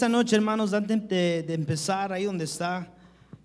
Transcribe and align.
Esta 0.00 0.08
noche, 0.08 0.34
hermanos, 0.34 0.72
antes 0.72 1.06
de, 1.10 1.44
de 1.46 1.52
empezar, 1.52 2.10
ahí 2.10 2.24
donde 2.24 2.44
está, 2.44 2.90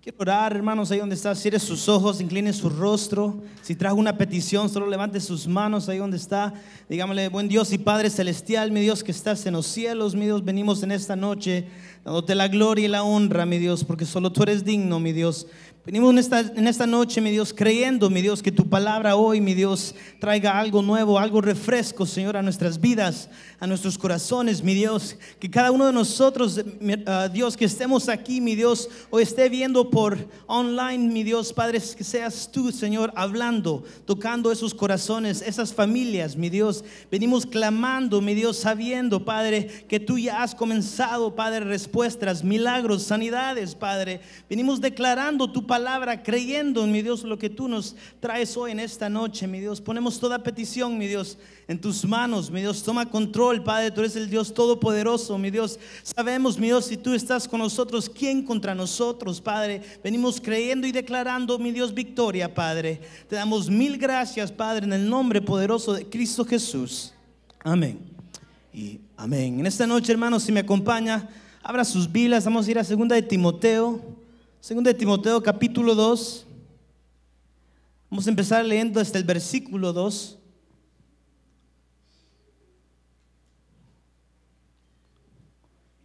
quiero 0.00 0.16
orar, 0.20 0.56
hermanos, 0.56 0.90
ahí 0.90 0.98
donde 0.98 1.14
está, 1.14 1.34
cierre 1.34 1.58
sus 1.58 1.86
ojos, 1.86 2.18
incline 2.18 2.50
su 2.54 2.70
rostro. 2.70 3.42
Si 3.60 3.74
trajo 3.74 3.96
una 3.96 4.16
petición, 4.16 4.70
solo 4.70 4.86
levante 4.86 5.20
sus 5.20 5.46
manos 5.46 5.86
ahí 5.90 5.98
donde 5.98 6.16
está. 6.16 6.54
Dígamele, 6.88 7.28
buen 7.28 7.46
Dios 7.46 7.74
y 7.74 7.76
Padre 7.76 8.08
Celestial, 8.08 8.72
mi 8.72 8.80
Dios 8.80 9.04
que 9.04 9.12
estás 9.12 9.44
en 9.44 9.52
los 9.52 9.66
cielos, 9.66 10.14
mi 10.14 10.24
Dios, 10.24 10.42
venimos 10.42 10.82
en 10.82 10.92
esta 10.92 11.14
noche 11.14 11.66
dándote 12.02 12.34
la 12.34 12.48
gloria 12.48 12.86
y 12.86 12.88
la 12.88 13.02
honra, 13.02 13.44
mi 13.44 13.58
Dios, 13.58 13.84
porque 13.84 14.06
solo 14.06 14.32
tú 14.32 14.44
eres 14.44 14.64
digno, 14.64 14.98
mi 14.98 15.12
Dios. 15.12 15.48
Venimos 15.86 16.10
en 16.10 16.18
esta, 16.18 16.40
en 16.40 16.66
esta 16.66 16.84
noche, 16.84 17.20
mi 17.20 17.30
Dios, 17.30 17.54
creyendo, 17.56 18.10
mi 18.10 18.20
Dios, 18.20 18.42
que 18.42 18.50
tu 18.50 18.68
palabra 18.68 19.14
hoy, 19.14 19.40
mi 19.40 19.54
Dios, 19.54 19.94
traiga 20.18 20.58
algo 20.58 20.82
nuevo, 20.82 21.16
algo 21.16 21.40
refresco, 21.40 22.04
Señor, 22.04 22.36
a 22.36 22.42
nuestras 22.42 22.80
vidas, 22.80 23.30
a 23.60 23.68
nuestros 23.68 23.96
corazones, 23.96 24.64
mi 24.64 24.74
Dios. 24.74 25.16
Que 25.38 25.48
cada 25.48 25.70
uno 25.70 25.86
de 25.86 25.92
nosotros, 25.92 26.58
uh, 26.58 27.32
Dios, 27.32 27.56
que 27.56 27.66
estemos 27.66 28.08
aquí, 28.08 28.40
mi 28.40 28.56
Dios, 28.56 28.88
o 29.10 29.20
esté 29.20 29.48
viendo 29.48 29.88
por 29.88 30.18
online, 30.48 31.06
mi 31.06 31.22
Dios, 31.22 31.52
Padre, 31.52 31.80
que 31.96 32.02
seas 32.02 32.50
tú, 32.50 32.72
Señor, 32.72 33.12
hablando, 33.14 33.84
tocando 34.06 34.50
esos 34.50 34.74
corazones, 34.74 35.40
esas 35.40 35.72
familias, 35.72 36.34
mi 36.34 36.48
Dios. 36.48 36.84
Venimos 37.12 37.46
clamando, 37.46 38.20
mi 38.20 38.34
Dios, 38.34 38.56
sabiendo, 38.56 39.24
Padre, 39.24 39.84
que 39.88 40.00
tú 40.00 40.18
ya 40.18 40.42
has 40.42 40.52
comenzado, 40.52 41.36
Padre, 41.36 41.60
respuestas, 41.60 42.42
milagros, 42.42 43.04
sanidades, 43.04 43.76
Padre. 43.76 44.20
Venimos 44.50 44.80
declarando 44.80 45.48
tu 45.48 45.64
palabra 45.64 45.75
palabra, 45.76 46.22
creyendo, 46.22 46.86
mi 46.86 47.02
Dios, 47.02 47.22
lo 47.22 47.38
que 47.38 47.50
tú 47.50 47.68
nos 47.68 47.94
traes 48.18 48.56
hoy 48.56 48.70
en 48.70 48.80
esta 48.80 49.10
noche, 49.10 49.46
mi 49.46 49.60
Dios. 49.60 49.78
Ponemos 49.78 50.18
toda 50.18 50.42
petición, 50.42 50.96
mi 50.96 51.06
Dios, 51.06 51.36
en 51.68 51.78
tus 51.78 52.02
manos, 52.06 52.50
mi 52.50 52.62
Dios. 52.62 52.82
Toma 52.82 53.10
control, 53.10 53.62
Padre, 53.62 53.90
tú 53.90 54.00
eres 54.00 54.16
el 54.16 54.30
Dios 54.30 54.54
todopoderoso, 54.54 55.36
mi 55.36 55.50
Dios. 55.50 55.78
Sabemos, 56.02 56.58
mi 56.58 56.68
Dios, 56.68 56.86
si 56.86 56.96
tú 56.96 57.12
estás 57.12 57.46
con 57.46 57.60
nosotros, 57.60 58.08
¿quién 58.08 58.42
contra 58.42 58.74
nosotros, 58.74 59.38
Padre? 59.38 59.82
Venimos 60.02 60.40
creyendo 60.40 60.86
y 60.86 60.92
declarando, 60.92 61.58
mi 61.58 61.72
Dios, 61.72 61.92
victoria, 61.92 62.54
Padre. 62.54 63.02
Te 63.28 63.36
damos 63.36 63.68
mil 63.68 63.98
gracias, 63.98 64.50
Padre, 64.50 64.86
en 64.86 64.94
el 64.94 65.06
nombre 65.06 65.42
poderoso 65.42 65.92
de 65.92 66.06
Cristo 66.06 66.42
Jesús. 66.46 67.12
Amén. 67.62 67.98
Y 68.72 68.98
amén. 69.14 69.60
En 69.60 69.66
esta 69.66 69.86
noche, 69.86 70.10
hermanos, 70.10 70.42
si 70.42 70.52
me 70.52 70.60
acompaña, 70.60 71.28
abra 71.62 71.84
sus 71.84 72.10
Biblias, 72.10 72.46
vamos 72.46 72.66
a 72.66 72.70
ir 72.70 72.78
a 72.78 72.84
segunda 72.84 73.14
de 73.14 73.20
Timoteo. 73.20 74.15
Segundo 74.60 74.88
de 74.88 74.94
Timoteo 74.94 75.42
capítulo 75.42 75.94
2. 75.94 76.46
Vamos 78.10 78.26
a 78.26 78.30
empezar 78.30 78.64
leyendo 78.64 79.00
hasta 79.00 79.18
el 79.18 79.24
versículo 79.24 79.92
2. 79.92 80.38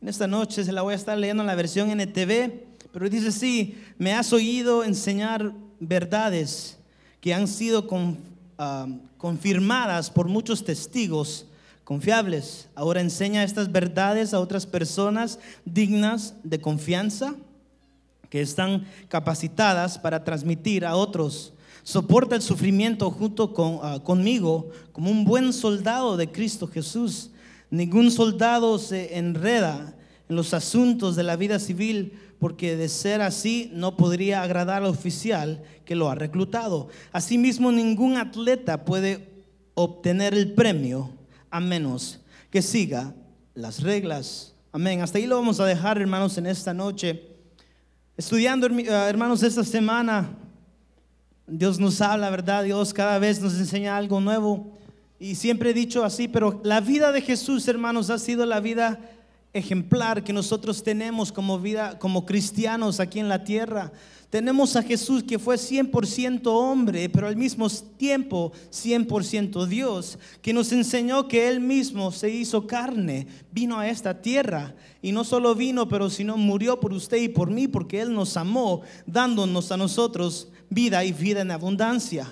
En 0.02 0.08
esta 0.08 0.28
noche 0.28 0.64
se 0.64 0.72
la 0.72 0.82
voy 0.82 0.94
a 0.94 0.96
estar 0.96 1.18
leyendo 1.18 1.42
en 1.42 1.48
la 1.48 1.56
versión 1.56 1.90
NTV, 1.90 2.52
pero 2.92 3.10
dice 3.10 3.30
así, 3.30 3.78
me 3.98 4.14
has 4.14 4.34
oído 4.34 4.84
enseñar 4.84 5.54
verdades 5.80 6.78
que 7.20 7.34
han 7.34 7.48
sido 7.48 7.88
uh, 7.88 8.98
confirmadas 9.18 10.10
por 10.10 10.28
muchos 10.28 10.64
testigos 10.64 11.48
confiables. 11.84 12.68
Ahora 12.76 13.02
enseña 13.02 13.44
estas 13.44 13.72
verdades 13.72 14.34
a 14.34 14.40
otras 14.40 14.66
personas 14.66 15.40
dignas 15.66 16.36
de 16.44 16.60
confianza 16.60 17.36
que 18.32 18.42
están 18.42 18.88
capacitadas 19.10 20.00
para 20.00 20.24
transmitir 20.24 20.86
a 20.86 20.96
otros. 20.96 21.54
Soporta 21.84 22.34
el 22.38 22.42
sufrimiento 22.42 23.12
junto 23.12 23.54
con, 23.54 23.76
uh, 23.76 24.02
conmigo 24.02 24.70
como 24.94 25.12
un 25.12 25.26
buen 25.26 25.52
soldado 25.52 26.16
de 26.16 26.32
Cristo 26.32 26.66
Jesús. 26.66 27.32
Ningún 27.70 28.10
soldado 28.10 28.80
se 28.80 29.18
enreda 29.18 29.94
en 30.30 30.36
los 30.38 30.54
asuntos 30.54 31.18
de 31.18 31.24
la 31.24 31.36
vida 31.36 31.60
civil 31.60 32.14
porque 32.40 32.78
de 32.78 32.88
ser 32.88 33.22
así 33.22 33.70
no 33.74 33.98
podría 33.98 34.44
agradar 34.44 34.84
al 34.84 34.90
oficial 34.90 35.62
que 35.84 35.96
lo 35.96 36.10
ha 36.10 36.16
reclutado. 36.16 36.88
Asimismo, 37.12 37.70
ningún 37.74 38.16
atleta 38.16 38.86
puede 38.86 39.28
obtener 39.74 40.34
el 40.34 40.54
premio 40.54 41.12
a 41.50 41.60
menos 41.60 42.22
que 42.50 42.62
siga 42.62 43.14
las 43.56 43.84
reglas. 43.84 44.56
Amén. 44.72 45.02
Hasta 45.02 45.18
ahí 45.18 45.28
lo 45.28 45.36
vamos 45.36 45.60
a 45.60 45.66
dejar, 45.66 46.00
hermanos, 46.00 46.38
en 46.38 46.46
esta 46.46 46.74
noche. 46.74 47.31
Estudiando, 48.18 48.68
hermanos, 48.68 49.42
esta 49.42 49.64
semana, 49.64 50.30
Dios 51.48 51.80
nos 51.80 52.02
habla, 52.02 52.30
¿verdad? 52.30 52.66
Dios 52.66 52.94
cada 52.94 53.18
vez 53.20 53.40
nos 53.40 53.58
enseña 53.58 53.96
algo 53.96 54.20
nuevo. 54.20 54.78
Y 55.18 55.36
siempre 55.36 55.70
he 55.70 55.74
dicho 55.74 56.04
así, 56.04 56.28
pero 56.28 56.60
la 56.64 56.82
vida 56.82 57.12
de 57.12 57.22
Jesús, 57.22 57.68
hermanos, 57.68 58.10
ha 58.10 58.20
sido 58.20 58.46
la 58.46 58.60
vida 58.60 59.00
ejemplar 59.54 60.24
que 60.24 60.34
nosotros 60.34 60.84
tenemos 60.84 61.32
como 61.32 61.58
vida, 61.60 61.98
como 62.00 62.26
cristianos 62.26 63.00
aquí 63.00 63.20
en 63.20 63.30
la 63.30 63.44
tierra. 63.44 63.92
Tenemos 64.32 64.78
a 64.78 64.82
Jesús 64.82 65.24
que 65.24 65.38
fue 65.38 65.58
100% 65.58 66.48
hombre, 66.48 67.10
pero 67.10 67.28
al 67.28 67.36
mismo 67.36 67.70
tiempo 67.70 68.54
100% 68.72 69.66
Dios, 69.66 70.18
que 70.42 70.54
nos 70.54 70.72
enseñó 70.72 71.28
que 71.28 71.50
Él 71.50 71.60
mismo 71.60 72.14
se 72.14 72.30
hizo 72.30 72.66
carne, 72.66 73.28
vino 73.52 73.78
a 73.78 73.90
esta 73.90 74.22
tierra 74.22 74.74
y 75.02 75.12
no 75.12 75.26
solo 75.26 75.54
vino, 75.54 75.90
pero 75.90 76.10
sino 76.10 76.38
murió 76.38 76.80
por 76.80 76.94
usted 76.94 77.18
y 77.18 77.28
por 77.28 77.52
mí, 77.52 77.68
porque 77.68 78.00
Él 78.00 78.14
nos 78.14 78.38
amó, 78.38 78.84
dándonos 79.06 79.70
a 79.74 79.76
nosotros 79.76 80.48
vida 80.70 81.04
y 81.04 81.12
vida 81.12 81.42
en 81.42 81.52
abundancia. 81.52 82.26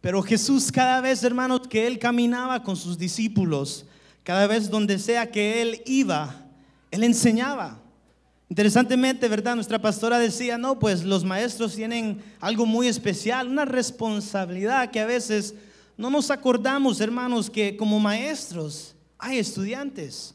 Pero 0.00 0.22
Jesús 0.22 0.72
cada 0.72 1.02
vez, 1.02 1.22
hermanos, 1.22 1.68
que 1.68 1.86
Él 1.86 1.98
caminaba 1.98 2.62
con 2.62 2.76
sus 2.76 2.96
discípulos, 2.96 3.84
cada 4.22 4.46
vez 4.46 4.70
donde 4.70 4.98
sea 4.98 5.30
que 5.30 5.60
Él 5.60 5.82
iba, 5.84 6.46
Él 6.90 7.04
enseñaba. 7.04 7.82
Interesantemente, 8.48 9.28
¿verdad? 9.28 9.56
Nuestra 9.56 9.80
pastora 9.80 10.18
decía, 10.18 10.56
no, 10.56 10.78
pues 10.78 11.04
los 11.04 11.24
maestros 11.24 11.74
tienen 11.74 12.22
algo 12.40 12.64
muy 12.64 12.86
especial, 12.86 13.48
una 13.48 13.64
responsabilidad 13.64 14.90
que 14.90 15.00
a 15.00 15.06
veces 15.06 15.54
no 15.96 16.10
nos 16.10 16.30
acordamos, 16.30 17.00
hermanos, 17.00 17.50
que 17.50 17.76
como 17.76 17.98
maestros 17.98 18.94
hay 19.18 19.38
estudiantes. 19.38 20.34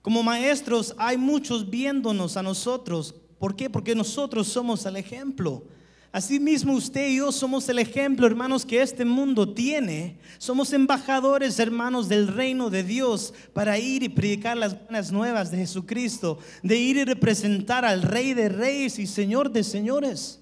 Como 0.00 0.22
maestros 0.22 0.94
hay 0.96 1.16
muchos 1.16 1.68
viéndonos 1.68 2.36
a 2.36 2.42
nosotros. 2.42 3.14
¿Por 3.38 3.56
qué? 3.56 3.68
Porque 3.68 3.94
nosotros 3.94 4.46
somos 4.46 4.86
el 4.86 4.96
ejemplo. 4.96 5.64
Asimismo, 6.12 6.72
usted 6.72 7.08
y 7.08 7.16
yo 7.18 7.30
somos 7.30 7.68
el 7.68 7.78
ejemplo, 7.78 8.26
hermanos, 8.26 8.66
que 8.66 8.82
este 8.82 9.04
mundo 9.04 9.54
tiene. 9.54 10.18
Somos 10.38 10.72
embajadores, 10.72 11.60
hermanos, 11.60 12.08
del 12.08 12.26
reino 12.26 12.68
de 12.68 12.82
Dios 12.82 13.32
para 13.52 13.78
ir 13.78 14.02
y 14.02 14.08
predicar 14.08 14.56
las 14.56 14.76
buenas 14.76 15.12
nuevas 15.12 15.52
de 15.52 15.58
Jesucristo, 15.58 16.38
de 16.64 16.76
ir 16.76 16.96
y 16.96 17.04
representar 17.04 17.84
al 17.84 18.02
Rey 18.02 18.34
de 18.34 18.48
Reyes 18.48 18.98
y 18.98 19.06
Señor 19.06 19.52
de 19.52 19.62
Señores. 19.62 20.40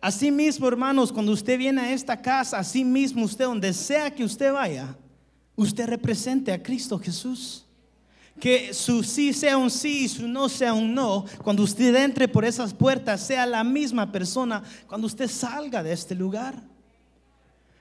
Asimismo, 0.00 0.66
hermanos, 0.68 1.12
cuando 1.12 1.32
usted 1.32 1.58
viene 1.58 1.82
a 1.82 1.92
esta 1.92 2.22
casa, 2.22 2.58
asimismo 2.58 3.24
usted, 3.24 3.44
donde 3.44 3.74
sea 3.74 4.10
que 4.10 4.24
usted 4.24 4.54
vaya, 4.54 4.96
usted 5.54 5.86
represente 5.86 6.50
a 6.50 6.62
Cristo 6.62 6.98
Jesús 6.98 7.65
que 8.40 8.74
su 8.74 9.02
sí 9.02 9.32
sea 9.32 9.56
un 9.56 9.70
sí 9.70 10.04
y 10.04 10.08
su 10.08 10.28
no 10.28 10.48
sea 10.48 10.74
un 10.74 10.94
no, 10.94 11.24
cuando 11.42 11.62
usted 11.62 11.94
entre 11.96 12.28
por 12.28 12.44
esas 12.44 12.74
puertas 12.74 13.26
sea 13.26 13.46
la 13.46 13.64
misma 13.64 14.10
persona 14.12 14.62
cuando 14.86 15.06
usted 15.06 15.28
salga 15.28 15.82
de 15.82 15.92
este 15.92 16.14
lugar. 16.14 16.62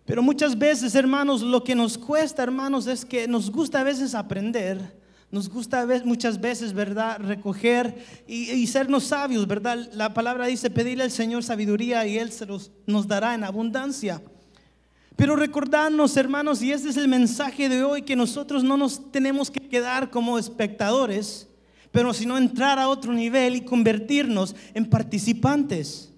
Pero 0.06 0.22
muchas 0.22 0.58
veces, 0.58 0.94
hermanos, 0.94 1.42
lo 1.42 1.64
que 1.64 1.74
nos 1.74 1.98
cuesta, 1.98 2.44
hermanos, 2.44 2.86
es 2.86 3.04
que 3.04 3.28
nos 3.28 3.50
gusta 3.50 3.82
a 3.82 3.84
veces 3.84 4.14
aprender, 4.14 4.96
nos 5.32 5.50
gusta 5.50 5.86
muchas 6.06 6.40
veces, 6.40 6.74
¿verdad?, 6.74 7.20
recoger 7.20 8.06
y, 8.28 8.52
y 8.52 8.68
sernos 8.68 9.06
sabios, 9.06 9.48
¿verdad? 9.48 9.90
La 9.94 10.14
palabra 10.14 10.46
dice, 10.46 10.70
pedirle 10.70 11.04
al 11.04 11.12
Señor 11.12 11.44
sabiduría 11.44 12.06
y 12.06 12.20
Él 12.20 12.32
se 12.32 12.46
los, 12.46 12.72
nos 12.86 13.08
dará 13.08 13.34
en 13.34 13.44
abundancia. 13.44 14.22
Pero 15.16 15.36
recordarnos, 15.36 16.18
hermanos, 16.18 16.62
y 16.62 16.72
este 16.72 16.90
es 16.90 16.98
el 16.98 17.08
mensaje 17.08 17.70
de 17.70 17.84
hoy, 17.84 18.02
que 18.02 18.16
nosotros 18.16 18.64
no 18.64 18.76
nos 18.76 19.12
tenemos 19.12 19.50
que 19.50 19.62
quedar 19.62 20.10
como 20.10 20.38
espectadores, 20.38 21.48
pero 21.92 22.14
sino 22.14 22.38
entrar 22.38 22.78
a 22.80 22.90
otro 22.90 23.14
nivel 23.14 23.56
y 23.56 23.62
convertirnos 23.62 24.56
en 24.74 24.90
participantes. 24.90 26.12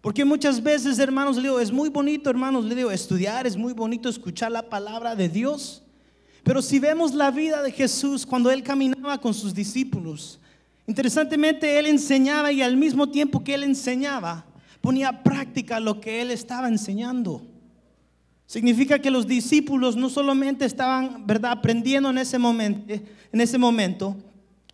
Porque 0.00 0.24
muchas 0.24 0.62
veces, 0.62 0.98
hermanos, 0.98 1.36
le 1.36 1.42
digo, 1.42 1.60
es 1.60 1.70
muy 1.70 1.90
bonito, 1.90 2.30
hermanos, 2.30 2.64
le 2.64 2.74
digo, 2.74 2.90
estudiar, 2.90 3.46
es 3.46 3.58
muy 3.58 3.74
bonito 3.74 4.08
escuchar 4.08 4.50
la 4.50 4.70
palabra 4.70 5.14
de 5.14 5.28
Dios. 5.28 5.82
Pero 6.42 6.62
si 6.62 6.78
vemos 6.78 7.14
la 7.14 7.30
vida 7.30 7.62
de 7.62 7.70
Jesús 7.70 8.24
cuando 8.24 8.50
él 8.50 8.62
caminaba 8.62 9.20
con 9.20 9.34
sus 9.34 9.54
discípulos, 9.54 10.40
interesantemente 10.86 11.78
él 11.78 11.84
enseñaba 11.84 12.50
y 12.50 12.62
al 12.62 12.78
mismo 12.78 13.10
tiempo 13.10 13.44
que 13.44 13.52
él 13.52 13.62
enseñaba, 13.62 14.46
ponía 14.80 15.22
práctica 15.22 15.78
lo 15.78 16.00
que 16.00 16.22
él 16.22 16.30
estaba 16.30 16.66
enseñando. 16.66 17.49
Significa 18.50 18.98
que 18.98 19.12
los 19.12 19.28
discípulos 19.28 19.94
no 19.94 20.10
solamente 20.10 20.64
estaban, 20.64 21.24
¿verdad?, 21.24 21.52
aprendiendo 21.52 22.10
en 22.10 22.18
ese 22.18 22.36
momento, 22.36 22.92
en 23.32 23.40
ese 23.40 23.58
momento, 23.58 24.16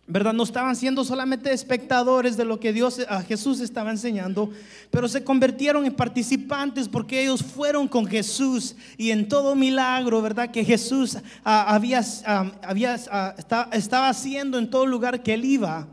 ¿verdad? 0.07 0.33
No 0.33 0.41
estaban 0.41 0.75
siendo 0.75 1.03
solamente 1.03 1.53
espectadores 1.53 2.35
de 2.35 2.43
lo 2.43 2.59
que 2.59 2.73
Dios 2.73 2.99
a 3.07 3.21
Jesús 3.21 3.59
estaba 3.59 3.91
enseñando, 3.91 4.49
pero 4.89 5.07
se 5.07 5.23
convirtieron 5.23 5.85
en 5.85 5.93
participantes 5.93 6.89
porque 6.89 7.21
ellos 7.21 7.43
fueron 7.43 7.87
con 7.87 8.07
Jesús 8.07 8.75
y 8.97 9.11
en 9.11 9.27
todo 9.27 9.53
milagro, 9.53 10.23
¿verdad? 10.23 10.49
Que 10.49 10.65
Jesús 10.65 11.15
ah, 11.45 11.71
había, 11.71 12.01
ah, 12.25 12.51
había 12.63 12.99
ah, 13.11 13.35
estaba 13.73 14.09
haciendo 14.09 14.57
en 14.57 14.71
todo 14.71 14.87
lugar 14.87 15.21
que 15.21 15.35
él 15.35 15.45
iba. 15.45 15.87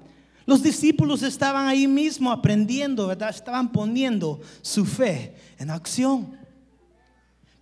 Los 0.46 0.62
discípulos 0.62 1.22
estaban 1.22 1.66
ahí 1.66 1.86
mismo 1.86 2.32
aprendiendo, 2.32 3.08
¿verdad? 3.08 3.28
Estaban 3.28 3.70
poniendo 3.70 4.40
su 4.62 4.86
fe 4.86 5.34
en 5.58 5.69
acción. 5.69 6.44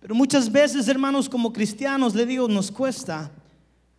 Pero 0.03 0.15
muchas 0.15 0.51
veces, 0.51 0.89
hermanos, 0.89 1.29
como 1.29 1.53
cristianos, 1.53 2.13
le 2.13 2.25
digo, 2.25 2.49
nos 2.49 2.69
cuesta 2.69 3.31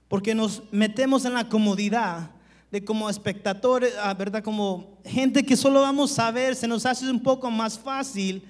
porque 0.06 0.34
nos 0.34 0.62
metemos 0.70 1.24
en 1.24 1.32
la 1.32 1.48
comodidad 1.48 2.30
de 2.70 2.84
como 2.84 3.08
espectadores, 3.08 3.94
ah, 3.98 4.12
¿verdad? 4.12 4.44
Como 4.44 4.98
gente 5.06 5.42
que 5.42 5.56
solo 5.56 5.80
vamos 5.80 6.18
a 6.18 6.30
ver, 6.30 6.56
se 6.56 6.68
nos 6.68 6.84
hace 6.84 7.10
un 7.10 7.20
poco 7.20 7.50
más 7.50 7.78
fácil 7.78 8.42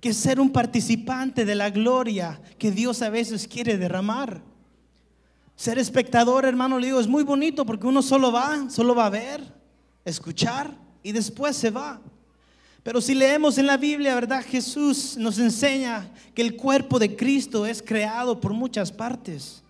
que 0.00 0.14
ser 0.14 0.40
un 0.40 0.48
participante 0.48 1.44
de 1.44 1.54
la 1.54 1.68
gloria 1.68 2.40
que 2.56 2.70
Dios 2.70 3.02
a 3.02 3.10
veces 3.10 3.46
quiere 3.46 3.76
derramar. 3.76 4.40
Ser 5.56 5.78
espectador, 5.78 6.46
hermano, 6.46 6.78
le 6.78 6.86
digo, 6.86 7.00
es 7.00 7.06
muy 7.06 7.22
bonito 7.22 7.66
porque 7.66 7.86
uno 7.86 8.00
solo 8.00 8.32
va, 8.32 8.70
solo 8.70 8.94
va 8.94 9.04
a 9.04 9.10
ver, 9.10 9.42
escuchar 10.06 10.74
y 11.02 11.12
después 11.12 11.54
se 11.54 11.68
va. 11.68 12.00
Pero 12.84 13.00
si 13.00 13.14
leemos 13.14 13.56
en 13.56 13.66
la 13.66 13.78
Biblia, 13.78 14.14
¿verdad? 14.14 14.44
Jesús 14.44 15.16
nos 15.16 15.38
enseña 15.38 16.12
que 16.34 16.42
el 16.42 16.54
cuerpo 16.54 16.98
de 16.98 17.16
Cristo 17.16 17.64
es 17.64 17.82
creado 17.82 18.38
por 18.38 18.52
muchas 18.52 18.92
partes. 18.92 19.62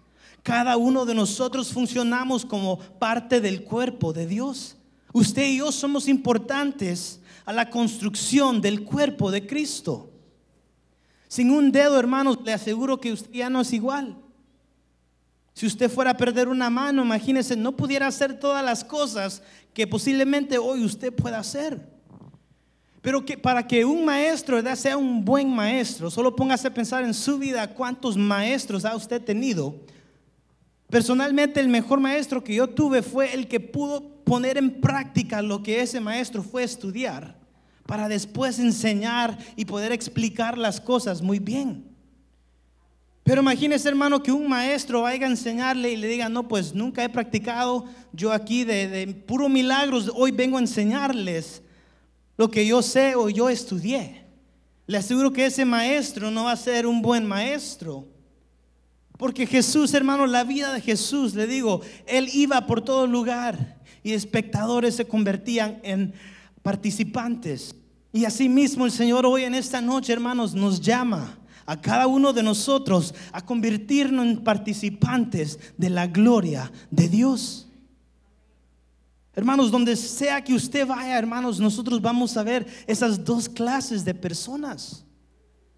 Cada 0.43 0.77
uno 0.77 1.07
de 1.07 1.15
nosotros 1.15 1.73
funcionamos 1.73 2.45
como 2.45 2.81
parte 2.99 3.41
del 3.41 3.63
cuerpo 3.63 4.13
de 4.13 4.27
Dios. 4.27 4.77
Usted 5.13 5.47
y 5.47 5.59
yo 5.59 5.71
somos 5.71 6.09
importantes 6.09 7.21
a 7.45 7.53
la 7.53 7.71
construcción 7.71 8.61
del 8.61 8.83
cuerpo 8.83 9.31
de 9.31 9.47
Cristo. 9.47 10.11
Sin 11.29 11.53
un 11.53 11.71
dedo, 11.71 12.01
hermanos, 12.01 12.39
le 12.45 12.53
aseguro 12.53 13.01
que 13.01 13.13
usted 13.13 13.31
ya 13.31 13.49
no 13.49 13.61
es 13.61 13.73
igual. 13.73 14.17
Si 15.53 15.67
usted 15.67 15.89
fuera 15.89 16.11
a 16.11 16.17
perder 16.17 16.49
una 16.49 16.69
mano, 16.69 17.05
imagínese, 17.05 17.55
no 17.55 17.77
pudiera 17.77 18.09
hacer 18.09 18.41
todas 18.41 18.65
las 18.65 18.83
cosas 18.83 19.41
que 19.73 19.87
posiblemente 19.87 20.59
hoy 20.59 20.83
usted 20.83 21.15
pueda 21.15 21.39
hacer. 21.39 21.94
Pero 23.05 23.23
que 23.23 23.37
para 23.37 23.67
que 23.67 23.85
un 23.85 24.03
maestro 24.03 24.59
sea 24.75 24.97
un 24.97 25.23
buen 25.23 25.55
maestro, 25.55 26.11
solo 26.11 26.35
póngase 26.35 26.69
a 26.69 26.73
pensar 26.73 27.05
en 27.05 27.13
su 27.13 27.37
vida 27.39 27.75
cuántos 27.75 28.17
maestros 28.17 28.87
ha 28.87 28.97
usted 28.97 29.23
tenido. 29.23 29.79
Personalmente 30.89 31.61
el 31.61 31.69
mejor 31.69 32.01
maestro 32.01 32.43
que 32.43 32.55
yo 32.55 32.67
tuve 32.67 33.03
fue 33.03 33.35
el 33.35 33.47
que 33.47 33.61
pudo 33.61 34.25
poner 34.25 34.57
en 34.57 34.81
práctica 34.81 35.43
lo 35.43 35.63
que 35.63 35.83
ese 35.83 36.01
maestro 36.01 36.43
fue 36.43 36.63
estudiar 36.63 37.37
para 37.85 38.09
después 38.09 38.59
enseñar 38.59 39.37
y 39.55 39.67
poder 39.67 39.93
explicar 39.93 40.57
las 40.57 40.81
cosas 40.81 41.21
muy 41.21 41.39
bien. 41.39 41.85
Pero 43.23 43.43
imagínese, 43.43 43.87
hermano, 43.87 44.23
que 44.23 44.33
un 44.33 44.49
maestro 44.49 45.03
vaya 45.03 45.27
a 45.27 45.31
enseñarle 45.31 45.93
y 45.93 45.97
le 45.97 46.09
diga, 46.09 46.31
no, 46.31 46.49
pues 46.49 46.75
nunca 46.75 47.05
he 47.05 47.11
practicado 47.11 47.85
yo 48.15 48.33
aquí 48.33 48.65
de, 48.65 48.89
de 48.89 49.09
puro 49.09 49.51
milagros, 49.51 50.11
hoy 50.15 50.31
vengo 50.31 50.57
a 50.57 50.61
enseñarles 50.61 51.61
lo 52.37 52.51
que 52.51 52.67
yo 52.67 52.83
sé 52.83 53.15
o 53.15 53.29
yo 53.29 53.49
estudié. 53.49 54.25
Le 54.87 54.99
aseguro 54.99 55.33
que 55.33 55.47
ese 55.47 55.65
maestro 55.65 56.31
no 56.31 56.45
va 56.45 56.53
a 56.53 56.57
ser 56.57 56.87
un 56.87 57.01
buen 57.01 57.27
maestro. 57.27 58.07
Porque 59.17 59.47
Jesús, 59.47 59.95
hermano, 59.95 60.27
la 60.27 60.45
vida 60.45 60.73
de 60.73 60.81
Jesús, 60.81 61.35
le 61.35 61.47
digo, 61.47 61.81
Él 62.07 62.29
iba 62.33 62.67
por 62.67 62.83
todo 62.83 63.07
lugar 63.07 63.81
y 64.03 64.13
espectadores 64.13 64.97
se 64.97 65.07
convertían 65.07 65.81
en 65.83 66.13
participantes. 66.63 67.75
Y 68.13 68.25
así 68.25 68.49
mismo 68.49 68.85
el 68.85 68.93
Señor 68.93 69.25
hoy 69.25 69.45
en 69.45 69.55
esta 69.55 69.81
noche, 69.81 70.13
hermanos, 70.13 70.55
nos 70.55 70.81
llama 70.81 71.39
a 71.67 71.81
cada 71.81 72.07
uno 72.07 72.33
de 72.33 72.43
nosotros 72.43 73.15
a 73.33 73.45
convertirnos 73.45 74.27
en 74.27 74.45
participantes 74.45 75.59
de 75.79 75.91
la 75.91 76.07
gloria 76.07 76.71
de 76.91 77.09
Dios. 77.09 77.69
Hermanos, 79.37 79.71
donde 79.71 79.97
sea 79.97 80.43
que 80.43 80.55
usted 80.55 80.87
vaya, 80.87 81.19
hermanos, 81.19 81.59
nosotros 81.59 82.01
vamos 82.01 82.37
a 82.37 82.45
ver 82.45 82.67
esas 82.87 83.25
dos 83.25 83.49
clases 83.49 84.05
de 84.05 84.15
personas. 84.15 85.05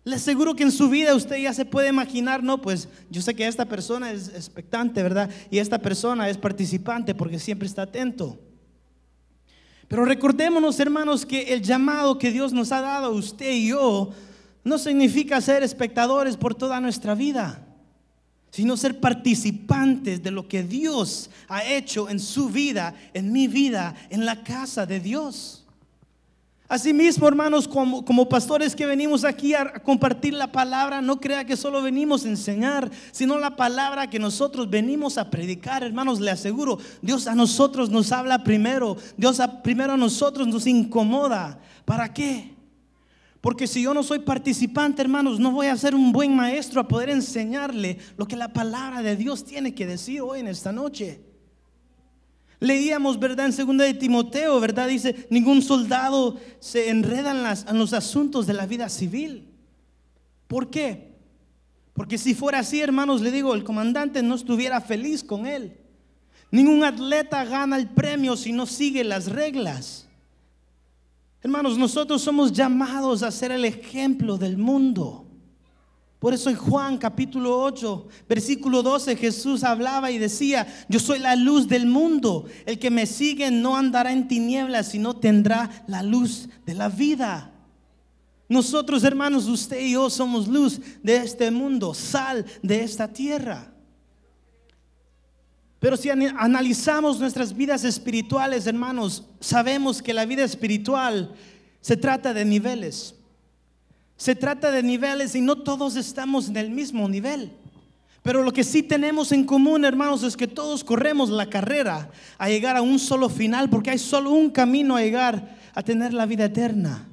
Le 0.05 0.17
aseguro 0.17 0.55
que 0.55 0.63
en 0.63 0.71
su 0.71 0.89
vida 0.89 1.15
usted 1.15 1.37
ya 1.37 1.53
se 1.53 1.65
puede 1.65 1.89
imaginar, 1.89 2.43
no, 2.43 2.61
pues 2.61 2.89
yo 3.11 3.21
sé 3.23 3.35
que 3.35 3.47
esta 3.47 3.65
persona 3.65 4.13
es 4.13 4.29
expectante, 4.29 5.03
¿verdad? 5.03 5.31
Y 5.51 5.59
esta 5.59 5.79
persona 5.79 6.29
es 6.29 6.39
participante 6.39 7.15
porque 7.15 7.39
siempre 7.39 7.67
está 7.67 7.83
atento. 7.83 8.39
Pero 9.89 10.05
recordémonos, 10.05 10.79
hermanos, 10.79 11.27
que 11.27 11.55
el 11.55 11.63
llamado 11.63 12.19
que 12.19 12.31
Dios 12.31 12.53
nos 12.53 12.73
ha 12.73 12.81
dado 12.81 13.11
usted 13.13 13.51
y 13.53 13.69
yo 13.69 14.13
no 14.63 14.79
significa 14.79 15.41
ser 15.41 15.63
espectadores 15.63 16.37
por 16.37 16.55
toda 16.55 16.81
nuestra 16.81 17.15
vida, 17.15 17.66
sino 18.57 18.75
ser 18.79 19.01
participantes 19.01 20.23
de 20.23 20.31
lo 20.31 20.49
que 20.49 20.63
Dios 20.63 21.29
ha 21.47 21.63
hecho 21.63 22.09
en 22.09 22.19
su 22.19 22.49
vida, 22.49 22.95
en 23.13 23.31
mi 23.31 23.49
vida, 23.49 23.95
en 24.09 24.25
la 24.25 24.43
casa 24.43 24.87
de 24.87 24.99
Dios. 24.99 25.67
Asimismo, 26.67 27.29
hermanos, 27.29 27.69
como, 27.69 28.03
como, 28.03 28.31
pastores 28.31 28.75
que 28.75 28.87
venimos 28.87 29.25
aquí 29.25 29.53
a 29.53 29.75
compartir 29.75 30.33
la 30.33 30.51
palabra, 30.51 31.03
no 31.03 31.21
crea 31.21 31.45
que 31.45 31.55
solo 31.55 31.83
venimos 31.83 32.25
a 32.25 32.31
enseñar, 32.31 32.91
sino 33.13 33.39
la 33.39 33.57
palabra 33.57 34.09
que 34.09 34.19
nosotros 34.19 34.71
venimos 34.71 35.19
a 35.19 35.29
predicar, 35.29 35.83
hermanos, 35.85 36.19
le 36.19 36.31
aseguro, 36.31 36.79
Dios 37.03 37.27
a 37.27 37.35
nosotros 37.35 37.91
nos 37.91 38.11
habla 38.11 38.43
primero, 38.43 38.97
Dios 39.19 39.39
primero 39.63 39.93
a 39.93 39.99
nosotros 39.99 40.49
nos 40.49 40.67
incomoda. 40.67 41.61
¿Para 41.85 42.15
qué? 42.15 42.56
Porque 43.47 43.69
si 43.69 43.83
yo 43.83 43.95
no 43.95 44.03
soy 44.03 44.19
participante, 44.19 45.01
hermanos, 45.01 45.39
no 45.39 45.53
voy 45.53 45.69
a 45.69 45.77
ser 45.77 45.95
un 45.95 46.11
buen 46.11 46.35
maestro 46.35 46.81
a 46.81 46.89
poder 46.89 47.11
enseñarle 47.11 47.99
lo 48.17 48.27
que 48.27 48.35
la 48.35 48.53
palabra 48.53 49.03
de 49.03 49.15
Dios 49.15 49.45
tiene 49.45 49.73
que 49.73 49.87
decir 49.87 50.21
hoy 50.21 50.41
en 50.41 50.49
esta 50.49 50.73
noche. 50.73 51.21
Leíamos, 52.59 53.21
¿verdad? 53.21 53.47
En 53.47 53.53
segunda 53.53 53.85
de 53.85 53.95
Timoteo, 53.95 54.59
¿verdad? 54.59 54.89
Dice, 54.89 55.29
ningún 55.31 55.63
soldado 55.63 56.41
se 56.59 56.91
enreda 56.91 57.31
en, 57.31 57.45
las, 57.45 57.65
en 57.69 57.79
los 57.79 57.93
asuntos 57.93 58.49
de 58.49 58.55
la 58.55 58.67
vida 58.67 58.89
civil. 58.89 59.47
¿Por 60.49 60.69
qué? 60.69 61.15
Porque 61.93 62.19
si 62.19 62.35
fuera 62.35 62.59
así, 62.59 62.81
hermanos, 62.81 63.21
le 63.21 63.31
digo, 63.31 63.55
el 63.55 63.63
comandante 63.63 64.25
no 64.25 64.35
estuviera 64.35 64.81
feliz 64.81 65.23
con 65.23 65.47
él. 65.47 65.79
Ningún 66.51 66.83
atleta 66.83 67.45
gana 67.45 67.77
el 67.77 67.91
premio 67.91 68.37
si 68.37 68.51
no 68.51 68.67
sigue 68.67 69.05
las 69.05 69.31
reglas. 69.31 70.06
Hermanos, 71.47 71.79
nosotros 71.79 72.23
somos 72.23 72.51
llamados 72.51 73.23
a 73.23 73.31
ser 73.31 73.53
el 73.53 73.65
ejemplo 73.65 74.37
del 74.37 74.59
mundo. 74.59 75.29
Por 76.19 76.35
eso 76.35 76.51
en 76.51 76.57
Juan 76.57 76.99
capítulo 76.99 77.61
8, 77.63 78.09
versículo 78.29 78.83
12, 78.83 79.15
Jesús 79.15 79.63
hablaba 79.63 80.11
y 80.11 80.19
decía, 80.19 80.67
yo 80.89 80.99
soy 80.99 81.21
la 81.21 81.37
luz 81.37 81.69
del 81.69 81.87
mundo. 81.87 82.47
El 82.65 82.81
que 82.81 82.91
me 82.91 83.07
sigue 83.07 83.53
no 83.53 83.77
andará 83.77 84.11
en 84.11 84.27
tinieblas, 84.27 84.89
sino 84.89 85.15
tendrá 85.15 85.85
la 85.87 86.03
luz 86.03 86.49
de 86.67 86.75
la 86.75 86.89
vida. 86.89 87.53
Nosotros, 88.49 89.05
hermanos, 89.05 89.47
usted 89.47 89.79
y 89.79 89.93
yo 89.93 90.11
somos 90.11 90.49
luz 90.49 90.81
de 91.05 91.19
este 91.19 91.53
mundo, 91.53 91.95
sal 91.95 92.45
de 92.61 92.81
esta 92.83 93.07
tierra. 93.07 93.73
Pero 95.79 95.97
si 95.97 96.09
analizamos 96.09 97.21
nuestras 97.21 97.55
vidas 97.55 97.85
espirituales, 97.85 98.67
hermanos, 98.67 99.25
sabemos 99.41 100.03
que 100.03 100.15
la 100.15 100.25
vida 100.25 100.43
espiritual 100.45 101.35
se 101.81 101.97
trata 101.97 102.33
de 102.33 102.45
niveles. 102.45 103.15
Se 104.17 104.35
trata 104.35 104.71
de 104.71 104.83
niveles 104.83 105.35
y 105.35 105.43
no 105.43 105.57
todos 105.57 105.97
estamos 105.97 106.49
en 106.49 106.57
el 106.57 106.71
mismo 106.71 107.09
nivel. 107.09 107.53
Pero 108.23 108.43
lo 108.43 108.53
que 108.53 108.65
sí 108.65 108.83
tenemos 108.83 109.31
en 109.31 109.45
común, 109.45 109.85
hermanos, 109.85 110.23
es 110.25 110.37
que 110.37 110.49
todos 110.49 110.83
corremos 110.83 111.31
la 111.31 111.49
carrera 111.49 112.11
a 112.39 112.49
llegar 112.49 112.77
a 112.77 112.83
un 112.83 112.99
solo 112.99 113.29
final, 113.29 113.71
porque 113.71 113.91
hay 113.91 113.99
solo 113.99 114.33
un 114.33 114.51
camino 114.51 114.97
a 114.97 115.03
llegar 115.03 115.57
a 115.75 115.83
tener 115.83 116.13
la 116.13 116.27
vida 116.27 116.47
eterna. 116.47 117.07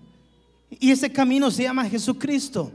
Y 0.80 0.90
ese 0.90 1.12
camino 1.12 1.52
se 1.52 1.64
llama 1.64 1.88
Jesucristo. 1.88 2.72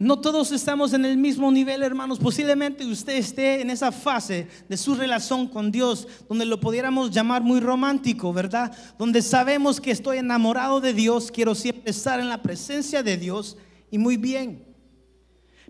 No 0.00 0.18
todos 0.18 0.50
estamos 0.50 0.94
en 0.94 1.04
el 1.04 1.18
mismo 1.18 1.52
nivel, 1.52 1.82
hermanos. 1.82 2.18
Posiblemente 2.18 2.86
usted 2.86 3.16
esté 3.16 3.60
en 3.60 3.68
esa 3.68 3.92
fase 3.92 4.48
de 4.66 4.78
su 4.78 4.94
relación 4.94 5.46
con 5.46 5.70
Dios, 5.70 6.08
donde 6.26 6.46
lo 6.46 6.58
pudiéramos 6.58 7.10
llamar 7.10 7.42
muy 7.42 7.60
romántico, 7.60 8.32
¿verdad? 8.32 8.74
Donde 8.98 9.20
sabemos 9.20 9.78
que 9.78 9.90
estoy 9.90 10.16
enamorado 10.16 10.80
de 10.80 10.94
Dios, 10.94 11.30
quiero 11.30 11.54
siempre 11.54 11.90
estar 11.90 12.18
en 12.18 12.30
la 12.30 12.40
presencia 12.40 13.02
de 13.02 13.18
Dios 13.18 13.58
y 13.90 13.98
muy 13.98 14.16
bien. 14.16 14.64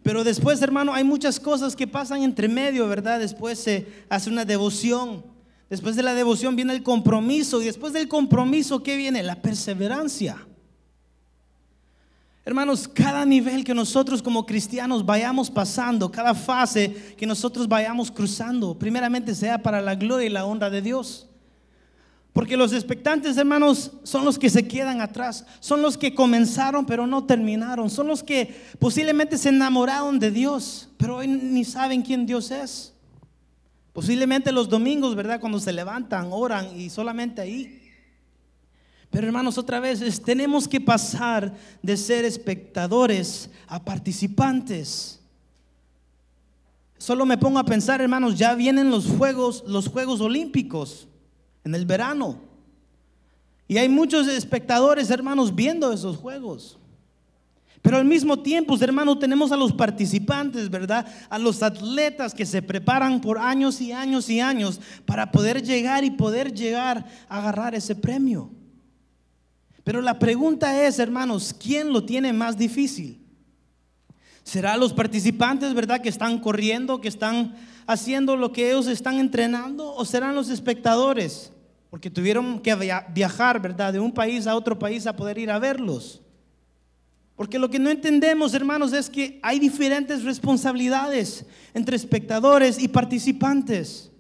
Pero 0.05 0.23
después, 0.23 0.63
hermano, 0.63 0.95
hay 0.95 1.03
muchas 1.03 1.41
cosas 1.41 1.75
que 1.75 1.89
pasan 1.89 2.23
entre 2.23 2.47
medio, 2.47 2.87
¿verdad? 2.87 3.19
Después 3.19 3.59
se 3.59 4.05
hace 4.09 4.31
una 4.31 4.45
devoción. 4.45 5.25
Después 5.69 5.97
de 5.97 6.05
la 6.05 6.15
devoción 6.15 6.55
viene 6.55 6.73
el 6.73 6.85
compromiso. 6.85 7.61
Y 7.61 7.65
después 7.65 7.93
del 7.93 8.07
compromiso, 8.07 8.81
¿qué 8.85 8.97
viene? 8.97 9.25
La 9.25 9.43
perseverancia. 9.43 10.47
Hermanos, 12.45 12.89
cada 12.89 13.25
nivel 13.27 13.65
que 13.65 13.75
nosotros 13.75 14.23
como 14.23 14.47
cristianos 14.47 15.05
vayamos 15.05 15.51
pasando, 15.51 16.11
cada 16.11 16.35
fase 16.35 17.15
que 17.17 17.27
nosotros 17.27 17.69
vayamos 17.69 18.11
cruzando, 18.11 18.79
primeramente 18.79 19.35
sea 19.35 19.63
para 19.63 19.81
la 19.81 19.95
gloria 19.95 20.27
y 20.27 20.31
la 20.31 20.47
honra 20.47 20.71
de 20.71 20.81
Dios. 20.81 21.27
Porque 22.33 22.57
los 22.57 22.73
expectantes, 22.73 23.37
hermanos, 23.37 23.91
son 24.05 24.25
los 24.25 24.39
que 24.39 24.49
se 24.49 24.67
quedan 24.67 25.01
atrás, 25.01 25.45
son 25.59 25.83
los 25.83 25.99
que 25.99 26.15
comenzaron 26.15 26.87
pero 26.87 27.07
no 27.07 27.25
terminaron, 27.25 27.91
son 27.91 28.07
los 28.07 28.23
que 28.23 28.55
posiblemente 28.79 29.37
se 29.37 29.49
enamoraron 29.49 30.19
de 30.19 30.31
Dios, 30.31 30.89
pero 30.97 31.17
hoy 31.17 31.29
ni 31.29 31.65
saben 31.65 32.03
quién 32.03 32.27
Dios 32.27 32.51
es. 32.51 32.95
Posiblemente 33.93 34.53
los 34.53 34.69
domingos, 34.69 35.17
¿verdad? 35.17 35.41
Cuando 35.41 35.59
se 35.59 35.73
levantan, 35.73 36.29
oran 36.31 36.79
y 36.79 36.89
solamente 36.89 37.43
ahí. 37.43 37.80
Pero 39.11 39.27
hermanos, 39.27 39.59
otra 39.59 39.81
vez, 39.81 40.23
tenemos 40.23 40.69
que 40.69 40.81
pasar 40.81 41.53
de 41.83 41.97
ser 41.97 42.25
espectadores 42.25 43.51
a 43.67 43.85
participantes. 43.85 45.21
Solo 46.97 47.27
me 47.27 47.37
pongo 47.37 47.59
a 47.59 47.65
pensar, 47.65 48.01
hermanos, 48.01 48.39
ya 48.39 48.55
vienen 48.55 48.91
los 48.91 49.07
Juegos, 49.07 49.65
los 49.67 49.89
Juegos 49.89 50.21
Olímpicos 50.21 51.09
en 51.65 51.75
el 51.75 51.87
verano. 51.87 52.39
Y 53.67 53.79
hay 53.79 53.89
muchos 53.89 54.29
espectadores, 54.29 55.11
hermanos, 55.11 55.55
viendo 55.55 55.93
esos 55.93 56.17
juegos. 56.17 56.79
Pero 57.83 57.97
al 57.97 58.05
mismo 58.05 58.39
tiempo, 58.41 58.77
hermanos, 58.81 59.19
tenemos 59.19 59.51
a 59.51 59.57
los 59.57 59.73
participantes, 59.73 60.69
¿verdad? 60.69 61.07
A 61.31 61.39
los 61.39 61.63
atletas 61.63 62.35
que 62.35 62.45
se 62.45 62.63
preparan 62.63 63.21
por 63.21 63.39
años 63.39 63.81
y 63.81 63.93
años 63.93 64.29
y 64.29 64.39
años 64.39 64.81
para 65.07 65.33
poder 65.33 65.63
llegar 65.63 66.05
y 66.05 66.11
poder 66.11 66.53
llegar 66.53 67.07
a 67.29 67.39
agarrar 67.39 67.75
ese 67.75 67.97
premio. 67.97 68.51
Pero 69.85 70.01
la 70.01 70.19
pregunta 70.19 70.87
es, 70.87 70.99
hermanos, 70.99 71.55
¿quién 71.59 71.93
lo 71.93 72.05
tiene 72.05 72.33
más 72.33 72.57
difícil? 72.57 73.21
¿Será 74.43 74.77
los 74.77 74.93
participantes, 74.93 75.75
verdad, 75.75 76.01
que 76.01 76.09
están 76.09 76.39
corriendo, 76.39 77.01
que 77.01 77.09
están 77.09 77.57
haciendo 77.87 78.37
lo 78.37 78.53
que 78.53 78.71
ellos 78.71 78.87
están 78.87 79.19
entrenando? 79.19 79.95
¿O 79.95 80.05
serán 80.05 80.35
los 80.35 80.49
espectadores? 80.49 81.53
Porque 81.89 82.11
tuvieron 82.11 82.61
que 82.61 82.75
viajar, 83.15 83.61
verdad, 83.61 83.93
de 83.93 84.01
un 84.01 84.13
país 84.13 84.47
a 84.47 84.55
otro 84.55 84.79
país 84.79 85.07
a 85.07 85.17
poder 85.17 85.39
ir 85.39 85.51
a 85.51 85.59
verlos. 85.59 86.21
Porque 87.37 87.59
lo 87.59 87.71
que 87.71 87.79
no 87.79 87.89
entendemos, 87.91 88.53
hermanos, 88.53 88.93
es 88.93 89.09
que 89.09 89.41
hay 89.43 89.59
diferentes 89.59 90.25
responsabilidades 90.25 91.47
entre 91.73 91.97
espectadores 91.97 92.79
y 92.79 92.87
participantes. 92.87 94.11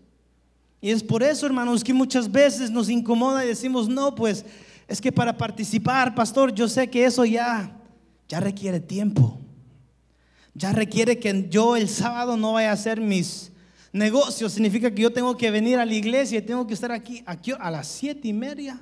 Y 0.80 0.90
es 0.90 1.02
por 1.02 1.22
eso, 1.22 1.44
hermanos, 1.44 1.84
que 1.84 1.92
muchas 1.92 2.32
veces 2.32 2.70
nos 2.70 2.88
incomoda 2.88 3.44
y 3.44 3.48
decimos, 3.48 3.88
no, 3.88 4.14
pues 4.14 4.46
es 4.90 5.00
que 5.00 5.12
para 5.12 5.38
participar, 5.38 6.16
pastor, 6.16 6.52
yo 6.52 6.68
sé 6.68 6.90
que 6.90 7.04
eso 7.04 7.24
ya, 7.24 7.78
ya 8.28 8.40
requiere 8.40 8.80
tiempo. 8.80 9.40
Ya 10.52 10.72
requiere 10.72 11.20
que 11.20 11.46
yo 11.48 11.76
el 11.76 11.88
sábado 11.88 12.36
no 12.36 12.54
vaya 12.54 12.70
a 12.70 12.72
hacer 12.72 13.00
mis 13.00 13.52
negocios. 13.92 14.52
Significa 14.52 14.92
que 14.92 15.02
yo 15.02 15.12
tengo 15.12 15.36
que 15.36 15.48
venir 15.52 15.78
a 15.78 15.86
la 15.86 15.94
iglesia 15.94 16.40
y 16.40 16.42
tengo 16.42 16.66
que 16.66 16.74
estar 16.74 16.90
aquí, 16.90 17.22
aquí 17.24 17.52
a 17.56 17.70
las 17.70 17.86
siete 17.86 18.26
y 18.26 18.32
media. 18.32 18.80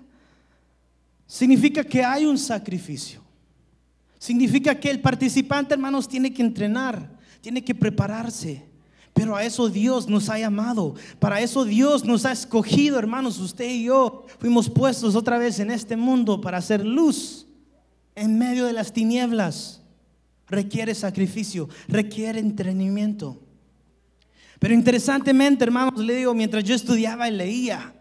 Significa 1.27 1.85
que 1.85 2.03
hay 2.03 2.25
un 2.25 2.39
sacrificio. 2.39 3.21
Significa 4.19 4.75
que 4.81 4.91
el 4.91 5.03
participante, 5.03 5.75
hermanos, 5.75 6.09
tiene 6.09 6.33
que 6.33 6.41
entrenar, 6.41 7.19
tiene 7.43 7.63
que 7.63 7.75
prepararse. 7.75 8.65
Pero 9.19 9.35
a 9.35 9.43
eso 9.43 9.69
Dios 9.69 10.09
nos 10.09 10.29
ha 10.29 10.39
llamado. 10.39 10.95
Para 11.19 11.41
eso 11.41 11.65
Dios 11.65 12.05
nos 12.05 12.25
ha 12.25 12.31
escogido, 12.31 13.01
hermanos. 13.01 13.41
Usted 13.41 13.69
y 13.69 13.83
yo 13.83 14.27
fuimos 14.39 14.71
puestos 14.71 15.17
otra 15.17 15.39
vez 15.39 15.59
en 15.59 15.73
este 15.73 15.97
mundo 15.97 16.41
para 16.41 16.59
hacer 16.59 16.87
luz 16.87 17.45
en 18.15 18.39
medio 18.39 18.65
de 18.65 18.73
las 18.73 18.93
tinieblas. 18.93 19.83
Requiere 20.47 20.95
sacrificio, 20.95 21.69
requiere 21.89 22.39
entrenamiento. 22.39 23.43
Pero 24.61 24.73
interesantemente, 24.73 25.65
hermanos, 25.65 25.99
le 25.99 26.15
digo, 26.15 26.33
mientras 26.33 26.63
yo 26.63 26.77
estudiaba 26.77 27.29
y 27.29 27.33
leía, 27.33 27.95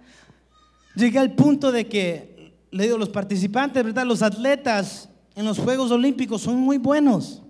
llegué 0.96 1.18
al 1.18 1.34
punto 1.34 1.72
de 1.72 1.88
que, 1.88 2.54
le 2.70 2.84
digo, 2.84 3.00
los 3.00 3.10
participantes, 3.10 3.84
¿verdad? 3.84 4.06
Los 4.06 4.22
atletas 4.22 5.10
en 5.34 5.46
los 5.46 5.58
Juegos 5.58 5.90
Olímpicos 5.90 6.44
son 6.44 6.58
muy 6.58 6.78
buenos. 6.78 7.42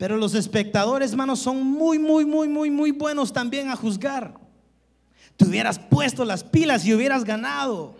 Pero 0.00 0.16
los 0.16 0.34
espectadores, 0.34 1.10
hermanos, 1.10 1.40
son 1.40 1.62
muy, 1.62 1.98
muy, 1.98 2.24
muy, 2.24 2.48
muy, 2.48 2.70
muy 2.70 2.90
buenos 2.90 3.34
también 3.34 3.68
a 3.68 3.76
juzgar. 3.76 4.32
Te 5.36 5.44
hubieras 5.44 5.78
puesto 5.78 6.24
las 6.24 6.42
pilas 6.42 6.86
y 6.86 6.94
hubieras 6.94 7.22
ganado. 7.22 7.94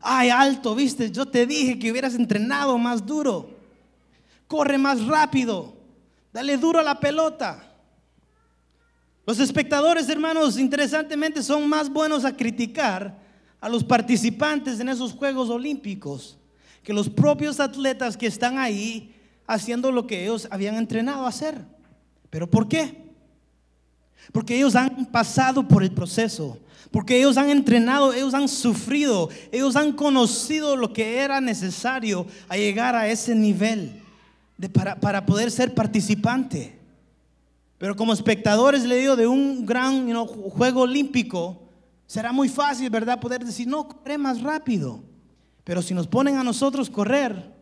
Ay, 0.00 0.30
alto, 0.30 0.74
viste, 0.74 1.10
yo 1.10 1.26
te 1.26 1.46
dije 1.46 1.78
que 1.78 1.92
hubieras 1.92 2.14
entrenado 2.14 2.78
más 2.78 3.04
duro. 3.04 3.50
Corre 4.48 4.78
más 4.78 5.04
rápido. 5.04 5.74
Dale 6.32 6.56
duro 6.56 6.78
a 6.78 6.82
la 6.82 6.98
pelota. 6.98 7.62
Los 9.26 9.38
espectadores, 9.38 10.08
hermanos, 10.08 10.58
interesantemente 10.58 11.42
son 11.42 11.68
más 11.68 11.90
buenos 11.90 12.24
a 12.24 12.34
criticar 12.34 13.18
a 13.60 13.68
los 13.68 13.84
participantes 13.84 14.80
en 14.80 14.88
esos 14.88 15.12
Juegos 15.12 15.50
Olímpicos 15.50 16.38
que 16.82 16.94
los 16.94 17.10
propios 17.10 17.60
atletas 17.60 18.16
que 18.16 18.28
están 18.28 18.56
ahí 18.56 19.14
haciendo 19.46 19.92
lo 19.92 20.06
que 20.06 20.22
ellos 20.22 20.48
habían 20.50 20.76
entrenado 20.76 21.24
a 21.24 21.28
hacer. 21.28 21.60
¿Pero 22.30 22.48
por 22.48 22.68
qué? 22.68 23.02
Porque 24.32 24.56
ellos 24.56 24.74
han 24.76 25.06
pasado 25.06 25.66
por 25.66 25.82
el 25.82 25.90
proceso, 25.90 26.58
porque 26.90 27.18
ellos 27.18 27.36
han 27.36 27.50
entrenado, 27.50 28.12
ellos 28.12 28.34
han 28.34 28.48
sufrido, 28.48 29.28
ellos 29.50 29.76
han 29.76 29.92
conocido 29.92 30.76
lo 30.76 30.92
que 30.92 31.18
era 31.18 31.40
necesario 31.40 32.26
a 32.48 32.56
llegar 32.56 32.94
a 32.94 33.08
ese 33.08 33.34
nivel 33.34 34.00
para, 34.72 34.94
para, 34.96 35.26
poder 35.26 35.50
ser 35.50 35.74
participante. 35.74 36.78
Pero 37.78 37.96
como 37.96 38.12
espectadores, 38.12 38.84
le 38.84 38.96
digo, 38.96 39.16
de 39.16 39.26
un 39.26 39.66
gran 39.66 40.14
juego 40.14 40.82
olímpico, 40.82 41.60
será 42.06 42.30
muy 42.30 42.48
fácil, 42.48 42.88
¿verdad? 42.90 43.18
Poder 43.18 43.44
decir, 43.44 43.66
no, 43.66 43.88
corre 43.88 44.18
más 44.18 44.40
rápido. 44.40 45.02
Pero 45.64 45.82
si 45.82 45.94
nos 45.94 46.06
ponen 46.06 46.36
a 46.36 46.44
nosotros 46.44 46.88
correr, 46.88 47.52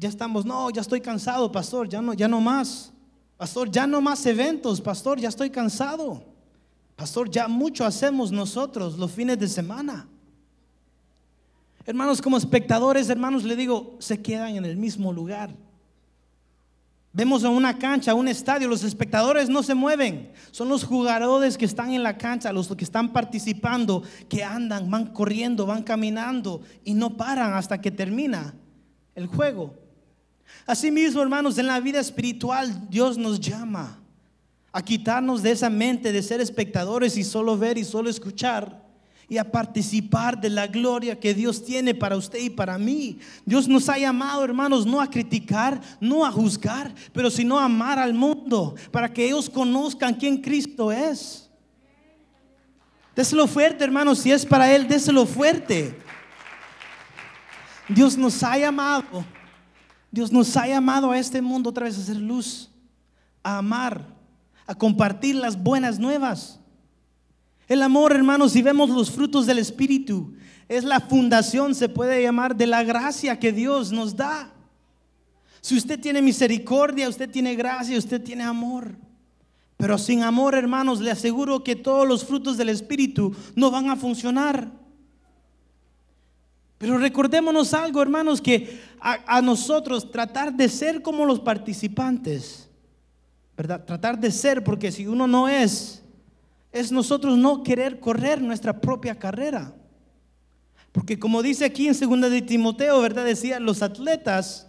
ya 0.00 0.08
estamos, 0.08 0.46
no, 0.46 0.70
ya 0.70 0.80
estoy 0.80 1.00
cansado, 1.02 1.52
pastor, 1.52 1.86
ya 1.86 2.00
no, 2.00 2.14
ya 2.14 2.26
no 2.26 2.40
más. 2.40 2.90
Pastor, 3.36 3.70
ya 3.70 3.86
no 3.86 4.00
más 4.00 4.24
eventos, 4.24 4.80
pastor, 4.80 5.20
ya 5.20 5.28
estoy 5.28 5.50
cansado. 5.50 6.24
Pastor, 6.96 7.30
ya 7.30 7.48
mucho 7.48 7.84
hacemos 7.84 8.32
nosotros 8.32 8.98
los 8.98 9.10
fines 9.12 9.38
de 9.38 9.46
semana. 9.46 10.08
Hermanos, 11.84 12.20
como 12.22 12.38
espectadores, 12.38 13.10
hermanos, 13.10 13.44
le 13.44 13.56
digo, 13.56 13.96
se 13.98 14.20
quedan 14.20 14.56
en 14.56 14.64
el 14.64 14.76
mismo 14.76 15.12
lugar. 15.12 15.54
Vemos 17.12 17.42
en 17.44 17.50
una 17.50 17.76
cancha, 17.78 18.14
un 18.14 18.28
estadio, 18.28 18.68
los 18.68 18.84
espectadores 18.84 19.50
no 19.50 19.62
se 19.62 19.74
mueven. 19.74 20.32
Son 20.50 20.68
los 20.68 20.84
jugadores 20.84 21.58
que 21.58 21.64
están 21.64 21.92
en 21.92 22.02
la 22.02 22.16
cancha, 22.16 22.52
los 22.52 22.74
que 22.74 22.84
están 22.84 23.12
participando, 23.12 24.02
que 24.28 24.44
andan, 24.44 24.90
van 24.90 25.06
corriendo, 25.06 25.66
van 25.66 25.82
caminando 25.82 26.62
y 26.84 26.94
no 26.94 27.16
paran 27.16 27.52
hasta 27.52 27.80
que 27.80 27.90
termina 27.90 28.54
el 29.14 29.26
juego. 29.26 29.89
Asimismo, 30.70 31.20
hermanos, 31.20 31.58
en 31.58 31.66
la 31.66 31.80
vida 31.80 31.98
espiritual 31.98 32.88
Dios 32.88 33.18
nos 33.18 33.40
llama 33.40 33.98
a 34.70 34.80
quitarnos 34.80 35.42
de 35.42 35.50
esa 35.50 35.68
mente 35.68 36.12
de 36.12 36.22
ser 36.22 36.40
espectadores 36.40 37.16
y 37.16 37.24
solo 37.24 37.58
ver 37.58 37.76
y 37.76 37.82
solo 37.82 38.08
escuchar 38.08 38.80
y 39.28 39.36
a 39.38 39.50
participar 39.50 40.40
de 40.40 40.48
la 40.48 40.68
gloria 40.68 41.18
que 41.18 41.34
Dios 41.34 41.64
tiene 41.64 41.92
para 41.92 42.16
usted 42.16 42.38
y 42.38 42.50
para 42.50 42.78
mí. 42.78 43.18
Dios 43.44 43.66
nos 43.66 43.88
ha 43.88 43.98
llamado, 43.98 44.44
hermanos, 44.44 44.86
no 44.86 45.00
a 45.00 45.10
criticar, 45.10 45.80
no 45.98 46.24
a 46.24 46.30
juzgar, 46.30 46.94
pero 47.12 47.30
sino 47.30 47.58
a 47.58 47.64
amar 47.64 47.98
al 47.98 48.14
mundo 48.14 48.76
para 48.92 49.12
que 49.12 49.24
ellos 49.24 49.50
conozcan 49.50 50.14
quién 50.14 50.40
Cristo 50.40 50.92
es. 50.92 51.50
Déselo 53.16 53.48
fuerte, 53.48 53.82
hermanos, 53.82 54.20
si 54.20 54.30
es 54.30 54.46
para 54.46 54.72
Él, 54.72 54.86
déselo 54.86 55.26
fuerte. 55.26 55.98
Dios 57.88 58.16
nos 58.16 58.40
ha 58.44 58.56
llamado 58.56 59.24
Dios 60.10 60.32
nos 60.32 60.56
ha 60.56 60.66
llamado 60.66 61.10
a 61.10 61.18
este 61.18 61.40
mundo 61.40 61.70
otra 61.70 61.84
vez 61.84 61.96
a 61.96 62.00
hacer 62.00 62.16
luz, 62.16 62.70
a 63.42 63.58
amar, 63.58 64.04
a 64.66 64.74
compartir 64.74 65.36
las 65.36 65.60
buenas 65.60 65.98
nuevas. 65.98 66.60
El 67.68 67.82
amor, 67.82 68.12
hermanos, 68.12 68.52
si 68.52 68.62
vemos 68.62 68.90
los 68.90 69.10
frutos 69.10 69.46
del 69.46 69.58
Espíritu, 69.58 70.34
es 70.68 70.84
la 70.84 71.00
fundación, 71.00 71.74
se 71.74 71.88
puede 71.88 72.22
llamar, 72.22 72.56
de 72.56 72.66
la 72.66 72.82
gracia 72.82 73.38
que 73.38 73.52
Dios 73.52 73.92
nos 73.92 74.16
da. 74.16 74.52
Si 75.60 75.76
usted 75.76 76.00
tiene 76.00 76.22
misericordia, 76.22 77.08
usted 77.08 77.30
tiene 77.30 77.54
gracia, 77.54 77.98
usted 77.98 78.22
tiene 78.22 78.42
amor. 78.42 78.96
Pero 79.76 79.98
sin 79.98 80.22
amor, 80.22 80.54
hermanos, 80.54 81.00
le 81.00 81.10
aseguro 81.10 81.64
que 81.64 81.76
todos 81.76 82.06
los 82.06 82.24
frutos 82.24 82.56
del 82.56 82.68
Espíritu 82.68 83.34
no 83.54 83.70
van 83.70 83.88
a 83.88 83.96
funcionar. 83.96 84.79
Pero 86.80 86.96
recordémonos 86.96 87.74
algo, 87.74 88.00
hermanos, 88.00 88.40
que 88.40 88.80
a, 89.02 89.42
nosotros 89.42 90.10
tratar 90.10 90.50
de 90.54 90.66
ser 90.70 91.02
como 91.02 91.26
los 91.26 91.38
participantes, 91.38 92.70
¿verdad? 93.54 93.84
Tratar 93.84 94.18
de 94.18 94.30
ser, 94.30 94.64
porque 94.64 94.90
si 94.90 95.06
uno 95.06 95.26
no 95.26 95.46
es, 95.46 96.02
es 96.72 96.90
nosotros 96.90 97.36
no 97.36 97.62
querer 97.62 98.00
correr 98.00 98.40
nuestra 98.40 98.80
propia 98.80 99.14
carrera. 99.14 99.74
Porque 100.90 101.18
como 101.18 101.42
dice 101.42 101.66
aquí 101.66 101.86
en 101.86 101.94
segunda 101.94 102.30
de 102.30 102.40
Timoteo, 102.40 102.98
¿verdad? 103.02 103.26
Decía, 103.26 103.60
los 103.60 103.82
atletas 103.82 104.66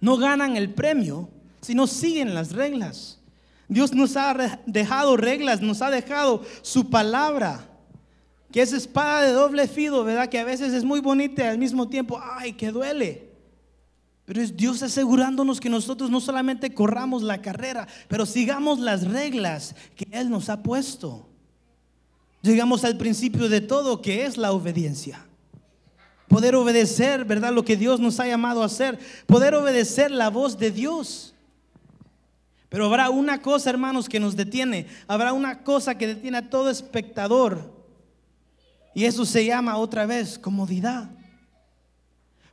no 0.00 0.16
ganan 0.16 0.56
el 0.56 0.74
premio, 0.74 1.30
sino 1.60 1.86
siguen 1.86 2.34
las 2.34 2.50
reglas. 2.50 3.20
Dios 3.68 3.94
nos 3.94 4.16
ha 4.16 4.58
dejado 4.66 5.16
reglas, 5.16 5.60
nos 5.60 5.82
ha 5.82 5.90
dejado 5.92 6.42
su 6.62 6.90
palabra, 6.90 7.68
que 8.52 8.60
es 8.60 8.72
espada 8.72 9.22
de 9.22 9.32
doble 9.32 9.66
filo, 9.66 10.04
¿verdad? 10.04 10.28
Que 10.28 10.38
a 10.38 10.44
veces 10.44 10.74
es 10.74 10.84
muy 10.84 11.00
bonita 11.00 11.42
y 11.42 11.46
al 11.46 11.58
mismo 11.58 11.88
tiempo, 11.88 12.20
ay, 12.22 12.52
que 12.52 12.70
duele. 12.70 13.30
Pero 14.26 14.40
es 14.40 14.56
Dios 14.56 14.82
asegurándonos 14.82 15.58
que 15.58 15.70
nosotros 15.70 16.10
no 16.10 16.20
solamente 16.20 16.72
corramos 16.72 17.22
la 17.22 17.40
carrera, 17.40 17.88
pero 18.08 18.26
sigamos 18.26 18.78
las 18.78 19.08
reglas 19.08 19.74
que 19.96 20.06
Él 20.12 20.30
nos 20.30 20.48
ha 20.50 20.62
puesto. 20.62 21.28
Llegamos 22.42 22.84
al 22.84 22.98
principio 22.98 23.48
de 23.48 23.60
todo, 23.60 24.02
que 24.02 24.26
es 24.26 24.36
la 24.36 24.52
obediencia. 24.52 25.26
Poder 26.28 26.54
obedecer, 26.54 27.24
¿verdad? 27.24 27.52
Lo 27.52 27.64
que 27.64 27.76
Dios 27.76 28.00
nos 28.00 28.20
ha 28.20 28.26
llamado 28.26 28.62
a 28.62 28.66
hacer. 28.66 28.98
Poder 29.26 29.54
obedecer 29.54 30.10
la 30.10 30.28
voz 30.28 30.58
de 30.58 30.70
Dios. 30.70 31.34
Pero 32.68 32.86
habrá 32.86 33.10
una 33.10 33.42
cosa, 33.42 33.70
hermanos, 33.70 34.08
que 34.08 34.20
nos 34.20 34.34
detiene. 34.34 34.86
Habrá 35.06 35.32
una 35.32 35.62
cosa 35.62 35.96
que 35.96 36.06
detiene 36.06 36.38
a 36.38 36.50
todo 36.50 36.70
espectador. 36.70 37.81
Y 38.94 39.04
eso 39.04 39.24
se 39.24 39.44
llama 39.44 39.76
otra 39.76 40.06
vez 40.06 40.38
comodidad. 40.38 41.10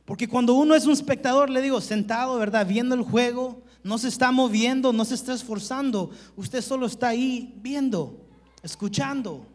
Porque 0.04 0.28
cuando 0.28 0.54
uno 0.54 0.74
es 0.74 0.86
un 0.86 0.92
espectador, 0.92 1.50
le 1.50 1.62
digo, 1.62 1.80
sentado, 1.80 2.38
¿verdad? 2.38 2.66
Viendo 2.66 2.94
el 2.94 3.02
juego, 3.02 3.62
no 3.84 3.98
se 3.98 4.08
está 4.08 4.32
moviendo, 4.32 4.92
no 4.92 5.04
se 5.04 5.14
está 5.14 5.34
esforzando. 5.34 6.10
Usted 6.36 6.62
solo 6.62 6.86
está 6.86 7.08
ahí 7.08 7.54
viendo, 7.62 8.26
escuchando. 8.62 9.46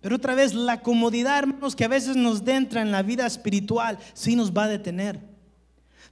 Pero 0.00 0.16
otra 0.16 0.34
vez, 0.34 0.54
la 0.54 0.82
comodidad, 0.82 1.38
hermanos, 1.38 1.74
que 1.74 1.84
a 1.84 1.88
veces 1.88 2.14
nos 2.14 2.46
entra 2.46 2.82
en 2.82 2.92
la 2.92 3.02
vida 3.02 3.26
espiritual, 3.26 3.98
sí 4.12 4.36
nos 4.36 4.52
va 4.52 4.64
a 4.64 4.68
detener. 4.68 5.18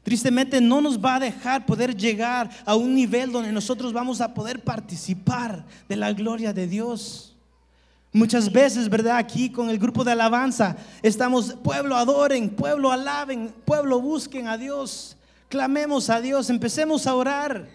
Tristemente 0.02 0.60
no 0.60 0.80
nos 0.80 0.98
va 0.98 1.16
a 1.16 1.20
dejar 1.20 1.64
poder 1.64 1.96
llegar 1.96 2.50
a 2.64 2.74
un 2.74 2.94
nivel 2.94 3.30
donde 3.30 3.52
nosotros 3.52 3.92
vamos 3.92 4.20
a 4.20 4.34
poder 4.34 4.64
participar 4.64 5.64
de 5.88 5.96
la 5.96 6.12
gloria 6.12 6.52
de 6.52 6.66
Dios. 6.66 7.31
Muchas 8.14 8.52
veces, 8.52 8.90
¿verdad? 8.90 9.16
Aquí 9.16 9.48
con 9.48 9.70
el 9.70 9.78
grupo 9.78 10.04
de 10.04 10.12
alabanza 10.12 10.76
estamos, 11.00 11.54
pueblo 11.54 11.96
adoren, 11.96 12.50
pueblo 12.50 12.92
alaben, 12.92 13.54
pueblo 13.64 14.02
busquen 14.02 14.48
a 14.48 14.58
Dios, 14.58 15.16
clamemos 15.48 16.10
a 16.10 16.20
Dios, 16.20 16.50
empecemos 16.50 17.06
a 17.06 17.14
orar. 17.14 17.66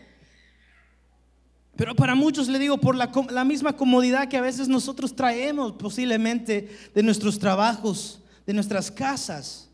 Pero 1.75 1.95
para 1.95 2.13
muchos 2.13 2.47
le 2.49 2.59
digo, 2.59 2.77
por 2.77 2.95
la, 2.95 3.45
misma 3.45 3.73
comodidad 3.73 4.27
que 4.27 4.37
a 4.37 4.41
veces 4.41 4.67
nosotros 4.67 5.15
traemos 5.15 5.73
posiblemente 5.73 6.69
de 6.93 7.03
nuestros 7.03 7.39
trabajos, 7.39 8.19
de 8.45 8.53
nuestras 8.53 8.91
casas, 8.91 9.67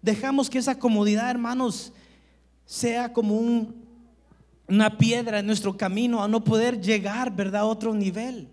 dejamos 0.00 0.48
que 0.48 0.58
esa 0.58 0.78
comodidad, 0.78 1.28
hermanos, 1.28 1.92
sea 2.66 3.12
como 3.12 3.34
un, 3.34 3.84
una 4.68 4.96
piedra 4.96 5.40
en 5.40 5.46
nuestro 5.46 5.76
camino 5.76 6.22
a 6.22 6.28
no 6.28 6.44
poder 6.44 6.80
llegar, 6.80 7.34
¿verdad?, 7.34 7.62
a 7.62 7.66
otro 7.66 7.94
nivel. 7.94 8.48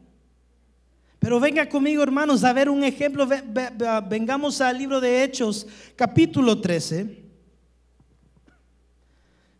Pero 1.24 1.40
venga 1.40 1.70
conmigo, 1.70 2.04
hermanos, 2.04 2.44
a 2.44 2.52
ver 2.52 2.68
un 2.68 2.84
ejemplo. 2.84 3.26
Vengamos 4.10 4.60
al 4.60 4.78
libro 4.78 5.00
de 5.00 5.24
Hechos, 5.24 5.66
capítulo 5.96 6.60
13. 6.60 7.24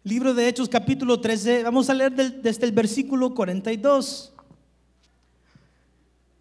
Libro 0.04 0.34
de 0.34 0.46
Hechos, 0.46 0.68
capítulo 0.68 1.22
13. 1.22 1.64
Vamos 1.64 1.90
a 1.90 1.94
leer 1.94 2.12
desde 2.12 2.66
el 2.66 2.74
versículo 2.74 3.34
42. 3.34 4.34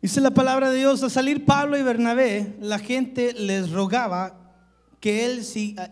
Dice 0.02 0.20
la 0.20 0.32
palabra 0.32 0.72
de 0.72 0.78
Dios, 0.78 1.04
a 1.04 1.08
salir 1.08 1.44
Pablo 1.44 1.78
y 1.78 1.84
Bernabé, 1.84 2.56
la 2.60 2.80
gente 2.80 3.32
les 3.32 3.70
rogaba 3.70 4.56
que, 4.98 5.24
él, 5.24 5.46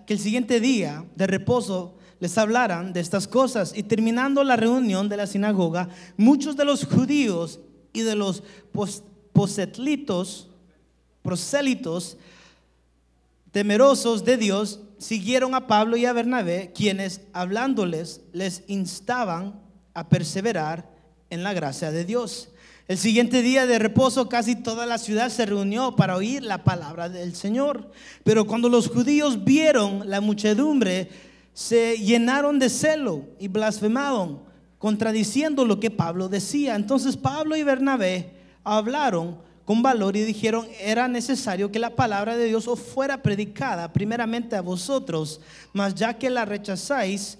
que 0.08 0.12
el 0.12 0.18
siguiente 0.18 0.58
día 0.58 1.04
de 1.14 1.28
reposo 1.28 1.96
les 2.18 2.36
hablaran 2.36 2.92
de 2.92 2.98
estas 2.98 3.28
cosas. 3.28 3.74
Y 3.76 3.84
terminando 3.84 4.42
la 4.42 4.56
reunión 4.56 5.08
de 5.08 5.18
la 5.18 5.28
sinagoga, 5.28 5.88
muchos 6.16 6.56
de 6.56 6.64
los 6.64 6.84
judíos 6.84 7.60
y 7.92 8.00
de 8.00 8.16
los 8.16 8.42
prosélitos, 11.22 12.16
temerosos 13.52 14.24
de 14.24 14.36
Dios, 14.36 14.80
siguieron 14.98 15.54
a 15.54 15.66
Pablo 15.66 15.96
y 15.96 16.04
a 16.06 16.12
Bernabé, 16.12 16.72
quienes 16.74 17.22
hablándoles 17.32 18.20
les 18.32 18.62
instaban 18.68 19.60
a 19.94 20.08
perseverar 20.08 20.90
en 21.30 21.42
la 21.42 21.52
gracia 21.52 21.90
de 21.90 22.04
Dios. 22.04 22.48
El 22.86 22.98
siguiente 22.98 23.42
día 23.42 23.66
de 23.66 23.78
reposo 23.78 24.28
casi 24.28 24.56
toda 24.56 24.84
la 24.84 24.98
ciudad 24.98 25.28
se 25.30 25.46
reunió 25.46 25.94
para 25.94 26.16
oír 26.16 26.42
la 26.42 26.64
palabra 26.64 27.08
del 27.08 27.36
Señor. 27.36 27.92
Pero 28.24 28.46
cuando 28.46 28.68
los 28.68 28.88
judíos 28.88 29.44
vieron 29.44 30.10
la 30.10 30.20
muchedumbre, 30.20 31.08
se 31.54 31.98
llenaron 31.98 32.58
de 32.58 32.68
celo 32.68 33.28
y 33.38 33.46
blasfemaron, 33.46 34.40
contradiciendo 34.78 35.64
lo 35.64 35.78
que 35.78 35.92
Pablo 35.92 36.28
decía. 36.28 36.74
Entonces 36.74 37.16
Pablo 37.16 37.54
y 37.54 37.62
Bernabé 37.62 38.39
hablaron 38.64 39.38
con 39.64 39.82
valor 39.82 40.16
y 40.16 40.24
dijeron, 40.24 40.66
era 40.80 41.06
necesario 41.06 41.70
que 41.70 41.78
la 41.78 41.94
palabra 41.94 42.36
de 42.36 42.46
Dios 42.46 42.66
os 42.66 42.80
fuera 42.80 43.22
predicada 43.22 43.92
primeramente 43.92 44.56
a 44.56 44.62
vosotros, 44.62 45.40
mas 45.72 45.94
ya 45.94 46.14
que 46.14 46.28
la 46.28 46.44
rechazáis 46.44 47.38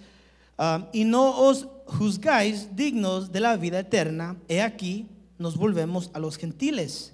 ah, 0.57 0.89
y 0.93 1.05
no 1.05 1.37
os 1.39 1.67
juzgáis 1.87 2.77
dignos 2.77 3.33
de 3.33 3.41
la 3.41 3.57
vida 3.57 3.81
eterna, 3.81 4.37
he 4.49 4.63
aquí, 4.63 5.09
nos 5.39 5.57
volvemos 5.57 6.11
a 6.15 6.21
los 6.21 6.37
gentiles. 6.37 7.13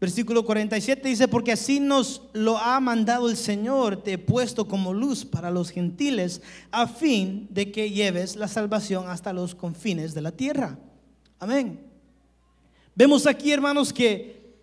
Versículo 0.00 0.44
47 0.44 1.08
dice, 1.08 1.26
porque 1.26 1.50
así 1.50 1.80
nos 1.80 2.22
lo 2.32 2.58
ha 2.58 2.78
mandado 2.78 3.28
el 3.28 3.36
Señor, 3.36 4.04
te 4.04 4.12
he 4.12 4.18
puesto 4.18 4.68
como 4.68 4.94
luz 4.94 5.24
para 5.24 5.50
los 5.50 5.70
gentiles, 5.70 6.40
a 6.70 6.86
fin 6.86 7.48
de 7.50 7.72
que 7.72 7.90
lleves 7.90 8.36
la 8.36 8.46
salvación 8.46 9.08
hasta 9.08 9.32
los 9.32 9.56
confines 9.56 10.14
de 10.14 10.22
la 10.22 10.30
tierra. 10.30 10.78
Amén. 11.40 11.87
Vemos 12.98 13.28
aquí, 13.28 13.52
hermanos, 13.52 13.92
que, 13.92 14.56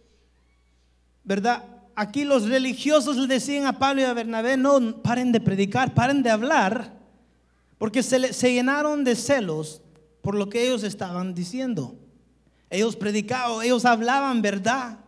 ¿verdad? 1.23 1.63
Aquí 1.95 2.25
los 2.25 2.49
religiosos 2.49 3.15
le 3.15 3.27
decían 3.27 3.65
a 3.65 3.79
Pablo 3.79 4.01
y 4.01 4.03
a 4.03 4.13
Bernabé, 4.13 4.57
no, 4.57 5.01
paren 5.01 5.31
de 5.31 5.39
predicar, 5.39 5.93
paren 5.93 6.21
de 6.21 6.31
hablar, 6.31 6.99
porque 7.77 8.03
se, 8.03 8.33
se 8.33 8.51
llenaron 8.51 9.05
de 9.05 9.15
celos 9.15 9.81
por 10.21 10.35
lo 10.35 10.49
que 10.49 10.65
ellos 10.65 10.83
estaban 10.83 11.33
diciendo. 11.33 11.95
Ellos 12.69 12.97
predicaban, 12.97 13.65
ellos 13.65 13.85
hablaban 13.85 14.41
verdad. 14.41 14.99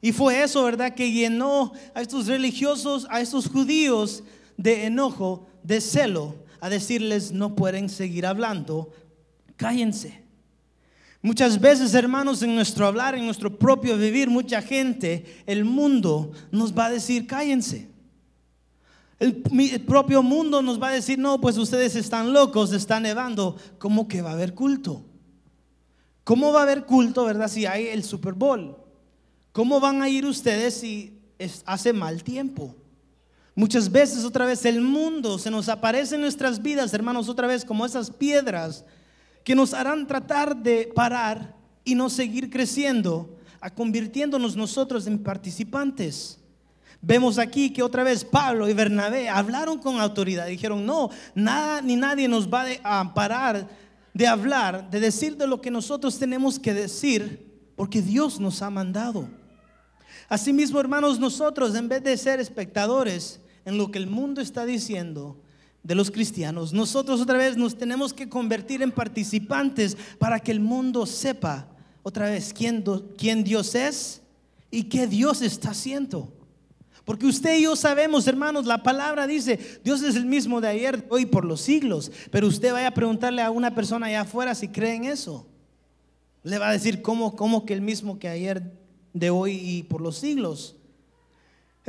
Y 0.00 0.12
fue 0.12 0.42
eso, 0.42 0.64
¿verdad?, 0.64 0.94
que 0.94 1.12
llenó 1.12 1.74
a 1.92 2.00
estos 2.00 2.28
religiosos, 2.28 3.06
a 3.10 3.20
estos 3.20 3.46
judíos 3.46 4.22
de 4.56 4.86
enojo, 4.86 5.46
de 5.62 5.82
celo, 5.82 6.34
a 6.62 6.70
decirles, 6.70 7.30
no 7.30 7.54
pueden 7.54 7.90
seguir 7.90 8.24
hablando, 8.24 8.90
cállense. 9.58 10.19
Muchas 11.22 11.60
veces, 11.60 11.92
hermanos, 11.92 12.42
en 12.42 12.54
nuestro 12.54 12.86
hablar, 12.86 13.14
en 13.14 13.26
nuestro 13.26 13.58
propio 13.58 13.98
vivir, 13.98 14.30
mucha 14.30 14.62
gente, 14.62 15.42
el 15.46 15.66
mundo 15.66 16.32
nos 16.50 16.76
va 16.76 16.86
a 16.86 16.90
decir, 16.90 17.26
cállense. 17.26 17.90
El, 19.18 19.42
propio 19.86 20.22
mundo 20.22 20.62
nos 20.62 20.82
va 20.82 20.88
a 20.88 20.92
decir, 20.92 21.18
no, 21.18 21.38
pues 21.42 21.58
ustedes 21.58 21.94
están 21.94 22.32
locos, 22.32 22.72
están 22.72 23.02
nevando. 23.02 23.56
¿Cómo 23.78 24.08
que 24.08 24.22
va 24.22 24.30
a 24.30 24.32
haber 24.32 24.54
culto? 24.54 25.04
¿Cómo 26.24 26.54
va 26.54 26.60
a 26.60 26.62
haber 26.62 26.86
culto, 26.86 27.26
verdad, 27.26 27.48
si 27.48 27.66
hay 27.66 27.88
el 27.88 28.02
Super 28.02 28.32
Bowl? 28.32 28.78
¿Cómo 29.52 29.78
van 29.78 30.00
a 30.00 30.08
ir 30.08 30.24
ustedes 30.24 30.72
si 30.72 31.20
hace 31.66 31.92
mal 31.92 32.24
tiempo? 32.24 32.74
Muchas 33.54 33.92
veces 33.92 34.24
otra 34.24 34.46
vez 34.46 34.64
el 34.64 34.80
mundo 34.80 35.38
se 35.38 35.50
nos 35.50 35.68
aparece 35.68 36.14
en 36.14 36.22
nuestras 36.22 36.62
vidas, 36.62 36.94
hermanos, 36.94 37.28
otra 37.28 37.46
vez 37.46 37.62
como 37.62 37.84
esas 37.84 38.10
piedras 38.10 38.86
que 39.44 39.54
nos 39.54 39.74
harán 39.74 40.06
tratar 40.06 40.56
de 40.56 40.90
parar 40.94 41.56
y 41.84 41.94
no 41.94 42.10
seguir 42.10 42.50
creciendo, 42.50 43.36
a 43.60 43.70
convirtiéndonos 43.70 44.56
nosotros 44.56 45.06
en 45.06 45.22
participantes. 45.22 46.38
Vemos 47.02 47.38
aquí 47.38 47.72
que 47.72 47.82
otra 47.82 48.04
vez 48.04 48.24
Pablo 48.24 48.68
y 48.68 48.74
Bernabé 48.74 49.28
hablaron 49.28 49.78
con 49.78 50.00
autoridad. 50.00 50.46
Dijeron, 50.46 50.84
no, 50.84 51.10
nada 51.34 51.80
ni 51.80 51.96
nadie 51.96 52.28
nos 52.28 52.48
va 52.48 52.66
a 52.82 53.14
parar 53.14 53.68
de 54.12 54.26
hablar, 54.26 54.90
de 54.90 55.00
decir 55.00 55.36
de 55.36 55.46
lo 55.46 55.60
que 55.60 55.70
nosotros 55.70 56.18
tenemos 56.18 56.58
que 56.58 56.74
decir, 56.74 57.72
porque 57.76 58.02
Dios 58.02 58.38
nos 58.38 58.60
ha 58.60 58.68
mandado. 58.68 59.28
Asimismo, 60.28 60.78
hermanos, 60.78 61.18
nosotros 61.18 61.74
en 61.74 61.88
vez 61.88 62.02
de 62.02 62.16
ser 62.16 62.38
espectadores 62.38 63.40
en 63.64 63.78
lo 63.78 63.90
que 63.90 63.98
el 63.98 64.06
mundo 64.06 64.40
está 64.40 64.64
diciendo, 64.64 65.40
de 65.82 65.94
los 65.94 66.10
cristianos. 66.10 66.72
Nosotros 66.72 67.20
otra 67.20 67.38
vez 67.38 67.56
nos 67.56 67.76
tenemos 67.76 68.12
que 68.12 68.28
convertir 68.28 68.82
en 68.82 68.92
participantes 68.92 69.96
para 70.18 70.38
que 70.40 70.52
el 70.52 70.60
mundo 70.60 71.06
sepa 71.06 71.68
otra 72.02 72.28
vez 72.28 72.52
quién, 72.52 72.84
quién 73.16 73.44
Dios 73.44 73.74
es 73.74 74.22
y 74.70 74.84
qué 74.84 75.06
Dios 75.06 75.42
está 75.42 75.70
haciendo. 75.70 76.32
Porque 77.04 77.26
usted 77.26 77.58
y 77.58 77.62
yo 77.62 77.74
sabemos, 77.76 78.26
hermanos, 78.26 78.66
la 78.66 78.82
palabra 78.82 79.26
dice, 79.26 79.58
Dios 79.82 80.02
es 80.02 80.16
el 80.16 80.26
mismo 80.26 80.60
de 80.60 80.68
ayer, 80.68 81.06
hoy, 81.08 81.26
por 81.26 81.44
los 81.44 81.60
siglos. 81.60 82.12
Pero 82.30 82.46
usted 82.46 82.72
vaya 82.72 82.88
a 82.88 82.94
preguntarle 82.94 83.42
a 83.42 83.50
una 83.50 83.74
persona 83.74 84.06
allá 84.06 84.20
afuera 84.20 84.54
si 84.54 84.68
cree 84.68 84.94
en 84.94 85.04
eso. 85.06 85.46
Le 86.42 86.58
va 86.58 86.68
a 86.68 86.72
decir, 86.72 87.02
¿cómo, 87.02 87.34
cómo 87.34 87.64
que 87.66 87.74
el 87.74 87.80
mismo 87.80 88.18
que 88.18 88.28
ayer, 88.28 88.78
de 89.12 89.30
hoy 89.30 89.52
y 89.54 89.82
por 89.82 90.00
los 90.00 90.18
siglos? 90.18 90.76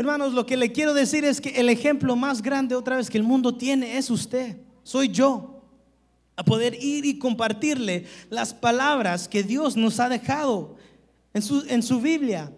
Hermanos, 0.01 0.33
lo 0.33 0.47
que 0.47 0.57
le 0.57 0.71
quiero 0.71 0.95
decir 0.95 1.23
es 1.25 1.39
que 1.39 1.49
el 1.49 1.69
ejemplo 1.69 2.15
más 2.15 2.41
grande 2.41 2.73
otra 2.73 2.97
vez 2.97 3.07
que 3.07 3.19
el 3.19 3.23
mundo 3.23 3.55
tiene 3.55 3.99
es 3.99 4.09
usted, 4.09 4.57
soy 4.81 5.09
yo. 5.09 5.61
A 6.35 6.43
poder 6.43 6.73
ir 6.73 7.05
y 7.05 7.19
compartirle 7.19 8.07
las 8.31 8.51
palabras 8.51 9.27
que 9.27 9.43
Dios 9.43 9.77
nos 9.77 9.99
ha 9.99 10.09
dejado 10.09 10.75
en 11.35 11.43
su, 11.43 11.63
en 11.67 11.83
su 11.83 12.01
Biblia. 12.01 12.51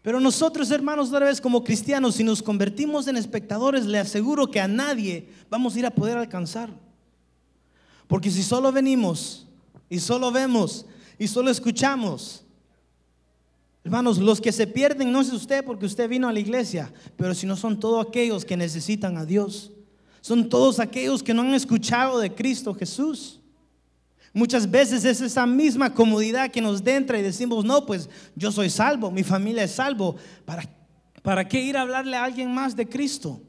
Pero 0.00 0.18
nosotros, 0.18 0.70
hermanos, 0.70 1.08
otra 1.08 1.26
vez 1.26 1.42
como 1.42 1.62
cristianos, 1.62 2.14
si 2.14 2.24
nos 2.24 2.42
convertimos 2.42 3.06
en 3.06 3.18
espectadores, 3.18 3.84
le 3.84 3.98
aseguro 3.98 4.50
que 4.50 4.58
a 4.58 4.66
nadie 4.66 5.28
vamos 5.50 5.76
a 5.76 5.78
ir 5.80 5.84
a 5.84 5.90
poder 5.90 6.16
alcanzar. 6.16 6.70
Porque 8.06 8.30
si 8.30 8.42
solo 8.42 8.72
venimos 8.72 9.46
y 9.90 9.98
solo 9.98 10.32
vemos 10.32 10.86
y 11.18 11.28
solo 11.28 11.50
escuchamos, 11.50 12.41
hermanos, 13.84 14.18
los 14.18 14.40
que 14.40 14.52
se 14.52 14.66
pierden 14.66 15.10
no 15.12 15.20
es 15.20 15.32
usted 15.32 15.64
porque 15.64 15.86
usted 15.86 16.08
vino 16.08 16.28
a 16.28 16.32
la 16.32 16.40
iglesia, 16.40 16.92
pero 17.16 17.34
si 17.34 17.46
no 17.46 17.56
son 17.56 17.78
todos 17.78 18.06
aquellos 18.06 18.44
que 18.44 18.56
necesitan 18.56 19.16
a 19.16 19.24
Dios. 19.24 19.72
Son 20.20 20.48
todos 20.48 20.78
aquellos 20.78 21.22
que 21.22 21.34
no 21.34 21.42
han 21.42 21.52
escuchado 21.52 22.20
de 22.20 22.32
Cristo 22.32 22.74
Jesús. 22.74 23.40
Muchas 24.32 24.70
veces 24.70 25.04
es 25.04 25.20
esa 25.20 25.46
misma 25.46 25.92
comodidad 25.92 26.50
que 26.50 26.60
nos 26.60 26.86
entra 26.86 27.18
y 27.18 27.22
decimos, 27.22 27.64
no, 27.64 27.84
pues 27.84 28.08
yo 28.34 28.50
soy 28.50 28.70
salvo, 28.70 29.10
mi 29.10 29.24
familia 29.24 29.64
es 29.64 29.72
salvo. 29.72 30.16
¿Para, 30.44 30.62
para 31.22 31.46
qué 31.46 31.60
ir 31.60 31.76
a 31.76 31.82
hablarle 31.82 32.16
a 32.16 32.24
alguien 32.24 32.54
más 32.54 32.74
de 32.74 32.88
Cristo? 32.88 33.42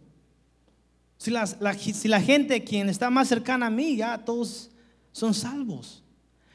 Si, 1.17 1.31
la, 1.31 1.47
si 1.47 2.07
la 2.09 2.19
gente 2.19 2.63
quien 2.65 2.89
está 2.89 3.09
más 3.09 3.29
cercana 3.29 3.67
a 3.67 3.69
mí, 3.69 3.95
ya 3.95 4.17
todos 4.17 4.71
son 5.13 5.33
salvos. 5.33 6.02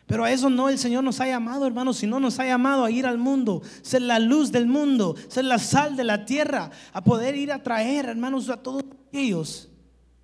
Pero 0.08 0.24
a 0.24 0.32
eso 0.32 0.48
no 0.48 0.70
el 0.70 0.78
Señor 0.78 1.04
nos 1.04 1.20
ha 1.20 1.26
llamado, 1.26 1.66
hermanos, 1.66 1.98
sino 1.98 2.18
nos 2.18 2.38
ha 2.38 2.46
llamado 2.46 2.82
a 2.82 2.90
ir 2.90 3.06
al 3.06 3.18
mundo, 3.18 3.60
ser 3.82 4.00
la 4.00 4.18
luz 4.18 4.50
del 4.50 4.66
mundo, 4.66 5.14
ser 5.28 5.44
la 5.44 5.58
sal 5.58 5.96
de 5.96 6.04
la 6.04 6.24
tierra, 6.24 6.70
a 6.94 7.04
poder 7.04 7.36
ir 7.36 7.52
a 7.52 7.62
traer, 7.62 8.06
hermanos, 8.06 8.48
a 8.48 8.56
todos 8.56 8.82
aquellos 9.06 9.68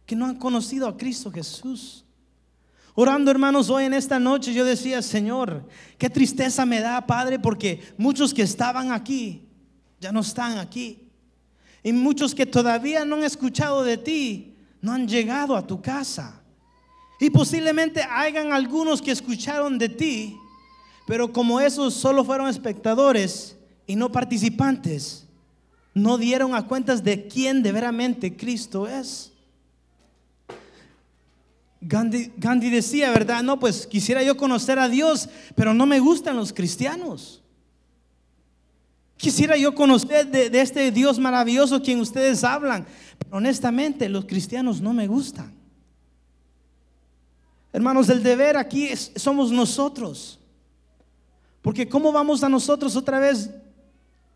que 0.07 0.17
no 0.17 0.25
han 0.25 0.37
conocido 0.37 0.89
a 0.89 0.97
Cristo 0.97 1.31
Jesús. 1.31 2.07
Orando, 2.95 3.31
hermanos, 3.31 3.69
hoy 3.69 3.85
en 3.85 3.93
esta 3.93 4.19
noche 4.19 4.55
yo 4.55 4.65
decía, 4.65 5.03
Señor, 5.03 5.69
qué 5.99 6.09
tristeza 6.09 6.65
me 6.65 6.81
da, 6.81 7.07
Padre, 7.07 7.39
porque 7.39 7.83
muchos 7.99 8.33
que 8.33 8.41
estaban 8.41 8.91
aquí 8.91 9.49
ya 10.01 10.13
no 10.13 10.21
están 10.21 10.57
aquí. 10.57 11.11
Y 11.83 11.93
muchos 11.93 12.35
que 12.35 12.47
todavía 12.47 13.05
no 13.05 13.17
han 13.17 13.25
escuchado 13.25 13.85
de 13.85 13.99
ti, 13.99 14.57
no 14.81 14.93
han 14.93 15.07
llegado 15.07 15.55
a 15.55 15.67
tu 15.67 15.83
casa. 15.83 16.41
Y 17.21 17.31
posiblemente 17.31 18.03
hayan 18.03 18.53
algunos 18.53 19.01
que 19.01 19.11
escucharon 19.11 19.79
de 19.79 19.89
ti, 19.89 20.37
pero 21.07 21.33
como 21.33 21.61
esos 21.61 21.95
solo 21.95 22.25
fueron 22.25 22.49
espectadores 22.49 23.57
y 23.87 23.97
no 23.97 24.11
participantes, 24.11 25.27
no 25.95 26.19
dieron 26.19 26.55
a 26.55 26.67
cuentas 26.67 27.05
de 27.05 27.29
quién 27.29 27.63
de 27.63 27.73
veramente 27.73 28.37
Cristo 28.37 28.89
es. 28.89 29.33
Gandhi, 31.87 32.71
decía, 32.71 33.11
¿verdad? 33.11 33.43
No, 33.43 33.61
pues 33.61 33.87
quisiera 33.87 34.23
yo 34.23 34.37
conocer 34.37 34.79
a 34.79 34.89
Dios, 34.89 35.29
pero 35.55 35.75
no 35.75 35.85
me 35.85 36.01
gustan 36.01 36.37
los 36.37 36.53
cristianos. 36.53 37.43
Quisiera 39.17 39.57
yo 39.57 39.75
conocer 39.75 40.27
de, 40.27 40.61
este 40.61 40.91
Dios 40.91 41.19
maravilloso 41.19 41.83
quien 41.83 42.01
ustedes 42.01 42.43
hablan, 42.43 42.87
pero 43.19 43.37
honestamente 43.37 44.09
los 44.09 44.25
cristianos 44.25 44.81
no 44.81 44.93
me 44.93 45.07
gustan. 45.07 45.53
Hermanos, 47.75 48.09
el 48.09 48.23
deber 48.23 48.57
aquí 48.57 48.89
somos 49.17 49.51
nosotros. 49.51 50.39
Porque 51.61 51.89
¿cómo 51.89 52.13
vamos 52.13 52.45
a 52.45 52.49
nosotros 52.49 52.95
otra 52.95 53.19
vez 53.19 53.51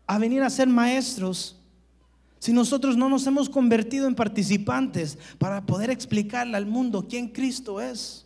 a 0.05 0.19
venir 0.19 0.43
a 0.43 0.49
ser 0.49 0.67
maestros 0.67 1.55
si 2.37 2.51
nosotros 2.51 2.97
no 2.97 3.07
nos 3.07 3.25
hemos 3.27 3.49
convertido 3.49 4.07
en 4.07 4.15
participantes 4.15 5.17
para 5.37 5.65
poder 5.65 5.89
explicarle 5.89 6.57
al 6.57 6.65
mundo 6.65 7.05
quién 7.07 7.29
Cristo 7.29 7.79
es. 7.79 8.25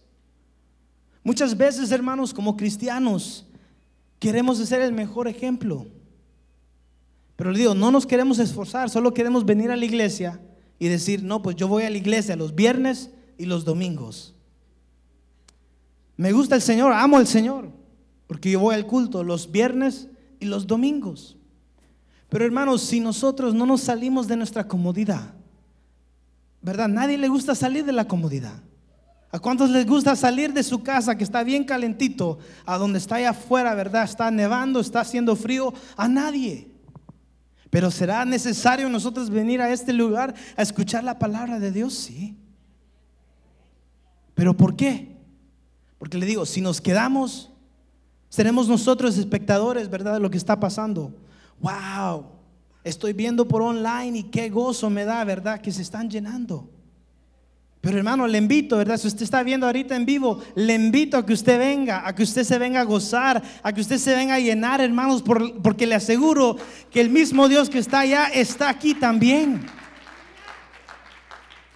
Muchas 1.24 1.56
veces, 1.56 1.92
hermanos, 1.92 2.34
como 2.34 2.58
cristianos, 2.58 3.46
queremos 4.18 4.58
ser 4.58 4.82
el 4.82 4.94
mejor 4.94 5.28
ejemplo. 5.28 5.86
Pero 7.36 7.52
le 7.52 7.60
digo, 7.60 7.76
no 7.76 7.92
nos 7.92 8.08
queremos 8.08 8.40
esforzar, 8.40 8.90
solo 8.90 9.14
queremos 9.14 9.46
venir 9.46 9.70
a 9.70 9.76
la 9.76 9.86
iglesia 9.86 10.40
y 10.80 10.88
decir, 10.88 11.22
no, 11.22 11.44
pues 11.44 11.56
yo 11.56 11.68
voy 11.68 11.84
a 11.84 11.90
la 11.92 11.98
iglesia 11.98 12.36
los 12.36 12.56
viernes 12.56 13.12
y 13.38 13.46
los 13.46 13.64
domingos. 13.64 14.33
Me 16.16 16.32
gusta 16.32 16.56
el 16.56 16.62
Señor, 16.62 16.94
amo 16.94 17.18
al 17.18 17.28
Señor, 17.28 17.70
porque 18.28 18.52
yo 18.52 18.60
voy 18.60 18.76
al 18.76 18.86
culto 18.86 19.24
los 19.24 19.52
viernes 19.52 20.08
y 20.40 20.46
los 20.46 20.68
domingos. 20.68 21.38
Pero 22.30 22.46
hermanos, 22.46 22.82
si 22.82 23.00
nosotros 23.00 23.54
no 23.54 23.66
nos 23.66 23.82
salimos 23.82 24.28
de 24.28 24.36
nuestra 24.36 24.68
comodidad, 24.68 25.34
¿verdad? 26.62 26.88
Nadie 26.88 27.18
le 27.18 27.28
gusta 27.28 27.56
salir 27.56 27.86
de 27.86 27.92
la 27.92 28.08
comodidad. 28.08 28.62
¿A 29.32 29.40
cuántos 29.40 29.72
les 29.72 29.86
gusta 29.86 30.16
salir 30.16 30.54
de 30.54 30.62
su 30.62 30.84
casa 30.84 31.18
que 31.18 31.24
está 31.24 31.44
bien 31.44 31.64
calentito 31.64 32.38
a 32.66 32.78
donde 32.78 33.00
está 33.00 33.16
allá 33.16 33.32
afuera, 33.32 33.74
verdad? 33.74 34.04
Está 34.04 34.30
nevando, 34.30 34.80
está 34.80 35.02
haciendo 35.02 35.36
frío. 35.36 35.74
A 35.98 36.08
nadie. 36.08 36.72
Pero 37.72 37.90
será 37.90 38.24
necesario 38.26 38.88
nosotros 38.90 39.32
venir 39.32 39.60
a 39.60 39.72
este 39.72 39.92
lugar 39.92 40.36
a 40.56 40.62
escuchar 40.62 41.04
la 41.04 41.18
palabra 41.18 41.60
de 41.60 41.72
Dios, 41.72 41.96
sí. 41.96 42.38
Pero 44.36 44.56
¿por 44.56 44.76
qué? 44.76 45.13
Porque 46.04 46.18
le 46.18 46.26
digo, 46.26 46.46
si 46.46 46.60
nos 46.60 46.82
quedamos, 46.82 47.50
seremos 48.28 48.68
nosotros 48.68 49.18
espectadores, 49.18 49.90
¿verdad? 49.90 50.16
De 50.16 50.20
lo 50.20 50.30
que 50.30 50.36
está 50.36 50.60
pasando 50.60 51.14
wow, 51.62 52.26
estoy 52.84 53.14
viendo 53.14 53.48
por 53.48 53.62
online 53.62 54.20
y 54.20 54.24
qué 54.24 54.50
gozo 54.50 54.90
me 54.90 55.06
da, 55.06 55.24
¿verdad? 55.24 55.62
Que 55.62 55.72
se 55.72 55.82
están 55.82 56.10
llenando. 56.10 56.70
Pero 57.80 57.98
hermano, 57.98 58.28
le 58.28 58.38
invito, 58.38 58.76
¿verdad? 58.76 58.98
Si 58.98 59.08
usted 59.08 59.22
está 59.22 59.44
viendo 59.44 59.66
ahorita 59.66 59.96
en 59.96 60.06
vivo, 60.06 60.42
le 60.56 60.74
invito 60.74 61.16
a 61.16 61.26
que 61.26 61.32
usted 61.32 61.58
venga, 61.58 62.06
a 62.06 62.14
que 62.14 62.24
usted 62.24 62.44
se 62.44 62.60
venga 62.60 62.82
a 62.82 62.84
gozar, 62.84 63.42
a 63.64 63.72
que 63.72 63.80
usted 63.80 63.98
se 63.98 64.14
venga 64.14 64.36
a 64.36 64.42
llenar, 64.42 64.82
hermanos, 64.82 65.24
porque 65.24 65.88
le 65.88 65.96
aseguro 65.96 66.58
que 66.92 67.00
el 67.00 67.10
mismo 67.10 67.48
Dios 67.48 67.70
que 67.70 67.80
está 67.80 68.02
allá 68.02 68.26
está 68.26 68.68
aquí 68.68 68.94
también. 68.94 69.66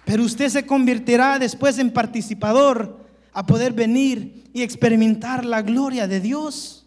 Pero 0.04 0.22
usted 0.22 0.50
se 0.50 0.66
convertirá 0.66 1.38
después 1.38 1.78
en 1.78 1.90
participador 1.90 3.07
a 3.38 3.46
poder 3.46 3.72
venir 3.72 4.50
y 4.52 4.62
experimentar 4.62 5.44
la 5.44 5.62
gloria 5.62 6.08
de 6.08 6.18
Dios. 6.18 6.84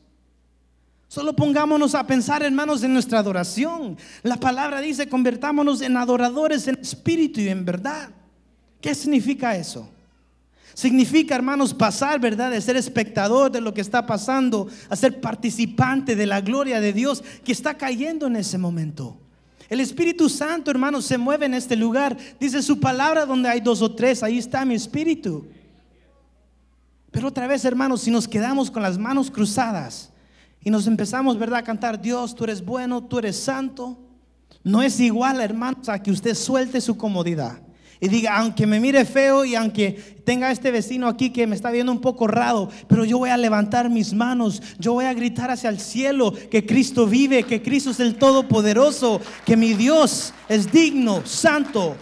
Solo 1.07 1.33
pongámonos 1.33 1.95
a 1.95 2.05
pensar, 2.05 2.43
hermanos, 2.43 2.83
en 2.83 2.91
nuestra 2.91 3.19
adoración. 3.19 3.97
La 4.21 4.35
palabra 4.35 4.81
dice, 4.81 5.07
convertámonos 5.07 5.79
en 5.79 5.95
adoradores 5.95 6.67
en 6.67 6.77
espíritu 6.81 7.39
y 7.39 7.47
en 7.47 7.63
verdad. 7.63 8.09
¿Qué 8.81 8.93
significa 8.93 9.55
eso? 9.55 9.87
Significa, 10.73 11.35
hermanos, 11.35 11.73
pasar, 11.73 12.19
¿verdad? 12.19 12.51
De 12.51 12.59
ser 12.59 12.75
espectador 12.75 13.49
de 13.49 13.61
lo 13.61 13.73
que 13.73 13.79
está 13.79 14.05
pasando 14.05 14.67
a 14.89 14.97
ser 14.97 15.21
participante 15.21 16.17
de 16.17 16.25
la 16.25 16.41
gloria 16.41 16.81
de 16.81 16.91
Dios 16.91 17.23
que 17.45 17.53
está 17.53 17.75
cayendo 17.75 18.27
en 18.27 18.35
ese 18.35 18.57
momento. 18.57 19.17
El 19.69 19.79
Espíritu 19.79 20.27
Santo, 20.27 20.69
hermanos, 20.69 21.05
se 21.05 21.17
mueve 21.17 21.45
en 21.45 21.53
este 21.53 21.77
lugar. 21.77 22.17
Dice 22.41 22.61
su 22.61 22.81
palabra 22.81 23.25
donde 23.25 23.47
hay 23.47 23.61
dos 23.61 23.81
o 23.81 23.95
tres, 23.95 24.21
ahí 24.21 24.37
está 24.37 24.65
mi 24.65 24.75
espíritu. 24.75 25.47
Pero 27.11 27.27
otra 27.27 27.45
vez, 27.45 27.65
hermanos, 27.65 28.01
si 28.01 28.11
nos 28.11 28.27
quedamos 28.27 28.71
con 28.71 28.81
las 28.81 28.97
manos 28.97 29.29
cruzadas, 29.29 30.11
y 30.63 30.69
nos 30.69 30.87
empezamos, 30.87 31.37
¿verdad?, 31.37 31.59
a 31.59 31.63
cantar, 31.63 32.01
Dios, 32.01 32.35
tú 32.35 32.43
eres 32.43 32.63
bueno, 32.63 33.03
tú 33.03 33.19
eres 33.19 33.35
santo. 33.37 33.97
No 34.63 34.83
es 34.83 34.99
igual, 34.99 35.41
hermanos, 35.41 35.89
a 35.89 36.01
que 36.01 36.11
usted 36.11 36.35
suelte 36.35 36.79
su 36.81 36.95
comodidad. 36.97 37.59
Y 37.99 38.07
diga, 38.07 38.37
aunque 38.37 38.65
me 38.65 38.79
mire 38.79 39.05
feo 39.05 39.45
y 39.45 39.53
aunque 39.55 40.21
tenga 40.23 40.51
este 40.51 40.71
vecino 40.71 41.07
aquí 41.07 41.31
que 41.31 41.45
me 41.45 41.55
está 41.55 41.69
viendo 41.69 41.91
un 41.91 42.01
poco 42.01 42.25
raro, 42.27 42.69
pero 42.87 43.05
yo 43.05 43.19
voy 43.19 43.29
a 43.29 43.37
levantar 43.37 43.89
mis 43.89 44.13
manos, 44.13 44.61
yo 44.79 44.93
voy 44.93 45.05
a 45.05 45.13
gritar 45.13 45.51
hacia 45.51 45.69
el 45.69 45.79
cielo 45.79 46.33
que 46.49 46.65
Cristo 46.65 47.05
vive, 47.05 47.43
que 47.43 47.61
Cristo 47.61 47.91
es 47.91 47.99
el 47.99 48.15
Todopoderoso, 48.15 49.21
que 49.45 49.55
mi 49.55 49.73
Dios 49.73 50.33
es 50.49 50.71
digno, 50.71 51.23
santo. 51.25 51.95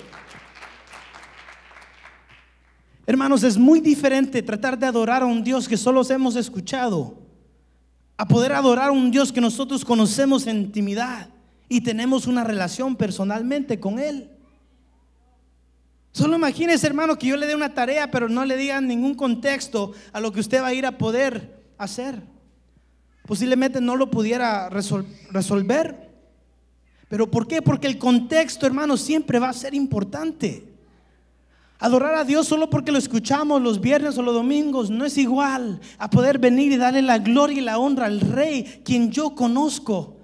Hermanos, 3.09 3.41
es 3.41 3.57
muy 3.57 3.79
diferente 3.79 4.43
tratar 4.43 4.77
de 4.77 4.85
adorar 4.85 5.23
a 5.23 5.25
un 5.25 5.43
Dios 5.43 5.67
que 5.67 5.77
solo 5.77 6.07
hemos 6.11 6.35
escuchado 6.35 7.17
a 8.15 8.27
poder 8.27 8.53
adorar 8.53 8.89
a 8.89 8.91
un 8.91 9.09
Dios 9.09 9.31
que 9.31 9.41
nosotros 9.41 9.83
conocemos 9.83 10.45
en 10.45 10.57
intimidad 10.57 11.27
y 11.67 11.81
tenemos 11.81 12.27
una 12.27 12.43
relación 12.43 12.95
personalmente 12.95 13.79
con 13.79 13.97
Él. 13.97 14.29
Solo 16.11 16.35
imagínese, 16.35 16.85
hermano, 16.85 17.17
que 17.17 17.25
yo 17.25 17.35
le 17.35 17.47
dé 17.47 17.55
una 17.55 17.73
tarea, 17.73 18.11
pero 18.11 18.29
no 18.29 18.45
le 18.45 18.55
diga 18.55 18.79
ningún 18.79 19.15
contexto 19.15 19.93
a 20.13 20.19
lo 20.19 20.31
que 20.31 20.41
usted 20.41 20.61
va 20.61 20.67
a 20.67 20.73
ir 20.75 20.85
a 20.85 20.99
poder 20.99 21.63
hacer. 21.79 22.21
Posiblemente 23.25 23.81
no 23.81 23.95
lo 23.95 24.11
pudiera 24.11 24.69
resolver. 24.69 26.11
¿Pero 27.07 27.31
por 27.31 27.47
qué? 27.47 27.63
Porque 27.63 27.87
el 27.87 27.97
contexto, 27.97 28.67
hermano, 28.67 28.97
siempre 28.97 29.39
va 29.39 29.49
a 29.49 29.53
ser 29.53 29.73
importante. 29.73 30.68
Adorar 31.81 32.15
a 32.15 32.25
Dios 32.25 32.45
solo 32.45 32.69
porque 32.69 32.91
lo 32.91 32.97
escuchamos 32.97 33.61
los 33.61 33.79
viernes 33.79 34.17
o 34.17 34.21
los 34.21 34.33
domingos 34.33 34.89
no 34.89 35.05
es 35.05 35.17
igual 35.17 35.79
a 35.97 36.09
poder 36.09 36.37
venir 36.37 36.73
y 36.73 36.77
darle 36.77 37.01
la 37.01 37.19
gloria 37.19 37.57
y 37.57 37.61
la 37.61 37.79
honra 37.79 38.07
al 38.07 38.19
Rey, 38.19 38.81
quien 38.83 39.11
yo 39.11 39.33
conozco, 39.33 40.17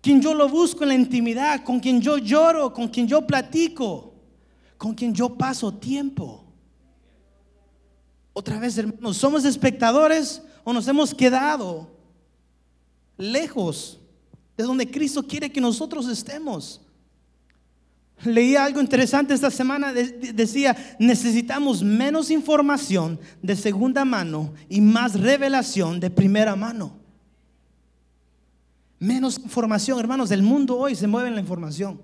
quien 0.00 0.20
yo 0.20 0.34
lo 0.34 0.48
busco 0.48 0.82
en 0.82 0.88
la 0.88 0.96
intimidad, 0.96 1.62
con 1.62 1.78
quien 1.78 2.00
yo 2.00 2.18
lloro, 2.18 2.72
con 2.72 2.88
quien 2.88 3.06
yo 3.06 3.24
platico, 3.24 4.12
con 4.76 4.92
quien 4.92 5.14
yo 5.14 5.36
paso 5.36 5.72
tiempo. 5.72 6.44
Otra 8.32 8.58
vez, 8.58 8.76
hermanos, 8.76 9.18
¿somos 9.18 9.44
espectadores 9.44 10.42
o 10.64 10.72
nos 10.72 10.88
hemos 10.88 11.14
quedado 11.14 11.88
lejos 13.16 14.00
de 14.56 14.64
donde 14.64 14.90
Cristo 14.90 15.22
quiere 15.22 15.52
que 15.52 15.60
nosotros 15.60 16.08
estemos? 16.08 16.80
Leí 18.24 18.54
algo 18.54 18.80
interesante 18.80 19.32
esta 19.32 19.50
semana, 19.50 19.92
decía, 19.92 20.76
necesitamos 20.98 21.82
menos 21.82 22.30
información 22.30 23.18
de 23.40 23.56
segunda 23.56 24.04
mano 24.04 24.52
y 24.68 24.80
más 24.80 25.18
revelación 25.18 25.98
de 26.00 26.10
primera 26.10 26.54
mano. 26.54 26.92
Menos 28.98 29.38
información, 29.38 29.98
hermanos, 29.98 30.30
el 30.30 30.42
mundo 30.42 30.76
hoy 30.76 30.94
se 30.94 31.06
mueve 31.06 31.28
en 31.28 31.34
la 31.34 31.40
información. 31.40 32.00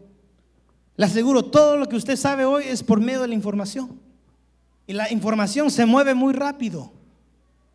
Le 0.96 1.05
aseguro, 1.05 1.44
todo 1.44 1.76
lo 1.76 1.87
que 1.87 1.96
usted 1.96 2.16
sabe 2.16 2.46
hoy 2.46 2.64
es 2.66 2.83
por 2.83 2.98
medio 3.00 3.20
de 3.20 3.29
la 3.29 3.35
información. 3.35 4.00
Y 4.87 4.94
la 4.94 5.12
información 5.12 5.70
se 5.70 5.85
mueve 5.85 6.14
muy 6.14 6.33
rápido, 6.33 6.90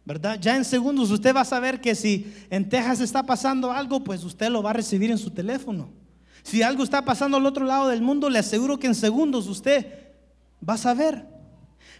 ¿verdad? 0.03 0.39
Ya 0.41 0.55
en 0.55 0.65
segundos 0.65 1.11
usted 1.11 1.35
va 1.35 1.41
a 1.41 1.45
saber 1.45 1.79
que 1.79 1.93
si 1.93 2.33
en 2.49 2.67
Texas 2.67 3.01
está 3.01 3.21
pasando 3.21 3.71
algo, 3.71 4.03
pues 4.03 4.23
usted 4.23 4.49
lo 4.49 4.63
va 4.63 4.71
a 4.71 4.73
recibir 4.73 5.11
en 5.11 5.19
su 5.19 5.29
teléfono. 5.29 6.00
Si 6.43 6.61
algo 6.63 6.83
está 6.83 7.03
pasando 7.03 7.37
al 7.37 7.45
otro 7.45 7.65
lado 7.65 7.87
del 7.87 8.01
mundo, 8.01 8.29
le 8.29 8.39
aseguro 8.39 8.79
que 8.79 8.87
en 8.87 8.95
segundos 8.95 9.47
usted 9.47 9.85
va 10.67 10.73
a 10.73 10.77
saber. 10.77 11.31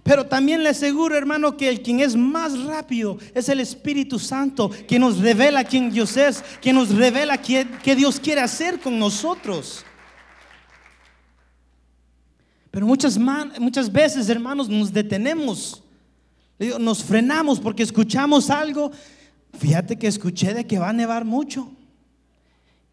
Pero 0.04 0.26
también 0.26 0.64
le 0.64 0.70
aseguro, 0.70 1.16
hermano, 1.16 1.56
que 1.56 1.70
el 1.70 1.82
quien 1.82 2.00
es 2.00 2.16
más 2.16 2.60
rápido 2.64 3.20
es 3.36 3.50
el 3.50 3.60
Espíritu 3.60 4.18
Santo, 4.18 4.72
que 4.88 4.98
nos 4.98 5.20
revela 5.20 5.64
quién 5.64 5.92
Dios 5.92 6.18
es, 6.18 6.44
que 6.60 6.74
nos 6.74 6.90
revela 6.96 7.40
qué, 7.40 7.68
Dios 7.96 8.20
quiere 8.20 8.42
hacer 8.42 8.80
con 8.80 8.98
nosotros. 8.98 9.86
Pero 12.72 12.88
muchas, 12.88 13.20
muchas 13.60 13.92
veces, 13.92 14.28
hermanos, 14.30 14.70
nos 14.70 14.92
detenemos, 14.92 15.84
nos 16.80 17.04
frenamos 17.04 17.60
porque 17.60 17.84
escuchamos 17.84 18.50
algo. 18.50 18.92
Fíjate 19.60 20.00
que 20.00 20.08
escuché 20.08 20.54
de 20.54 20.66
que 20.66 20.80
va 20.80 20.90
a 20.90 20.94
nevar 20.94 21.26
mucho. 21.26 21.70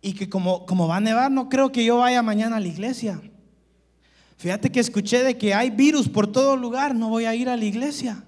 Y 0.01 0.13
que 0.13 0.29
como, 0.29 0.65
como 0.67 0.87
va 0.87 0.97
a 0.97 1.01
nevar, 1.01 1.31
no 1.31 1.49
creo 1.49 1.73
que 1.73 1.85
yo 1.85 1.99
vaya 1.99 2.23
mañana 2.23 2.57
a 2.57 2.61
la 2.61 2.69
iglesia. 2.69 3.21
Fíjate 4.37 4.71
que 4.71 4.79
escuché 4.79 5.25
de 5.25 5.37
que 5.37 5.53
hay 5.53 5.71
virus 5.71 6.09
por 6.09 6.31
todo 6.31 6.57
lugar, 6.57 6.95
no 6.95 7.09
voy 7.09 7.25
a 7.25 7.35
ir 7.35 7.49
a 7.49 7.57
la 7.57 7.65
iglesia. 7.65 8.25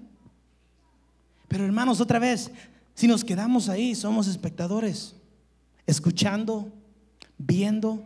Pero 1.47 1.65
hermanos, 1.65 2.01
otra 2.01 2.19
vez, 2.19 2.51
si 2.93 3.07
nos 3.07 3.23
quedamos 3.23 3.69
ahí, 3.69 3.95
somos 3.95 4.27
espectadores, 4.27 5.15
escuchando, 5.87 6.71
viendo. 7.37 8.03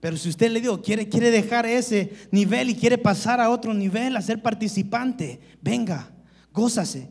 Pero 0.00 0.16
si 0.16 0.30
usted 0.30 0.50
le 0.50 0.62
digo, 0.62 0.80
quiere, 0.80 1.08
quiere 1.08 1.30
dejar 1.30 1.66
ese 1.66 2.12
nivel 2.30 2.70
y 2.70 2.74
quiere 2.74 2.96
pasar 2.96 3.38
a 3.40 3.50
otro 3.50 3.74
nivel, 3.74 4.16
a 4.16 4.22
ser 4.22 4.42
participante, 4.42 5.40
venga, 5.60 6.10
gózase. 6.52 7.08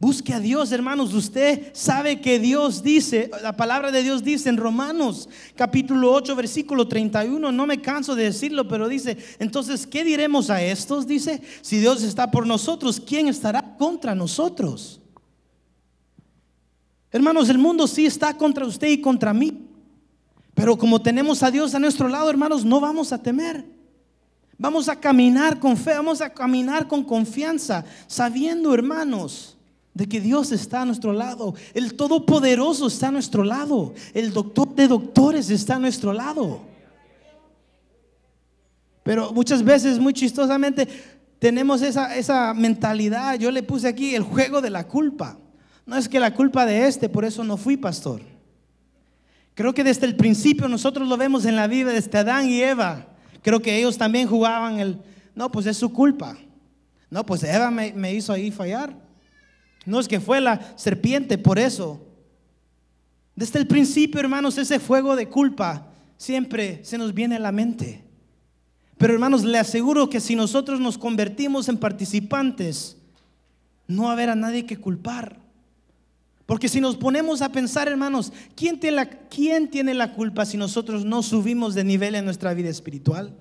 Busque 0.00 0.32
a 0.32 0.38
Dios, 0.38 0.70
hermanos. 0.70 1.12
Usted 1.12 1.70
sabe 1.72 2.20
que 2.20 2.38
Dios 2.38 2.84
dice, 2.84 3.30
la 3.42 3.56
palabra 3.56 3.90
de 3.90 4.04
Dios 4.04 4.22
dice 4.22 4.48
en 4.48 4.56
Romanos 4.56 5.28
capítulo 5.56 6.12
8, 6.12 6.36
versículo 6.36 6.86
31, 6.86 7.50
no 7.50 7.66
me 7.66 7.82
canso 7.82 8.14
de 8.14 8.24
decirlo, 8.24 8.68
pero 8.68 8.88
dice, 8.88 9.18
entonces, 9.40 9.88
¿qué 9.88 10.04
diremos 10.04 10.50
a 10.50 10.62
estos? 10.62 11.08
Dice, 11.08 11.42
si 11.62 11.80
Dios 11.80 12.04
está 12.04 12.30
por 12.30 12.46
nosotros, 12.46 13.02
¿quién 13.04 13.26
estará 13.26 13.76
contra 13.76 14.14
nosotros? 14.14 15.00
Hermanos, 17.10 17.48
el 17.48 17.58
mundo 17.58 17.88
sí 17.88 18.06
está 18.06 18.36
contra 18.36 18.66
usted 18.66 18.88
y 18.88 19.00
contra 19.00 19.34
mí. 19.34 19.64
Pero 20.54 20.76
como 20.76 21.02
tenemos 21.02 21.42
a 21.42 21.50
Dios 21.50 21.74
a 21.74 21.80
nuestro 21.80 22.06
lado, 22.06 22.30
hermanos, 22.30 22.64
no 22.64 22.78
vamos 22.78 23.12
a 23.12 23.20
temer. 23.20 23.64
Vamos 24.56 24.88
a 24.88 24.94
caminar 24.94 25.58
con 25.58 25.76
fe, 25.76 25.94
vamos 25.94 26.20
a 26.20 26.30
caminar 26.30 26.86
con 26.86 27.02
confianza, 27.02 27.84
sabiendo, 28.06 28.74
hermanos, 28.74 29.57
de 29.98 30.08
que 30.08 30.20
Dios 30.20 30.52
está 30.52 30.82
a 30.82 30.84
nuestro 30.84 31.12
lado. 31.12 31.56
El 31.74 31.94
Todopoderoso 31.94 32.86
está 32.86 33.08
a 33.08 33.10
nuestro 33.10 33.42
lado. 33.42 33.94
El 34.14 34.32
doctor 34.32 34.72
de 34.76 34.86
doctores 34.86 35.50
está 35.50 35.74
a 35.74 35.80
nuestro 35.80 36.12
lado. 36.12 36.60
Pero 39.02 39.32
muchas 39.32 39.60
veces, 39.64 39.98
muy 39.98 40.12
chistosamente, 40.12 40.86
tenemos 41.40 41.82
esa, 41.82 42.14
esa 42.14 42.54
mentalidad. 42.54 43.40
Yo 43.40 43.50
le 43.50 43.64
puse 43.64 43.88
aquí 43.88 44.14
el 44.14 44.22
juego 44.22 44.60
de 44.60 44.70
la 44.70 44.86
culpa. 44.86 45.36
No 45.84 45.96
es 45.96 46.08
que 46.08 46.20
la 46.20 46.32
culpa 46.32 46.64
de 46.64 46.86
este, 46.86 47.08
por 47.08 47.24
eso 47.24 47.42
no 47.42 47.56
fui 47.56 47.76
pastor. 47.76 48.20
Creo 49.54 49.74
que 49.74 49.82
desde 49.82 50.06
el 50.06 50.14
principio 50.14 50.68
nosotros 50.68 51.08
lo 51.08 51.16
vemos 51.16 51.44
en 51.44 51.56
la 51.56 51.66
Biblia, 51.66 51.92
desde 51.92 52.16
Adán 52.18 52.48
y 52.48 52.60
Eva. 52.60 53.04
Creo 53.42 53.60
que 53.60 53.76
ellos 53.76 53.98
también 53.98 54.28
jugaban 54.28 54.78
el, 54.78 55.00
no, 55.34 55.50
pues 55.50 55.66
es 55.66 55.76
su 55.76 55.92
culpa. 55.92 56.38
No, 57.10 57.26
pues 57.26 57.42
Eva 57.42 57.68
me, 57.72 57.92
me 57.94 58.14
hizo 58.14 58.32
ahí 58.32 58.52
fallar. 58.52 59.07
No 59.86 60.00
es 60.00 60.08
que 60.08 60.20
fue 60.20 60.40
la 60.40 60.76
serpiente, 60.76 61.38
por 61.38 61.58
eso. 61.58 62.00
Desde 63.34 63.58
el 63.58 63.66
principio, 63.66 64.20
hermanos, 64.20 64.58
ese 64.58 64.78
fuego 64.80 65.16
de 65.16 65.28
culpa 65.28 65.88
siempre 66.16 66.80
se 66.84 66.98
nos 66.98 67.14
viene 67.14 67.36
a 67.36 67.40
la 67.40 67.52
mente. 67.52 68.04
Pero 68.96 69.14
hermanos, 69.14 69.44
le 69.44 69.58
aseguro 69.58 70.10
que 70.10 70.20
si 70.20 70.34
nosotros 70.34 70.80
nos 70.80 70.98
convertimos 70.98 71.68
en 71.68 71.78
participantes, 71.78 72.96
no 73.86 74.10
a 74.10 74.34
nadie 74.34 74.66
que 74.66 74.76
culpar. 74.76 75.38
Porque 76.46 76.68
si 76.68 76.80
nos 76.80 76.96
ponemos 76.96 77.42
a 77.42 77.52
pensar, 77.52 77.88
hermanos, 77.88 78.32
¿quién 78.56 78.80
tiene, 78.80 78.96
la, 78.96 79.06
¿quién 79.06 79.68
tiene 79.68 79.94
la 79.94 80.14
culpa 80.14 80.46
si 80.46 80.56
nosotros 80.56 81.04
no 81.04 81.22
subimos 81.22 81.74
de 81.74 81.84
nivel 81.84 82.14
en 82.14 82.24
nuestra 82.24 82.54
vida 82.54 82.70
espiritual? 82.70 83.36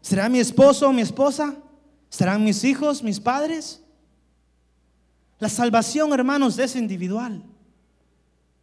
¿Será 0.00 0.28
mi 0.28 0.38
esposo 0.38 0.88
o 0.88 0.92
mi 0.92 1.02
esposa? 1.02 1.56
¿Serán 2.10 2.44
mis 2.44 2.62
hijos, 2.62 3.02
mis 3.02 3.18
padres? 3.20 3.82
La 5.38 5.48
salvación, 5.48 6.12
hermanos, 6.12 6.58
es 6.58 6.74
individual. 6.76 7.42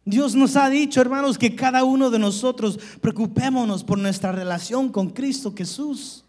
Dios 0.04 0.34
nos 0.36 0.54
ha 0.56 0.68
dicho, 0.68 1.00
hermanos, 1.00 1.36
que 1.36 1.56
cada 1.56 1.82
uno 1.82 2.10
de 2.10 2.18
nosotros 2.18 2.78
preocupémonos 3.00 3.82
por 3.82 3.98
nuestra 3.98 4.30
relación 4.30 4.90
con 4.90 5.10
Cristo 5.10 5.52
Jesús. 5.56 6.24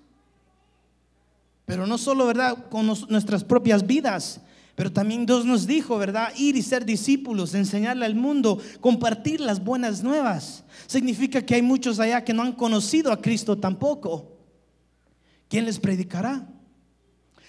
Pero 1.66 1.86
no 1.86 1.98
solo, 1.98 2.26
¿verdad?, 2.26 2.70
con 2.70 2.88
nuestras 2.88 3.44
propias 3.44 3.86
vidas, 3.86 4.42
pero 4.74 4.92
también 4.92 5.26
Dios 5.26 5.46
nos 5.46 5.68
dijo, 5.68 5.98
¿verdad?, 5.98 6.32
ir 6.38 6.56
y 6.56 6.62
ser 6.62 6.86
discípulos, 6.86 7.54
enseñarle 7.54 8.06
al 8.06 8.16
mundo, 8.16 8.60
compartir 8.80 9.42
las 9.42 9.64
buenas 9.64 10.02
nuevas. 10.02 10.64
Significa 10.88 11.46
que 11.46 11.56
hay 11.56 11.62
muchos 11.62 12.00
allá 12.00 12.24
que 12.24 12.34
no 12.34 12.42
han 12.42 12.54
conocido 12.54 13.12
a 13.12 13.22
Cristo 13.22 13.58
tampoco. 13.58 14.38
¿Quién 15.50 15.66
les 15.66 15.78
predicará? 15.78 16.48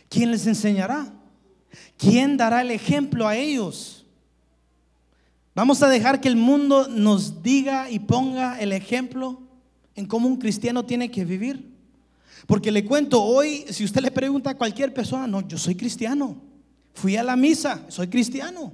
¿Quién 0.09 0.31
les 0.31 0.47
enseñará? 0.47 1.18
¿Quién 1.97 2.37
dará 2.37 2.63
el 2.63 2.71
ejemplo 2.71 3.27
a 3.27 3.37
ellos? 3.37 4.07
Vamos 5.55 5.83
a 5.83 5.89
dejar 5.89 6.21
que 6.21 6.29
el 6.29 6.37
mundo 6.37 6.87
nos 6.89 7.43
diga 7.43 7.91
y 7.91 7.99
ponga 7.99 8.61
el 8.61 8.73
ejemplo 8.73 9.43
en 9.95 10.07
cómo 10.07 10.29
un 10.29 10.37
cristiano 10.37 10.85
tiene 10.85 11.11
que 11.11 11.25
vivir. 11.25 11.69
Porque 12.47 12.71
le 12.71 12.85
cuento, 12.85 13.23
hoy 13.23 13.65
si 13.69 13.85
usted 13.85 14.01
le 14.01 14.11
pregunta 14.11 14.51
a 14.51 14.57
cualquier 14.57 14.95
persona, 14.95 15.27
no, 15.27 15.47
yo 15.47 15.59
soy 15.59 15.75
cristiano. 15.75 16.41
Fui 16.95 17.17
a 17.17 17.23
la 17.23 17.37
misa, 17.37 17.85
soy 17.89 18.09
cristiano. 18.09 18.73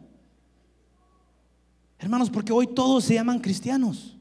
Hermanos, 1.99 2.29
porque 2.29 2.53
hoy 2.53 2.67
todos 2.67 3.05
se 3.05 3.15
llaman 3.15 3.39
cristianos. 3.39 4.14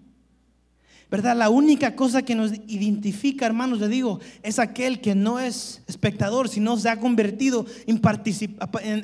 ¿Verdad? 1.13 1.37
La 1.37 1.51
única 1.51 1.95
cosa 1.95 2.23
que 2.23 2.33
nos 2.33 2.53
identifica, 2.65 3.45
hermanos, 3.45 3.79
le 3.79 3.87
digo, 3.87 4.19
es 4.41 4.57
aquel 4.57 4.99
que 4.99 5.13
no 5.13 5.39
es 5.39 5.83
espectador, 5.85 6.49
sino 6.49 6.75
se 6.75 6.89
ha 6.89 6.99
convertido 6.99 7.67
en, 7.85 8.01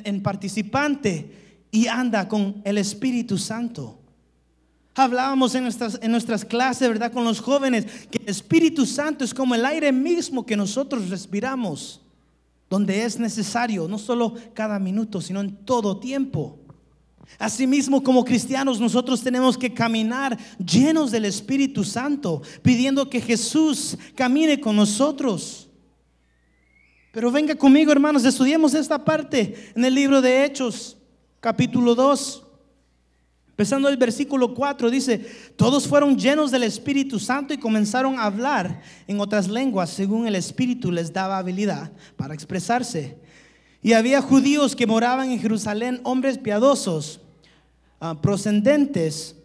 en, 0.04 0.20
participante 0.20 1.30
y 1.70 1.86
anda 1.86 2.26
con 2.26 2.62
el 2.64 2.78
Espíritu 2.78 3.38
Santo. 3.38 3.96
Hablábamos 4.96 5.54
en 5.54 5.62
nuestras, 5.62 6.00
en 6.02 6.10
nuestras 6.10 6.44
clases, 6.44 6.88
¿verdad? 6.88 7.12
Con 7.12 7.22
los 7.22 7.38
jóvenes, 7.38 7.86
que 8.10 8.18
el 8.20 8.28
Espíritu 8.28 8.86
Santo 8.86 9.24
es 9.24 9.32
como 9.32 9.54
el 9.54 9.64
aire 9.64 9.92
mismo 9.92 10.44
que 10.44 10.56
nosotros 10.56 11.10
respiramos, 11.10 12.00
donde 12.68 13.04
es 13.04 13.20
necesario, 13.20 13.86
no 13.86 13.98
solo 13.98 14.34
cada 14.52 14.80
minuto, 14.80 15.20
sino 15.20 15.40
en 15.40 15.54
todo 15.64 16.00
tiempo. 16.00 16.58
Asimismo, 17.38 18.02
como 18.02 18.24
cristianos, 18.24 18.80
nosotros 18.80 19.22
tenemos 19.22 19.56
que 19.56 19.72
caminar 19.72 20.36
llenos 20.58 21.10
del 21.10 21.24
Espíritu 21.24 21.84
Santo, 21.84 22.42
pidiendo 22.62 23.08
que 23.08 23.20
Jesús 23.20 23.96
camine 24.14 24.60
con 24.60 24.76
nosotros. 24.76 25.68
Pero 27.12 27.30
venga 27.30 27.54
conmigo, 27.54 27.90
hermanos, 27.90 28.24
estudiemos 28.24 28.74
esta 28.74 29.04
parte 29.04 29.72
en 29.74 29.84
el 29.84 29.94
libro 29.94 30.20
de 30.20 30.44
Hechos, 30.44 30.96
capítulo 31.40 31.94
2. 31.94 32.44
Empezando 33.60 33.88
el 33.88 33.96
versículo 33.98 34.54
4, 34.54 34.88
dice, 34.90 35.18
todos 35.56 35.86
fueron 35.86 36.16
llenos 36.16 36.50
del 36.50 36.62
Espíritu 36.62 37.18
Santo 37.18 37.52
y 37.52 37.58
comenzaron 37.58 38.18
a 38.18 38.24
hablar 38.24 38.80
en 39.06 39.20
otras 39.20 39.48
lenguas 39.48 39.90
según 39.90 40.26
el 40.26 40.34
Espíritu 40.34 40.90
les 40.90 41.12
daba 41.12 41.36
habilidad 41.36 41.92
para 42.16 42.32
expresarse. 42.32 43.18
Y 43.82 43.94
había 43.94 44.20
judíos 44.20 44.76
que 44.76 44.86
moraban 44.86 45.30
en 45.30 45.40
Jerusalén, 45.40 46.00
hombres 46.04 46.38
piadosos, 46.38 47.20
uh, 48.00 48.14
procedentes 48.16 49.36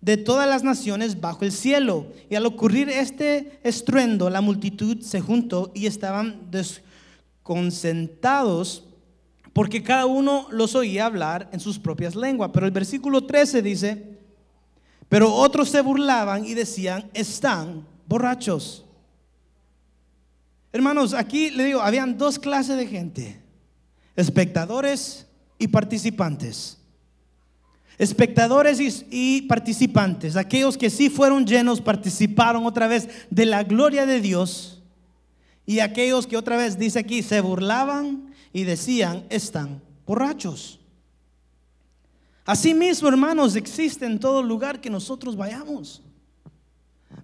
de 0.00 0.16
todas 0.16 0.48
las 0.48 0.62
naciones 0.62 1.20
bajo 1.20 1.44
el 1.44 1.52
cielo. 1.52 2.06
Y 2.28 2.34
al 2.34 2.46
ocurrir 2.46 2.88
este 2.88 3.60
estruendo, 3.62 4.30
la 4.30 4.40
multitud 4.40 5.00
se 5.00 5.20
juntó 5.20 5.70
y 5.74 5.86
estaban 5.86 6.50
desconcentrados 6.50 8.84
porque 9.52 9.82
cada 9.82 10.06
uno 10.06 10.46
los 10.50 10.74
oía 10.74 11.06
hablar 11.06 11.48
en 11.52 11.60
sus 11.60 11.78
propias 11.78 12.14
lenguas. 12.14 12.50
Pero 12.52 12.66
el 12.66 12.72
versículo 12.72 13.24
13 13.24 13.62
dice, 13.62 14.18
pero 15.08 15.34
otros 15.34 15.68
se 15.68 15.80
burlaban 15.80 16.46
y 16.46 16.54
decían, 16.54 17.10
están 17.12 17.86
borrachos. 18.06 18.84
Hermanos, 20.72 21.14
aquí 21.14 21.50
le 21.50 21.64
digo, 21.64 21.80
habían 21.80 22.16
dos 22.16 22.38
clases 22.38 22.76
de 22.76 22.86
gente, 22.86 23.40
espectadores 24.16 25.26
y 25.58 25.68
participantes. 25.68 26.78
Espectadores 27.98 29.04
y, 29.10 29.42
participantes, 29.42 30.34
aquellos 30.34 30.78
que 30.78 30.88
sí 30.88 31.10
fueron 31.10 31.44
llenos, 31.44 31.82
participaron 31.82 32.64
otra 32.64 32.88
vez 32.88 33.08
de 33.30 33.44
la 33.44 33.62
gloria 33.62 34.06
de 34.06 34.22
Dios. 34.22 34.82
Y 35.66 35.80
aquellos 35.80 36.26
que 36.26 36.38
otra 36.38 36.56
vez 36.56 36.78
dice 36.78 36.98
aquí, 36.98 37.22
se 37.22 37.42
burlaban 37.42 38.32
y 38.54 38.64
decían, 38.64 39.26
están 39.28 39.82
borrachos. 40.06 40.80
Asimismo, 42.46 43.08
hermanos, 43.08 43.54
existe 43.54 44.06
en 44.06 44.18
todo 44.18 44.42
lugar 44.42 44.80
que 44.80 44.88
nosotros 44.88 45.36
vayamos. 45.36 46.02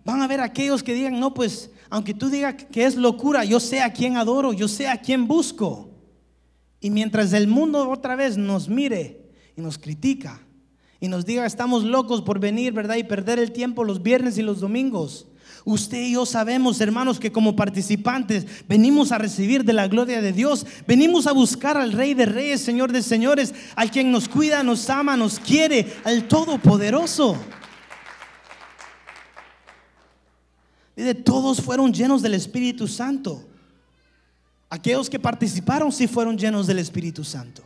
Van 0.04 0.20
a 0.20 0.28
ver 0.28 0.40
aquellos 0.40 0.82
que 0.82 0.92
digan, 0.92 1.18
no, 1.18 1.32
pues, 1.32 1.70
aunque 1.88 2.12
tú 2.12 2.28
digas 2.28 2.54
que 2.70 2.84
es 2.84 2.96
locura, 2.96 3.44
yo 3.44 3.60
sé 3.60 3.80
a 3.80 3.92
quién 3.92 4.18
adoro, 4.18 4.52
yo 4.52 4.68
sé 4.68 4.88
a 4.88 5.00
quién 5.00 5.26
busco. 5.26 5.95
Y 6.80 6.90
mientras 6.90 7.32
el 7.32 7.48
mundo 7.48 7.88
otra 7.88 8.16
vez 8.16 8.36
nos 8.36 8.68
mire 8.68 9.30
y 9.56 9.60
nos 9.60 9.78
critica, 9.78 10.40
y 11.00 11.08
nos 11.08 11.26
diga 11.26 11.46
estamos 11.46 11.84
locos 11.84 12.22
por 12.22 12.40
venir, 12.40 12.72
¿verdad? 12.72 12.96
Y 12.96 13.04
perder 13.04 13.38
el 13.38 13.52
tiempo 13.52 13.84
los 13.84 14.02
viernes 14.02 14.38
y 14.38 14.42
los 14.42 14.60
domingos. 14.60 15.28
Usted 15.64 16.00
y 16.00 16.12
yo 16.12 16.24
sabemos, 16.24 16.80
hermanos, 16.80 17.18
que 17.18 17.32
como 17.32 17.56
participantes 17.56 18.46
venimos 18.68 19.10
a 19.10 19.18
recibir 19.18 19.64
de 19.64 19.72
la 19.72 19.88
gloria 19.88 20.22
de 20.22 20.32
Dios. 20.32 20.64
Venimos 20.86 21.26
a 21.26 21.32
buscar 21.32 21.76
al 21.76 21.92
Rey 21.92 22.14
de 22.14 22.24
Reyes, 22.24 22.60
Señor 22.60 22.92
de 22.92 23.02
Señores, 23.02 23.52
al 23.74 23.90
quien 23.90 24.12
nos 24.12 24.28
cuida, 24.28 24.62
nos 24.62 24.88
ama, 24.88 25.16
nos 25.16 25.40
quiere, 25.40 25.92
al 26.04 26.28
Todopoderoso. 26.28 27.36
Mire, 30.94 31.14
todos 31.14 31.60
fueron 31.60 31.92
llenos 31.92 32.22
del 32.22 32.34
Espíritu 32.34 32.86
Santo. 32.86 33.44
Aquellos 34.68 35.08
que 35.08 35.18
participaron 35.18 35.92
sí 35.92 36.06
fueron 36.06 36.36
llenos 36.36 36.66
del 36.66 36.78
Espíritu 36.78 37.22
Santo. 37.24 37.62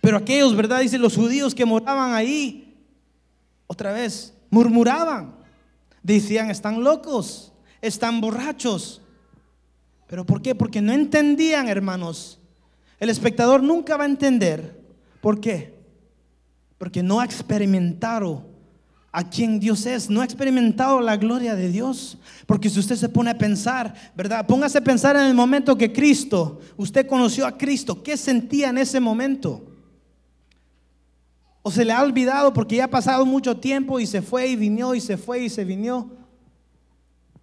Pero 0.00 0.16
aquellos, 0.16 0.54
¿verdad? 0.54 0.80
Dicen 0.80 1.00
los 1.00 1.16
judíos 1.16 1.54
que 1.54 1.64
moraban 1.64 2.12
ahí, 2.12 2.76
otra 3.66 3.92
vez, 3.92 4.34
murmuraban. 4.50 5.34
Decían, 6.02 6.50
están 6.50 6.82
locos, 6.82 7.52
están 7.80 8.20
borrachos. 8.20 9.02
¿Pero 10.06 10.24
por 10.24 10.42
qué? 10.42 10.54
Porque 10.54 10.80
no 10.80 10.92
entendían, 10.92 11.68
hermanos. 11.68 12.38
El 12.98 13.10
espectador 13.10 13.62
nunca 13.62 13.96
va 13.96 14.04
a 14.04 14.08
entender. 14.08 14.80
¿Por 15.20 15.40
qué? 15.40 15.74
Porque 16.78 17.02
no 17.02 17.20
ha 17.20 17.24
experimentado 17.24 18.55
a 19.16 19.24
quien 19.24 19.58
Dios 19.58 19.86
es, 19.86 20.10
no 20.10 20.20
ha 20.20 20.24
experimentado 20.26 21.00
la 21.00 21.16
gloria 21.16 21.54
de 21.54 21.70
Dios. 21.70 22.18
Porque 22.44 22.68
si 22.68 22.78
usted 22.78 22.96
se 22.96 23.08
pone 23.08 23.30
a 23.30 23.38
pensar, 23.38 23.94
¿verdad? 24.14 24.46
Póngase 24.46 24.76
a 24.76 24.84
pensar 24.84 25.16
en 25.16 25.22
el 25.22 25.32
momento 25.32 25.78
que 25.78 25.90
Cristo, 25.90 26.60
usted 26.76 27.06
conoció 27.06 27.46
a 27.46 27.56
Cristo, 27.56 28.02
¿qué 28.02 28.18
sentía 28.18 28.68
en 28.68 28.76
ese 28.76 29.00
momento? 29.00 29.64
O 31.62 31.70
se 31.70 31.82
le 31.86 31.94
ha 31.94 32.02
olvidado 32.02 32.52
porque 32.52 32.76
ya 32.76 32.84
ha 32.84 32.90
pasado 32.90 33.24
mucho 33.24 33.56
tiempo 33.56 33.98
y 33.98 34.06
se 34.06 34.20
fue 34.20 34.48
y 34.48 34.56
vino 34.56 34.94
y 34.94 35.00
se 35.00 35.16
fue 35.16 35.44
y 35.44 35.48
se 35.48 35.64
vino. 35.64 36.10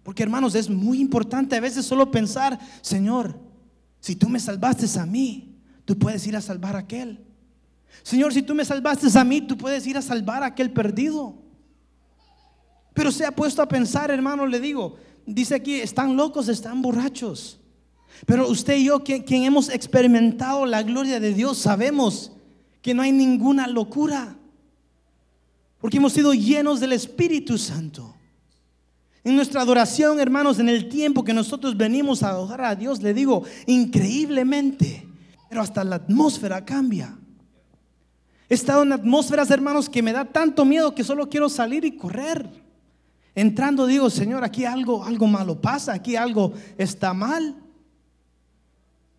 Porque 0.04 0.22
hermanos, 0.22 0.54
es 0.54 0.70
muy 0.70 1.00
importante 1.00 1.56
a 1.56 1.60
veces 1.60 1.84
solo 1.84 2.08
pensar, 2.08 2.56
Señor, 2.82 3.36
si 3.98 4.14
tú 4.14 4.28
me 4.28 4.38
salvaste 4.38 4.86
a 4.96 5.06
mí, 5.06 5.58
tú 5.84 5.98
puedes 5.98 6.24
ir 6.24 6.36
a 6.36 6.40
salvar 6.40 6.76
a 6.76 6.80
aquel. 6.80 7.18
Señor, 8.04 8.32
si 8.32 8.42
tú 8.42 8.54
me 8.54 8.64
salvaste 8.64 9.08
a 9.18 9.24
mí, 9.24 9.40
tú 9.40 9.58
puedes 9.58 9.84
ir 9.88 9.96
a 9.96 10.02
salvar 10.02 10.44
a 10.44 10.46
aquel 10.46 10.70
perdido. 10.70 11.42
Pero 12.94 13.10
se 13.10 13.26
ha 13.26 13.32
puesto 13.32 13.60
a 13.60 13.68
pensar, 13.68 14.10
hermano, 14.10 14.46
le 14.46 14.60
digo, 14.60 14.96
dice 15.26 15.56
aquí, 15.56 15.74
están 15.74 16.16
locos, 16.16 16.48
están 16.48 16.80
borrachos. 16.80 17.60
Pero 18.24 18.48
usted 18.48 18.76
y 18.76 18.84
yo, 18.84 19.02
quien, 19.02 19.24
quien 19.24 19.42
hemos 19.42 19.68
experimentado 19.68 20.64
la 20.64 20.82
gloria 20.82 21.18
de 21.18 21.34
Dios, 21.34 21.58
sabemos 21.58 22.32
que 22.80 22.94
no 22.94 23.02
hay 23.02 23.12
ninguna 23.12 23.66
locura, 23.66 24.36
porque 25.80 25.96
hemos 25.96 26.12
sido 26.12 26.32
llenos 26.32 26.80
del 26.80 26.92
Espíritu 26.92 27.58
Santo. 27.58 28.14
En 29.24 29.36
nuestra 29.36 29.62
adoración, 29.62 30.20
hermanos, 30.20 30.58
en 30.58 30.68
el 30.68 30.88
tiempo 30.88 31.24
que 31.24 31.32
nosotros 31.32 31.76
venimos 31.76 32.22
a 32.22 32.28
adorar 32.28 32.64
a 32.64 32.76
Dios, 32.76 33.02
le 33.02 33.14
digo, 33.14 33.42
increíblemente, 33.66 35.08
pero 35.48 35.62
hasta 35.62 35.82
la 35.82 35.96
atmósfera 35.96 36.64
cambia. 36.64 37.18
He 38.48 38.54
estado 38.54 38.82
en 38.82 38.92
atmósferas, 38.92 39.50
hermanos, 39.50 39.88
que 39.88 40.02
me 40.02 40.12
da 40.12 40.26
tanto 40.26 40.64
miedo 40.64 40.94
que 40.94 41.02
solo 41.02 41.28
quiero 41.28 41.48
salir 41.48 41.84
y 41.84 41.96
correr. 41.96 42.63
Entrando 43.34 43.86
digo, 43.86 44.10
Señor, 44.10 44.44
aquí 44.44 44.64
algo, 44.64 45.04
algo 45.04 45.26
malo 45.26 45.60
pasa, 45.60 45.92
aquí 45.92 46.16
algo 46.16 46.52
está 46.78 47.12
mal. 47.12 47.56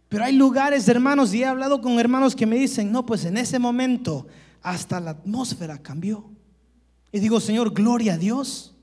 Pero 0.07 0.23
hay 0.23 0.33
lugares, 0.33 0.87
hermanos, 0.87 1.33
y 1.33 1.41
he 1.41 1.45
hablado 1.45 1.81
con 1.81 1.99
hermanos 1.99 2.35
que 2.35 2.45
me 2.45 2.55
dicen, 2.55 2.91
no, 2.91 3.05
pues 3.05 3.25
en 3.25 3.37
ese 3.37 3.59
momento 3.59 4.27
hasta 4.61 4.99
la 4.99 5.11
atmósfera 5.11 5.77
cambió. 5.77 6.29
Y 7.11 7.19
digo, 7.19 7.39
Señor, 7.39 7.73
gloria 7.73 8.13
a 8.13 8.17
Dios. 8.17 8.73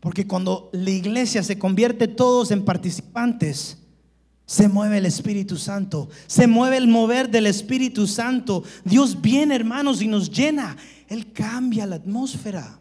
Porque 0.00 0.26
cuando 0.26 0.70
la 0.72 0.90
iglesia 0.90 1.42
se 1.42 1.58
convierte 1.58 2.08
todos 2.08 2.50
en 2.50 2.64
participantes, 2.64 3.78
se 4.46 4.68
mueve 4.68 4.98
el 4.98 5.06
Espíritu 5.06 5.56
Santo, 5.56 6.08
se 6.26 6.46
mueve 6.46 6.76
el 6.76 6.88
mover 6.88 7.30
del 7.30 7.46
Espíritu 7.46 8.06
Santo. 8.06 8.62
Dios 8.84 9.20
viene, 9.20 9.54
hermanos, 9.54 10.00
y 10.00 10.08
nos 10.08 10.30
llena. 10.30 10.76
Él 11.08 11.32
cambia 11.32 11.86
la 11.86 11.96
atmósfera. 11.96 12.78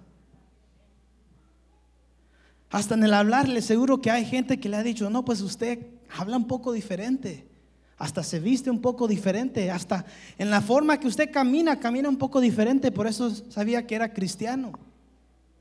Hasta 2.69 2.95
en 2.95 3.03
el 3.03 3.13
hablarle, 3.13 3.61
seguro 3.61 4.01
que 4.01 4.11
hay 4.11 4.25
gente 4.25 4.59
que 4.59 4.69
le 4.69 4.77
ha 4.77 4.83
dicho, 4.83 5.09
no, 5.09 5.23
pues 5.23 5.41
usted 5.41 5.79
habla 6.17 6.37
un 6.37 6.47
poco 6.47 6.73
diferente, 6.73 7.47
hasta 7.97 8.23
se 8.23 8.39
viste 8.39 8.69
un 8.69 8.81
poco 8.81 9.07
diferente, 9.07 9.71
hasta 9.71 10.05
en 10.37 10.49
la 10.49 10.61
forma 10.61 10.99
que 10.99 11.07
usted 11.07 11.31
camina, 11.31 11.79
camina 11.79 12.09
un 12.09 12.17
poco 12.17 12.41
diferente, 12.41 12.91
por 12.91 13.07
eso 13.07 13.33
sabía 13.49 13.87
que 13.87 13.95
era 13.95 14.13
cristiano. 14.13 14.73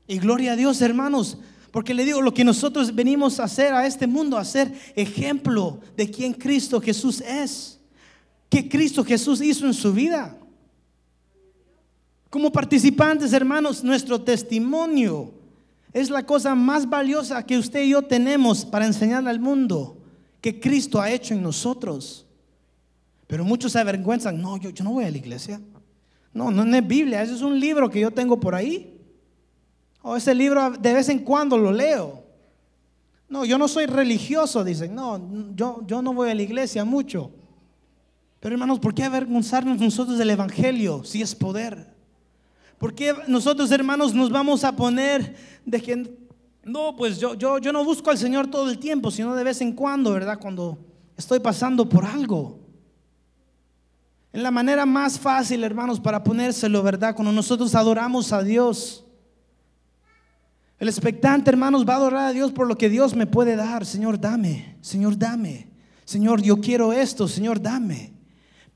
Y 0.05 0.19
gloria 0.19 0.53
a 0.53 0.55
Dios, 0.55 0.81
hermanos, 0.81 1.37
porque 1.71 1.93
le 1.93 2.05
digo, 2.05 2.21
lo 2.21 2.33
que 2.33 2.43
nosotros 2.43 2.93
venimos 2.93 3.39
a 3.39 3.45
hacer 3.45 3.73
a 3.73 3.85
este 3.85 4.07
mundo, 4.07 4.37
a 4.37 4.45
ser 4.45 4.73
ejemplo 4.95 5.79
de 5.95 6.09
quien 6.09 6.33
Cristo 6.33 6.79
Jesús 6.81 7.21
es, 7.21 7.79
que 8.49 8.67
Cristo 8.69 9.03
Jesús 9.03 9.41
hizo 9.41 9.65
en 9.65 9.73
su 9.73 9.93
vida. 9.93 10.37
Como 12.29 12.51
participantes, 12.51 13.33
hermanos, 13.33 13.83
nuestro 13.83 14.21
testimonio 14.21 15.36
es 16.01 16.11
la 16.11 16.23
cosa 16.23 16.53
más 16.53 16.87
valiosa 16.87 17.43
que 17.43 17.57
usted 17.57 17.83
y 17.83 17.89
yo 17.89 18.03
tenemos 18.03 18.63
para 18.63 18.85
enseñar 18.85 19.27
al 19.27 19.39
mundo 19.39 19.97
que 20.41 20.59
Cristo 20.59 21.01
ha 21.01 21.09
hecho 21.09 21.33
en 21.33 21.41
nosotros. 21.41 22.27
Pero 23.25 23.43
muchos 23.43 23.71
se 23.71 23.79
avergüenzan, 23.79 24.39
no, 24.39 24.57
yo, 24.57 24.69
yo 24.69 24.83
no 24.83 24.91
voy 24.91 25.05
a 25.05 25.11
la 25.11 25.17
iglesia. 25.17 25.59
No, 26.33 26.51
no 26.51 26.63
es 26.75 26.87
Biblia, 26.87 27.23
ese 27.23 27.33
es 27.33 27.41
un 27.41 27.59
libro 27.59 27.89
que 27.89 27.99
yo 27.99 28.11
tengo 28.11 28.39
por 28.39 28.53
ahí. 28.53 28.95
O 30.03 30.15
ese 30.15 30.35
libro 30.35 30.69
de 30.69 30.93
vez 30.93 31.09
en 31.09 31.19
cuando 31.19 31.57
lo 31.57 31.71
leo. 31.71 32.23
No, 33.27 33.43
yo 33.43 33.57
no 33.57 33.67
soy 33.67 33.87
religioso, 33.87 34.63
dicen. 34.63 34.93
No, 34.93 35.19
yo, 35.55 35.81
yo 35.87 36.03
no 36.03 36.13
voy 36.13 36.29
a 36.29 36.35
la 36.35 36.43
iglesia 36.43 36.85
mucho. 36.85 37.31
Pero 38.39 38.53
hermanos, 38.53 38.79
¿por 38.79 38.93
qué 38.93 39.03
avergonzarnos 39.03 39.79
nosotros 39.79 40.19
del 40.19 40.29
Evangelio 40.29 41.03
si 41.03 41.23
es 41.23 41.33
poder? 41.33 41.96
¿Por 42.77 42.93
qué 42.93 43.13
nosotros, 43.27 43.71
hermanos, 43.71 44.13
nos 44.13 44.29
vamos 44.29 44.63
a 44.63 44.75
poner 44.75 45.35
de 45.65 45.81
que 45.81 46.17
no, 46.63 46.95
pues 46.95 47.17
yo, 47.17 47.33
yo, 47.33 47.59
yo 47.59 47.71
no 47.71 47.83
busco 47.83 48.11
al 48.11 48.17
Señor 48.17 48.47
todo 48.47 48.69
el 48.69 48.77
tiempo, 48.77 49.09
sino 49.09 49.35
de 49.35 49.43
vez 49.43 49.61
en 49.61 49.71
cuando, 49.71 50.11
¿verdad? 50.11 50.37
Cuando 50.39 50.77
estoy 51.15 51.39
pasando 51.39 51.87
por 51.87 52.05
algo. 52.05 52.59
En 54.33 54.43
la 54.43 54.51
manera 54.51 54.85
más 54.85 55.17
fácil, 55.17 55.63
hermanos, 55.63 55.99
para 55.99 56.23
ponérselo, 56.23 56.83
¿verdad? 56.83 57.15
Cuando 57.15 57.31
nosotros 57.31 57.73
adoramos 57.73 58.33
a 58.33 58.43
Dios. 58.43 59.05
El 60.77 60.89
expectante, 60.89 61.49
hermanos, 61.49 61.87
va 61.87 61.93
a 61.93 61.97
adorar 61.97 62.25
a 62.27 62.33
Dios 62.33 62.51
por 62.51 62.67
lo 62.67 62.77
que 62.77 62.89
Dios 62.89 63.15
me 63.15 63.25
puede 63.25 63.55
dar. 63.55 63.85
Señor, 63.85 64.19
dame. 64.19 64.77
Señor, 64.81 65.17
dame. 65.17 65.69
Señor, 66.05 66.41
yo 66.41 66.59
quiero 66.59 66.93
esto. 66.93 67.27
Señor, 67.27 67.61
dame. 67.61 68.16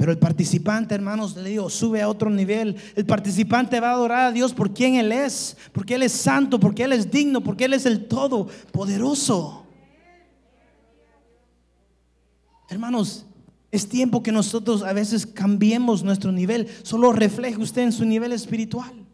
Pero 0.02 0.12
el 0.12 0.18
participante, 0.18 0.96
hermanos, 0.96 1.36
le 1.36 1.52
digo, 1.52 1.70
sube 1.70 2.02
a 2.02 2.10
otro 2.10 2.32
nivel. 2.32 2.76
El 2.96 3.06
participante 3.06 3.80
va 3.80 3.92
a 3.92 3.94
adorar 3.94 4.26
a 4.26 4.32
Dios 4.32 4.52
por 4.52 4.74
quien 4.74 4.96
Él 4.96 5.12
es, 5.12 5.56
porque 5.74 5.94
Él 5.94 6.02
es 6.02 6.12
santo, 6.12 6.60
porque 6.60 6.86
Él 6.86 6.94
es 6.94 7.12
digno, 7.12 7.42
porque 7.42 7.66
Él 7.66 7.76
es 7.76 7.86
el 7.86 8.08
todo 8.08 8.48
poderoso. 8.72 9.64
Hermanos, 12.68 13.28
es 13.70 13.88
tiempo 13.88 14.24
que 14.24 14.32
nosotros 14.32 14.82
a 14.82 14.92
veces 14.92 15.28
cambiemos 15.28 16.02
nuestro 16.02 16.32
nivel. 16.32 16.68
Solo 16.82 17.12
refleje 17.12 17.62
usted 17.62 17.84
en 17.84 17.92
su 17.92 18.04
nivel 18.04 18.32
espiritual. 18.32 19.06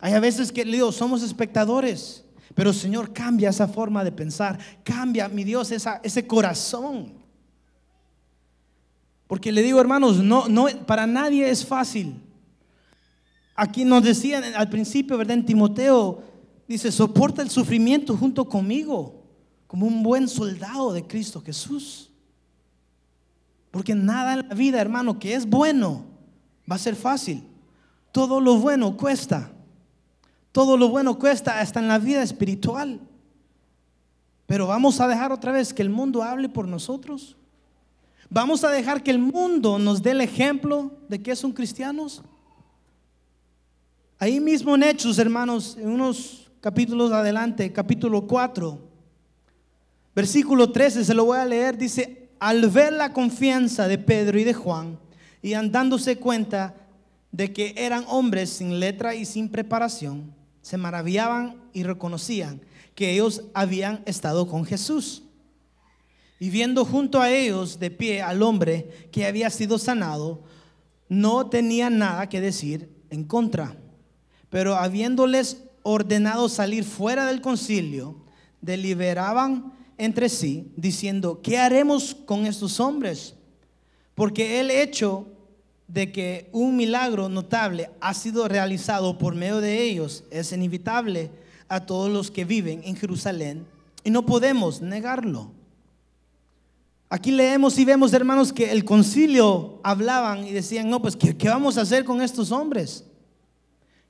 Hay 0.00 0.14
a 0.14 0.20
veces 0.20 0.50
que 0.50 0.64
digo, 0.64 0.90
somos 0.90 1.22
espectadores, 1.22 2.24
pero 2.56 2.72
Señor, 2.72 3.12
cambia 3.12 3.50
esa 3.50 3.68
forma 3.68 4.02
de 4.02 4.10
pensar, 4.10 4.58
cambia, 4.82 5.28
mi 5.28 5.44
Dios, 5.44 5.70
ese 5.70 6.26
corazón. 6.26 7.17
Porque 9.28 9.52
le 9.52 9.62
digo, 9.62 9.80
hermanos, 9.80 10.16
no, 10.16 10.48
no, 10.48 10.66
para 10.86 11.06
nadie 11.06 11.48
es 11.48 11.64
fácil. 11.64 12.20
Aquí 13.54 13.84
nos 13.84 14.02
decían 14.02 14.42
al 14.56 14.68
principio, 14.70 15.18
¿verdad? 15.18 15.36
En 15.36 15.44
Timoteo, 15.44 16.22
dice, 16.66 16.90
soporta 16.90 17.42
el 17.42 17.50
sufrimiento 17.50 18.16
junto 18.16 18.48
conmigo, 18.48 19.22
como 19.66 19.86
un 19.86 20.02
buen 20.02 20.28
soldado 20.28 20.92
de 20.92 21.06
Cristo 21.06 21.42
Jesús. 21.42 22.10
Porque 23.70 23.94
nada 23.94 24.32
en 24.32 24.48
la 24.48 24.54
vida, 24.54 24.80
hermano, 24.80 25.18
que 25.18 25.34
es 25.34 25.46
bueno, 25.46 26.06
va 26.70 26.76
a 26.76 26.78
ser 26.78 26.96
fácil. 26.96 27.44
Todo 28.12 28.40
lo 28.40 28.56
bueno 28.56 28.96
cuesta. 28.96 29.52
Todo 30.52 30.76
lo 30.76 30.88
bueno 30.88 31.18
cuesta 31.18 31.60
hasta 31.60 31.80
en 31.80 31.88
la 31.88 31.98
vida 31.98 32.22
espiritual. 32.22 33.00
Pero 34.46 34.66
vamos 34.66 35.00
a 35.00 35.06
dejar 35.06 35.32
otra 35.32 35.52
vez 35.52 35.74
que 35.74 35.82
el 35.82 35.90
mundo 35.90 36.22
hable 36.22 36.48
por 36.48 36.66
nosotros. 36.66 37.37
Vamos 38.30 38.62
a 38.62 38.70
dejar 38.70 39.02
que 39.02 39.10
el 39.10 39.18
mundo 39.18 39.78
nos 39.78 40.02
dé 40.02 40.10
el 40.10 40.20
ejemplo 40.20 40.92
de 41.08 41.22
que 41.22 41.34
son 41.34 41.52
cristianos. 41.52 42.22
Ahí 44.18 44.38
mismo 44.38 44.74
en 44.74 44.82
Hechos, 44.82 45.18
hermanos, 45.18 45.76
en 45.78 45.88
unos 45.88 46.50
capítulos 46.60 47.12
adelante, 47.12 47.72
capítulo 47.72 48.26
4, 48.26 48.78
versículo 50.14 50.70
13, 50.72 51.04
se 51.04 51.14
lo 51.14 51.24
voy 51.24 51.38
a 51.38 51.44
leer, 51.44 51.78
dice, 51.78 52.28
al 52.38 52.68
ver 52.68 52.92
la 52.92 53.12
confianza 53.12 53.88
de 53.88 53.96
Pedro 53.96 54.38
y 54.38 54.44
de 54.44 54.54
Juan, 54.54 54.98
y 55.40 55.54
andándose 55.54 56.16
cuenta 56.18 56.74
de 57.32 57.52
que 57.52 57.74
eran 57.76 58.04
hombres 58.08 58.50
sin 58.50 58.80
letra 58.80 59.14
y 59.14 59.24
sin 59.24 59.48
preparación, 59.48 60.34
se 60.60 60.76
maravillaban 60.76 61.56
y 61.72 61.84
reconocían 61.84 62.60
que 62.94 63.12
ellos 63.12 63.44
habían 63.54 64.02
estado 64.04 64.48
con 64.48 64.64
Jesús. 64.64 65.22
Y 66.40 66.50
viendo 66.50 66.84
junto 66.84 67.20
a 67.20 67.30
ellos 67.30 67.78
de 67.78 67.90
pie 67.90 68.22
al 68.22 68.42
hombre 68.42 69.08
que 69.10 69.26
había 69.26 69.50
sido 69.50 69.78
sanado, 69.78 70.42
no 71.08 71.48
tenían 71.48 71.98
nada 71.98 72.28
que 72.28 72.40
decir 72.40 72.88
en 73.10 73.24
contra. 73.24 73.76
Pero 74.50 74.76
habiéndoles 74.76 75.64
ordenado 75.82 76.48
salir 76.48 76.84
fuera 76.84 77.26
del 77.26 77.40
concilio, 77.40 78.16
deliberaban 78.60 79.72
entre 79.96 80.28
sí, 80.28 80.70
diciendo, 80.76 81.40
¿qué 81.42 81.58
haremos 81.58 82.14
con 82.14 82.46
estos 82.46 82.78
hombres? 82.78 83.34
Porque 84.14 84.60
el 84.60 84.70
hecho 84.70 85.26
de 85.88 86.12
que 86.12 86.48
un 86.52 86.76
milagro 86.76 87.28
notable 87.28 87.90
ha 88.00 88.14
sido 88.14 88.46
realizado 88.46 89.18
por 89.18 89.34
medio 89.34 89.60
de 89.60 89.82
ellos 89.82 90.24
es 90.30 90.52
inevitable 90.52 91.30
a 91.68 91.84
todos 91.86 92.10
los 92.10 92.30
que 92.30 92.44
viven 92.44 92.82
en 92.84 92.94
Jerusalén 92.94 93.66
y 94.04 94.10
no 94.10 94.24
podemos 94.24 94.80
negarlo. 94.80 95.50
Aquí 97.10 97.30
leemos 97.30 97.78
y 97.78 97.84
vemos, 97.84 98.12
hermanos, 98.12 98.52
que 98.52 98.70
el 98.70 98.84
concilio 98.84 99.80
hablaban 99.82 100.46
y 100.46 100.52
decían, 100.52 100.90
no, 100.90 101.00
pues, 101.00 101.16
¿qué, 101.16 101.36
¿qué, 101.36 101.48
vamos 101.48 101.78
a 101.78 101.82
hacer 101.82 102.04
con 102.04 102.20
estos 102.20 102.52
hombres? 102.52 103.04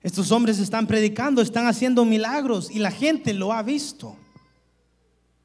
Estos 0.02 0.32
hombres 0.32 0.58
están 0.58 0.86
predicando, 0.86 1.40
están 1.42 1.66
haciendo 1.66 2.04
milagros 2.04 2.70
y 2.70 2.78
la 2.78 2.90
gente 2.90 3.34
lo 3.34 3.52
ha 3.52 3.62
visto. 3.62 4.16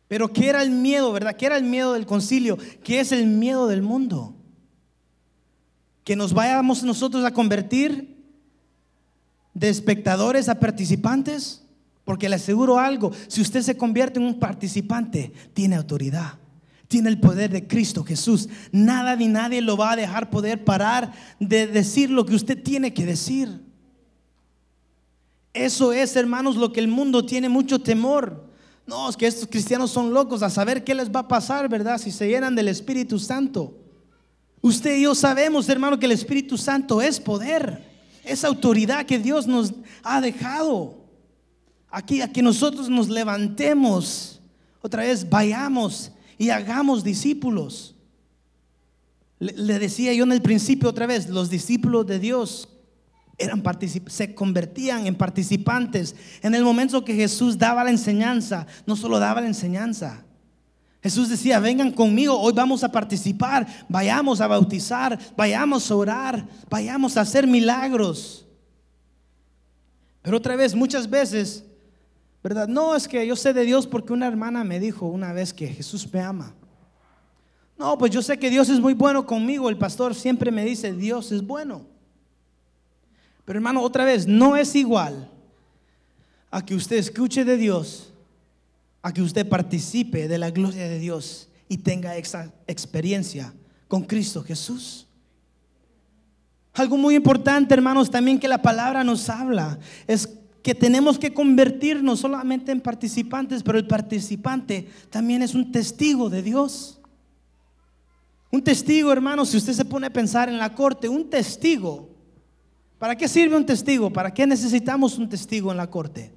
Pero 0.07 0.31
¿qué 0.33 0.49
era 0.49 0.61
el 0.61 0.71
miedo, 0.71 1.11
verdad? 1.11 1.35
¿Qué 1.35 1.45
era 1.45 1.57
el 1.57 1.63
miedo 1.63 1.93
del 1.93 2.05
concilio? 2.05 2.57
¿Qué 2.83 2.99
es 2.99 3.11
el 3.11 3.27
miedo 3.27 3.67
del 3.67 3.81
mundo? 3.81 4.35
que 6.03 6.15
nos 6.15 6.33
vayamos 6.33 6.83
nosotros 6.83 7.23
a 7.23 7.33
convertir 7.33 8.17
de 9.53 9.69
espectadores 9.69 10.49
a 10.49 10.59
participantes? 10.59 11.61
Porque 12.03 12.27
le 12.27 12.35
aseguro 12.35 12.79
algo, 12.79 13.11
si 13.27 13.41
usted 13.41 13.61
se 13.61 13.77
convierte 13.77 14.19
en 14.19 14.25
un 14.25 14.39
participante, 14.39 15.31
tiene 15.53 15.77
autoridad, 15.77 16.37
tiene 16.93 17.09
el 17.09 17.19
poder 17.19 17.49
de 17.49 17.65
Cristo 17.65 18.03
Jesús. 18.03 18.47
Nada 18.71 19.15
ni 19.15 19.27
nadie 19.27 19.63
lo 19.63 19.75
va 19.75 19.93
a 19.93 19.95
dejar 19.95 20.29
poder 20.29 20.63
parar 20.63 21.11
de 21.39 21.65
decir 21.65 22.11
lo 22.11 22.23
que 22.23 22.35
usted 22.35 22.61
tiene 22.61 22.93
que 22.93 23.03
decir. 23.03 23.49
Eso 25.55 25.91
es, 25.91 26.15
hermanos, 26.15 26.55
lo 26.55 26.71
que 26.71 26.79
el 26.79 26.87
mundo 26.87 27.25
tiene 27.25 27.49
mucho 27.49 27.79
temor. 27.79 28.47
No, 28.85 29.09
es 29.09 29.17
que 29.17 29.25
estos 29.25 29.49
cristianos 29.49 29.89
son 29.89 30.13
locos 30.13 30.43
a 30.43 30.51
saber 30.51 30.83
qué 30.83 30.93
les 30.93 31.09
va 31.09 31.21
a 31.21 31.27
pasar, 31.27 31.67
¿verdad? 31.67 31.97
Si 31.97 32.11
se 32.11 32.27
llenan 32.27 32.53
del 32.53 32.67
Espíritu 32.67 33.17
Santo. 33.17 33.75
Usted 34.61 34.95
y 34.97 35.01
yo 35.01 35.15
sabemos, 35.15 35.67
hermano, 35.69 35.97
que 35.97 36.05
el 36.05 36.11
Espíritu 36.11 36.59
Santo 36.59 37.01
es 37.01 37.19
poder, 37.19 37.89
es 38.23 38.43
autoridad 38.43 39.07
que 39.07 39.17
Dios 39.17 39.47
nos 39.47 39.73
ha 40.03 40.21
dejado. 40.21 41.07
Aquí 41.89 42.21
a 42.21 42.31
que 42.31 42.43
nosotros 42.43 42.87
nos 42.87 43.09
levantemos, 43.09 44.39
otra 44.79 45.01
vez 45.01 45.27
vayamos 45.27 46.12
y 46.37 46.49
hagamos 46.49 47.03
discípulos. 47.03 47.95
Le, 49.39 49.79
decía 49.79 50.13
yo 50.13 50.23
en 50.23 50.31
el 50.31 50.41
principio 50.41 50.89
otra 50.89 51.05
vez, 51.05 51.29
los 51.29 51.49
discípulos 51.49 52.05
de 52.07 52.19
Dios 52.19 52.69
eran 53.37 53.63
se 54.07 54.35
convertían 54.35 55.07
en 55.07 55.15
participantes 55.15 56.15
en 56.41 56.53
el 56.55 56.63
momento 56.63 57.03
que 57.03 57.15
Jesús 57.15 57.57
daba 57.57 57.83
la 57.83 57.89
enseñanza, 57.89 58.67
no 58.85 58.95
solo 58.95 59.19
daba 59.19 59.41
la 59.41 59.47
enseñanza, 59.47 60.23
Jesús 61.03 61.27
decía, 61.27 61.59
vengan 61.59 61.91
conmigo, 61.91 62.39
hoy 62.39 62.53
vamos 62.53 62.81
a 62.81 62.89
participar, 62.89 63.67
vayamos 63.89 64.39
a 64.39 64.47
bautizar, 64.47 65.19
vayamos 65.35 65.91
a 65.91 65.95
orar, 65.95 66.47
vayamos 66.69 67.17
a 67.17 67.21
hacer 67.21 67.45
milagros. 67.45 68.47
Pero 70.21 70.37
otra 70.37 70.55
vez, 70.55 70.73
muchas 70.73 71.09
veces, 71.09 71.65
¿verdad? 72.43 72.67
No 72.67 72.95
es 72.95 73.07
que 73.07 73.25
yo 73.25 73.35
sé 73.35 73.53
de 73.53 73.63
Dios 73.63 73.87
porque 73.87 74.13
una 74.13 74.27
hermana 74.27 74.63
me 74.63 74.79
dijo 74.79 75.05
una 75.05 75.31
vez 75.31 75.53
que 75.53 75.67
Jesús 75.67 76.11
me 76.11 76.19
ama. 76.19 76.53
No, 77.77 77.97
pues 77.97 78.11
yo 78.11 78.21
sé 78.21 78.37
que 78.37 78.49
Dios 78.49 78.69
es 78.69 78.79
muy 78.79 78.93
bueno 78.93 79.25
conmigo, 79.25 79.69
el 79.69 79.77
pastor 79.77 80.13
siempre 80.13 80.51
me 80.51 80.65
dice, 80.65 80.93
Dios 80.93 81.31
es 81.31 81.45
bueno. 81.45 81.87
Pero 83.45 83.57
hermano, 83.57 83.81
otra 83.81 84.05
vez, 84.05 84.27
no 84.27 84.55
es 84.55 84.75
igual 84.75 85.29
a 86.51 86.63
que 86.63 86.75
usted 86.75 86.97
escuche 86.97 87.43
de 87.43 87.57
Dios 87.57 88.13
a 89.03 89.13
que 89.13 89.21
usted 89.21 89.47
participe 89.47 90.27
de 90.29 90.37
la 90.37 90.49
gloria 90.49 90.87
de 90.87 90.97
Dios 90.97 91.49
y 91.67 91.77
tenga 91.77 92.15
esa 92.15 92.51
experiencia 92.65 93.53
con 93.89 94.03
Cristo 94.03 94.41
Jesús. 94.41 95.05
Algo 96.73 96.97
muy 96.97 97.15
importante, 97.15 97.73
hermanos, 97.73 98.09
también 98.09 98.39
que 98.39 98.47
la 98.47 98.61
palabra 98.61 99.03
nos 99.03 99.29
habla 99.29 99.77
es 100.07 100.27
que 100.63 100.73
tenemos 100.73 101.19
que 101.19 101.33
convertirnos 101.33 102.21
solamente 102.21 102.71
en 102.71 102.81
participantes, 102.81 103.61
pero 103.61 103.77
el 103.77 103.85
participante 103.85 104.89
también 105.11 105.43
es 105.43 105.53
un 105.53 105.71
testigo 105.71 106.29
de 106.29 106.41
Dios. 106.41 106.99
Un 108.49 108.63
testigo, 108.63 109.11
hermanos, 109.11 109.49
si 109.49 109.57
usted 109.57 109.73
se 109.73 109.85
pone 109.85 110.07
a 110.07 110.13
pensar 110.13 110.49
en 110.49 110.57
la 110.57 110.73
corte, 110.73 111.07
un 111.07 111.29
testigo. 111.29 112.09
¿Para 112.97 113.15
qué 113.15 113.27
sirve 113.27 113.55
un 113.55 113.65
testigo? 113.65 114.11
¿Para 114.11 114.33
qué 114.33 114.47
necesitamos 114.47 115.19
un 115.19 115.29
testigo 115.29 115.69
en 115.69 115.77
la 115.77 115.89
corte? 115.89 116.33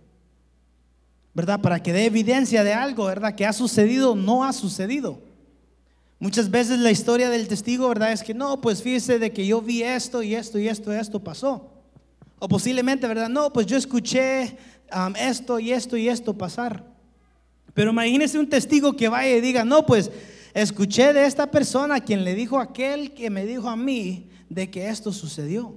¿verdad? 1.36 1.60
Para 1.60 1.82
que 1.82 1.92
dé 1.92 2.06
evidencia 2.06 2.64
de 2.64 2.72
algo, 2.72 3.04
¿verdad? 3.04 3.34
Que 3.34 3.44
ha 3.44 3.52
sucedido, 3.52 4.16
no 4.16 4.42
ha 4.42 4.54
sucedido. 4.54 5.20
Muchas 6.18 6.50
veces 6.50 6.78
la 6.78 6.90
historia 6.90 7.28
del 7.28 7.46
testigo, 7.46 7.90
¿verdad? 7.90 8.10
Es 8.10 8.22
que 8.22 8.32
no, 8.32 8.62
pues 8.62 8.82
fíjese 8.82 9.18
de 9.18 9.30
que 9.30 9.46
yo 9.46 9.60
vi 9.60 9.82
esto 9.82 10.22
y 10.22 10.34
esto 10.34 10.58
y 10.58 10.66
esto 10.66 10.94
y 10.94 10.96
esto 10.96 11.22
pasó. 11.22 11.75
O 12.38 12.48
posiblemente, 12.48 13.06
¿verdad? 13.06 13.28
No, 13.28 13.52
pues 13.52 13.66
yo 13.66 13.76
escuché 13.76 14.58
esto 15.18 15.58
y 15.58 15.72
esto 15.72 15.96
y 15.96 16.08
esto 16.08 16.36
pasar. 16.36 16.84
Pero 17.74 17.90
imagínese 17.90 18.38
un 18.38 18.48
testigo 18.48 18.96
que 18.96 19.08
vaya 19.08 19.36
y 19.36 19.40
diga, 19.40 19.64
no, 19.64 19.84
pues 19.84 20.10
escuché 20.54 21.12
de 21.12 21.26
esta 21.26 21.50
persona 21.50 22.00
quien 22.00 22.24
le 22.24 22.34
dijo 22.34 22.58
a 22.58 22.64
aquel 22.64 23.12
que 23.12 23.30
me 23.30 23.44
dijo 23.44 23.68
a 23.68 23.76
mí 23.76 24.30
de 24.48 24.70
que 24.70 24.88
esto 24.88 25.12
sucedió. 25.12 25.74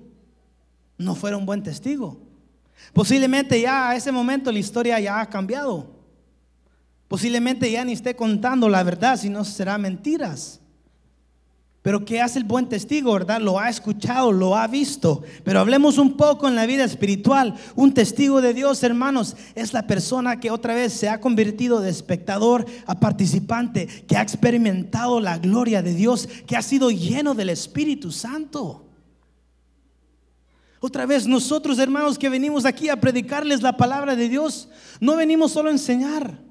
No 0.98 1.16
fuera 1.16 1.38
un 1.38 1.46
buen 1.46 1.64
testigo. 1.64 2.20
Posiblemente 2.94 3.60
ya 3.60 3.90
a 3.90 3.96
ese 3.96 4.12
momento 4.12 4.52
la 4.52 4.60
historia 4.60 5.00
ya 5.00 5.20
ha 5.20 5.30
cambiado. 5.30 6.00
Posiblemente 7.08 7.72
ya 7.72 7.84
ni 7.84 7.94
esté 7.94 8.16
contando 8.16 8.70
la 8.70 8.84
verdad, 8.84 9.18
sino 9.18 9.44
será 9.44 9.78
mentiras. 9.78 10.62
Pero 11.90 12.06
¿qué 12.06 12.22
hace 12.22 12.38
el 12.38 12.46
buen 12.46 12.70
testigo, 12.70 13.14
verdad? 13.14 13.42
Lo 13.42 13.58
ha 13.58 13.68
escuchado, 13.68 14.32
lo 14.32 14.56
ha 14.56 14.68
visto. 14.68 15.24
Pero 15.44 15.60
hablemos 15.60 15.98
un 15.98 16.18
poco 16.18 16.48
en 16.48 16.54
la 16.54 16.68
vida 16.68 16.84
espiritual. 16.84 17.56
Un 17.76 17.96
testigo 17.96 18.44
de 18.44 18.54
Dios, 18.54 18.84
hermanos, 18.84 19.36
es 19.56 19.74
la 19.74 19.88
persona 19.88 20.40
que 20.40 20.52
otra 20.52 20.76
vez 20.76 20.94
se 20.94 21.10
ha 21.10 21.20
convertido 21.20 21.82
de 21.82 21.90
espectador 21.90 22.68
a 22.86 23.00
participante, 23.00 23.88
que 24.08 24.16
ha 24.16 24.22
experimentado 24.22 25.20
la 25.20 25.40
gloria 25.40 25.82
de 25.82 25.96
Dios, 25.96 26.30
que 26.46 26.56
ha 26.56 26.62
sido 26.62 26.92
lleno 26.92 27.34
del 27.34 27.50
Espíritu 27.50 28.12
Santo. 28.12 28.86
Otra 30.82 31.08
vez 31.08 31.26
nosotros, 31.26 31.80
hermanos, 31.80 32.20
que 32.20 32.30
venimos 32.30 32.66
aquí 32.66 32.90
a 32.90 33.02
predicarles 33.02 33.64
la 33.64 33.78
palabra 33.78 34.16
de 34.16 34.30
Dios, 34.30 34.70
no 35.00 35.16
venimos 35.16 35.54
solo 35.54 35.70
a 35.70 35.72
enseñar. 35.72 36.49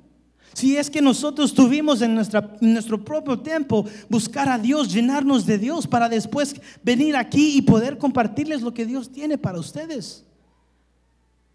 Si 0.53 0.77
es 0.77 0.91
que 0.91 1.01
nosotros 1.01 1.55
tuvimos 1.55 2.03
en, 2.03 2.15
nuestro 2.15 3.05
propio 3.05 3.39
tiempo 3.39 3.85
buscar 4.09 4.49
a 4.49 4.59
Dios, 4.59 4.93
llenarnos 4.93 5.47
de 5.47 5.59
Dios 5.59 5.87
para 5.87 6.09
después 6.09 6.55
venir 6.83 7.17
aquí 7.17 7.57
y 7.57 7.63
poder 7.63 7.99
compartirles 7.99 8.63
lo 8.63 8.75
que 8.75 8.87
Dios 8.87 9.13
tiene 9.13 9.39
para 9.39 9.59
ustedes. 9.59 10.25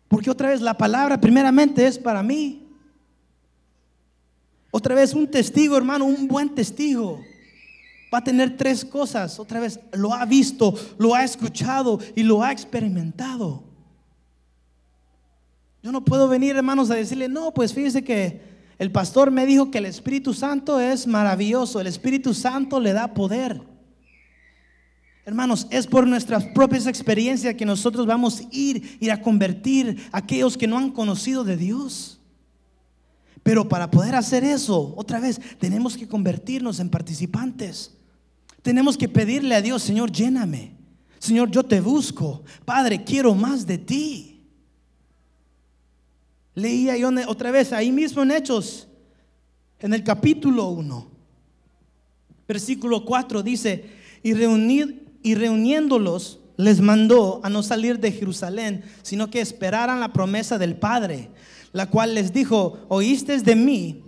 Porque 0.07 0.29
otra 0.29 0.49
vez 0.49 0.61
la 0.61 0.77
palabra 0.77 1.19
primeramente 1.19 1.85
es 1.85 1.97
para 1.97 2.23
mí. 2.23 2.67
Otra 4.71 4.95
vez 4.95 5.13
un 5.13 5.29
testigo, 5.29 5.75
hermano, 5.75 6.05
un 6.05 6.27
buen 6.27 6.53
testigo. 6.53 7.21
Va 8.13 8.19
a 8.19 8.23
tener 8.23 8.55
tres 8.55 8.85
cosas. 8.85 9.39
Otra 9.39 9.59
vez, 9.59 9.79
lo 9.91 10.13
ha 10.13 10.25
visto, 10.25 10.75
lo 10.97 11.15
ha 11.15 11.23
escuchado 11.23 11.99
y 12.15 12.23
lo 12.23 12.43
ha 12.43 12.51
experimentado. 12.51 13.63
Yo 15.81 15.91
no 15.91 16.05
puedo 16.05 16.29
venir, 16.29 16.55
hermanos, 16.55 16.89
a 16.89 16.95
decirle, 16.95 17.27
no, 17.27 17.53
pues 17.53 17.73
fíjese 17.73 18.03
que 18.03 18.53
el 18.84 18.91
pastor 18.91 19.31
me 19.31 19.45
dijo 19.45 19.71
que 19.71 19.77
el 19.77 19.86
Espíritu 19.86 20.34
Santo 20.34 20.77
es 20.77 21.07
maravilloso, 21.07 21.79
el 21.79 21.88
Espíritu 21.88 22.34
Santo 22.34 22.81
le 22.81 22.91
da 22.91 23.13
poder. 23.13 23.61
Hermanos, 25.23 25.67
es 25.69 25.88
por 25.88 26.05
nuestras 26.05 26.43
propias 26.47 26.86
experiencias 26.86 27.55
que 27.55 27.65
nosotros 27.65 28.05
vamos 28.05 28.41
a 28.41 28.43
ir, 28.51 28.97
ir 28.99 29.09
a 29.09 29.21
convertir 29.21 30.09
a 30.11 30.17
aquellos 30.17 30.57
que 30.57 30.67
no 30.67 30.77
han 30.77 30.91
conocido 30.91 31.45
de 31.45 31.55
Dios. 31.55 32.19
Pero 33.41 33.69
para 33.69 33.89
poder 33.89 34.15
hacer 34.15 34.43
eso, 34.43 34.93
otra 34.97 35.21
vez, 35.21 35.39
tenemos 35.59 35.95
que 35.95 36.05
convertirnos 36.05 36.81
en 36.81 36.89
participantes. 36.89 37.95
Tenemos 38.61 38.97
que 38.97 39.07
pedirle 39.07 39.55
a 39.55 39.61
Dios, 39.61 39.81
Señor, 39.81 40.11
lléname. 40.11 40.75
Señor, 41.19 41.49
yo 41.51 41.63
te 41.63 41.79
busco. 41.79 42.43
Padre, 42.65 43.05
quiero 43.05 43.34
más 43.34 43.65
de 43.65 43.77
ti. 43.77 44.32
Leía 46.56 46.97
yo 46.97 47.10
otra 47.28 47.51
vez 47.51 47.74
ahí 47.74 47.91
mismo 47.91 48.22
en 48.22 48.32
Hechos, 48.32 48.88
en 49.80 49.93
el 49.93 50.04
capítulo 50.04 50.70
1, 50.70 51.08
versículo 52.47 53.06
4 53.06 53.43
dice, 53.43 53.86
y 54.22 54.34
reunir 54.34 55.18
y 55.24 55.36
reuniéndolos 55.36 56.39
les 56.58 56.80
mandó 56.80 57.41
a 57.43 57.49
no 57.49 57.64
salir 57.64 57.99
de 57.99 58.12
Jerusalén, 58.12 58.84
sino 59.01 59.30
que 59.30 59.41
esperaran 59.41 59.99
la 59.99 60.14
promesa 60.14 60.58
del 60.58 60.76
Padre, 60.76 61.30
la 61.72 61.89
cual 61.89 62.14
les 62.16 62.32
dijo, 62.32 62.80
oíste 62.88 63.38
de 63.39 63.56
mí, 63.56 64.04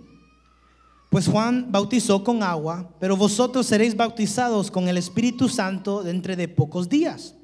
pues 1.10 1.28
Juan 1.28 1.66
bautizó 1.70 2.22
con 2.22 2.42
agua, 2.42 2.90
pero 3.00 3.16
vosotros 3.16 3.66
seréis 3.66 3.96
bautizados 3.96 4.70
con 4.70 4.88
el 4.88 4.96
Espíritu 4.96 5.48
Santo 5.48 6.02
dentro 6.02 6.36
de 6.36 6.48
pocos 6.48 6.88
días. 6.88 7.35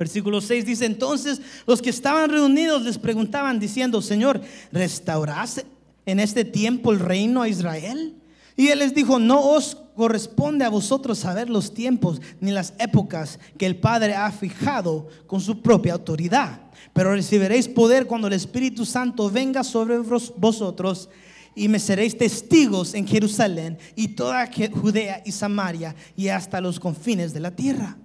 Versículo 0.00 0.40
6 0.40 0.64
dice, 0.64 0.86
entonces 0.86 1.42
los 1.66 1.82
que 1.82 1.90
estaban 1.90 2.30
reunidos 2.30 2.80
les 2.84 2.96
preguntaban 2.96 3.60
diciendo, 3.60 4.00
Señor, 4.00 4.40
¿restaurás 4.72 5.62
en 6.06 6.20
este 6.20 6.46
tiempo 6.46 6.90
el 6.90 7.00
reino 7.00 7.42
a 7.42 7.50
Israel? 7.50 8.16
Y 8.56 8.68
él 8.68 8.78
les 8.78 8.94
dijo, 8.94 9.18
no 9.18 9.42
os 9.42 9.76
corresponde 9.94 10.64
a 10.64 10.70
vosotros 10.70 11.18
saber 11.18 11.50
los 11.50 11.74
tiempos 11.74 12.22
ni 12.40 12.50
las 12.50 12.72
épocas 12.78 13.38
que 13.58 13.66
el 13.66 13.76
Padre 13.76 14.14
ha 14.14 14.32
fijado 14.32 15.06
con 15.26 15.42
su 15.42 15.60
propia 15.60 15.92
autoridad. 15.92 16.62
Pero 16.94 17.12
recibiréis 17.12 17.68
poder 17.68 18.06
cuando 18.06 18.26
el 18.26 18.32
Espíritu 18.32 18.86
Santo 18.86 19.28
venga 19.28 19.62
sobre 19.62 19.98
vosotros 19.98 21.10
y 21.54 21.68
me 21.68 21.78
seréis 21.78 22.16
testigos 22.16 22.94
en 22.94 23.06
Jerusalén 23.06 23.76
y 23.96 24.08
toda 24.08 24.48
Judea 24.72 25.22
y 25.26 25.32
Samaria 25.32 25.94
y 26.16 26.28
hasta 26.28 26.58
los 26.62 26.80
confines 26.80 27.34
de 27.34 27.40
la 27.40 27.50
tierra. 27.50 27.98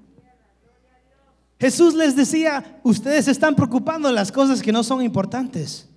Jesús 1.59 1.93
les 1.93 2.15
decía, 2.15 2.79
ustedes 2.83 3.27
están 3.27 3.55
preocupando 3.55 4.09
en 4.09 4.15
las 4.15 4.31
cosas 4.31 4.61
que 4.61 4.71
no 4.71 4.83
son 4.83 5.01
importantes. 5.01 5.87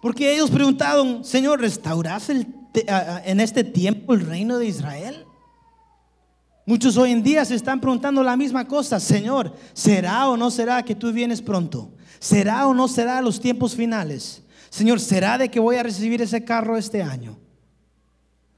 Porque 0.00 0.32
ellos 0.34 0.50
preguntaron, 0.50 1.24
Señor, 1.24 1.60
¿restaurás 1.60 2.30
en 2.30 3.40
este 3.40 3.64
tiempo 3.64 4.14
el 4.14 4.22
reino 4.22 4.58
de 4.58 4.66
Israel? 4.66 5.26
Muchos 6.64 6.96
hoy 6.96 7.10
en 7.10 7.22
día 7.22 7.44
se 7.44 7.54
están 7.54 7.80
preguntando 7.80 8.22
la 8.22 8.36
misma 8.36 8.66
cosa, 8.66 9.00
Señor, 9.00 9.54
¿será 9.74 10.28
o 10.28 10.36
no 10.36 10.50
será 10.50 10.82
que 10.82 10.94
tú 10.94 11.12
vienes 11.12 11.42
pronto? 11.42 11.92
¿Será 12.18 12.66
o 12.66 12.74
no 12.74 12.86
será 12.86 13.20
los 13.20 13.40
tiempos 13.40 13.74
finales? 13.74 14.42
Señor, 14.70 15.00
¿será 15.00 15.36
de 15.36 15.50
que 15.50 15.58
voy 15.58 15.76
a 15.76 15.82
recibir 15.82 16.22
ese 16.22 16.44
carro 16.44 16.76
este 16.76 17.02
año? 17.02 17.38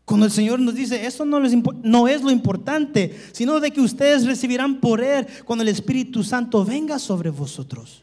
Cuando 0.05 0.27
el 0.27 0.33
Señor 0.33 0.59
nos 0.59 0.75
dice, 0.75 1.07
eso 1.07 1.25
no, 1.25 1.41
no 1.41 2.09
es 2.09 2.23
lo 2.23 2.31
importante, 2.31 3.17
sino 3.33 3.61
de 3.61 3.71
que 3.71 3.81
ustedes 3.81 4.27
recibirán 4.27 4.81
poder 4.81 5.27
cuando 5.45 5.63
el 5.63 5.69
Espíritu 5.69 6.25
Santo 6.25 6.65
venga 6.65 6.99
sobre 6.99 7.31
vosotros. 7.31 8.03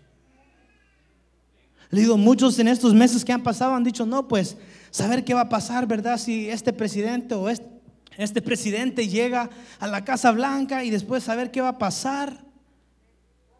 Le 1.91 2.01
digo, 2.01 2.17
muchos 2.17 2.57
en 2.59 2.67
estos 2.67 2.93
meses 2.93 3.25
que 3.25 3.33
han 3.33 3.43
pasado 3.43 3.73
han 3.73 3.83
dicho, 3.83 4.05
no, 4.05 4.27
pues 4.27 4.57
saber 4.91 5.25
qué 5.25 5.33
va 5.33 5.41
a 5.41 5.49
pasar, 5.49 5.87
¿verdad? 5.87 6.17
Si 6.17 6.49
este 6.49 6.71
presidente 6.71 7.35
o 7.35 7.49
este 7.49 8.41
presidente 8.41 9.07
llega 9.07 9.49
a 9.79 9.87
la 9.87 10.05
Casa 10.05 10.31
Blanca 10.31 10.83
y 10.83 10.91
después 10.91 11.23
saber 11.23 11.51
qué 11.51 11.61
va 11.61 11.69
a 11.69 11.77
pasar. 11.77 12.45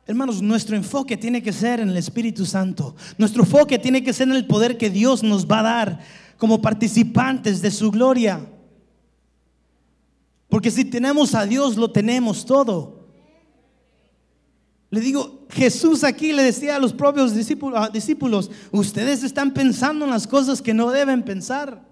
Hermanos, 0.05 0.41
nuestro 0.41 0.75
enfoque 0.75 1.17
tiene 1.17 1.43
que 1.43 1.53
ser 1.53 1.79
en 1.79 1.89
el 1.89 1.97
Espíritu 1.97 2.45
Santo. 2.45 2.95
Nuestro 3.17 3.43
enfoque 3.43 3.77
tiene 3.77 4.03
que 4.03 4.13
ser 4.13 4.27
en 4.27 4.35
el 4.35 4.47
poder 4.47 4.77
que 4.77 4.89
Dios 4.89 5.23
nos 5.23 5.45
va 5.45 5.59
a 5.59 5.63
dar 5.63 5.99
como 6.39 6.61
participantes 6.61 7.61
de 7.61 7.69
su 7.69 7.91
gloria. 7.91 8.39
Porque 10.47 10.71
si 10.71 10.85
tenemos 10.85 11.35
a 11.35 11.45
Dios, 11.45 11.75
lo 11.75 11.91
tenemos 11.91 12.45
todo. 12.45 13.07
Le 14.89 15.01
digo, 15.01 15.45
Jesús 15.51 16.03
aquí 16.03 16.33
le 16.33 16.41
decía 16.41 16.77
a 16.77 16.79
los 16.79 16.93
propios 16.93 17.35
discípulos, 17.35 18.49
ustedes 18.71 19.21
están 19.21 19.53
pensando 19.53 20.05
en 20.05 20.11
las 20.11 20.25
cosas 20.25 20.61
que 20.61 20.73
no 20.73 20.89
deben 20.89 21.21
pensar. 21.21 21.87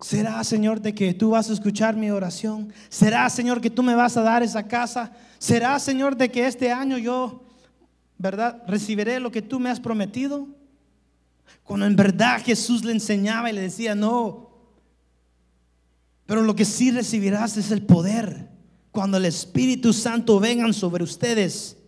¿Será, 0.00 0.44
Señor, 0.44 0.80
de 0.80 0.94
que 0.94 1.14
tú 1.14 1.30
vas 1.30 1.50
a 1.50 1.54
escuchar 1.54 1.96
mi 1.96 2.10
oración? 2.10 2.72
¿Será, 2.88 3.28
Señor, 3.30 3.60
que 3.60 3.70
tú 3.70 3.82
me 3.82 3.96
vas 3.96 4.16
a 4.16 4.22
dar 4.22 4.44
esa 4.44 4.68
casa? 4.68 5.10
¿Será, 5.38 5.76
Señor, 5.80 6.16
de 6.16 6.30
que 6.30 6.46
este 6.46 6.70
año 6.70 6.98
yo, 6.98 7.42
verdad, 8.18 8.62
recibiré 8.68 9.18
lo 9.18 9.32
que 9.32 9.42
tú 9.42 9.58
me 9.58 9.70
has 9.70 9.80
prometido? 9.80 10.57
Cuando 11.64 11.86
en 11.86 11.96
verdad 11.96 12.42
Jesús 12.44 12.84
le 12.84 12.92
enseñaba 12.92 13.50
y 13.50 13.54
le 13.54 13.60
decía, 13.62 13.94
no, 13.94 14.48
pero 16.28 16.42
lo 16.42 16.54
que 16.54 16.66
sí 16.66 16.90
recibirás 16.90 17.56
es 17.56 17.70
el 17.70 17.80
poder 17.82 18.50
cuando 18.90 19.16
el 19.16 19.24
Espíritu 19.24 19.94
Santo 19.94 20.38
vengan 20.38 20.74
sobre 20.74 21.02
ustedes. 21.02 21.78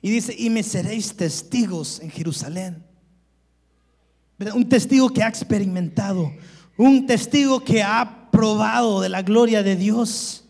Y 0.00 0.10
dice, 0.10 0.34
y 0.38 0.48
me 0.48 0.62
seréis 0.62 1.14
testigos 1.14 2.00
en 2.00 2.10
Jerusalén. 2.10 2.82
Un 4.54 4.68
testigo 4.68 5.10
que 5.10 5.22
ha 5.22 5.28
experimentado, 5.28 6.32
un 6.78 7.06
testigo 7.06 7.60
que 7.60 7.82
ha 7.82 8.30
probado 8.30 9.02
de 9.02 9.10
la 9.10 9.20
gloria 9.20 9.62
de 9.62 9.76
Dios. 9.76 10.44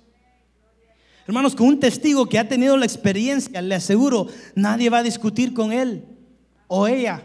Hermanos, 1.26 1.56
con 1.56 1.66
un 1.66 1.80
testigo 1.80 2.28
que 2.28 2.38
ha 2.38 2.48
tenido 2.48 2.76
la 2.76 2.86
experiencia, 2.86 3.60
le 3.60 3.74
aseguro, 3.74 4.28
nadie 4.54 4.90
va 4.90 4.98
a 4.98 5.02
discutir 5.02 5.54
con 5.54 5.72
él 5.72 6.04
o 6.68 6.86
ella. 6.86 7.24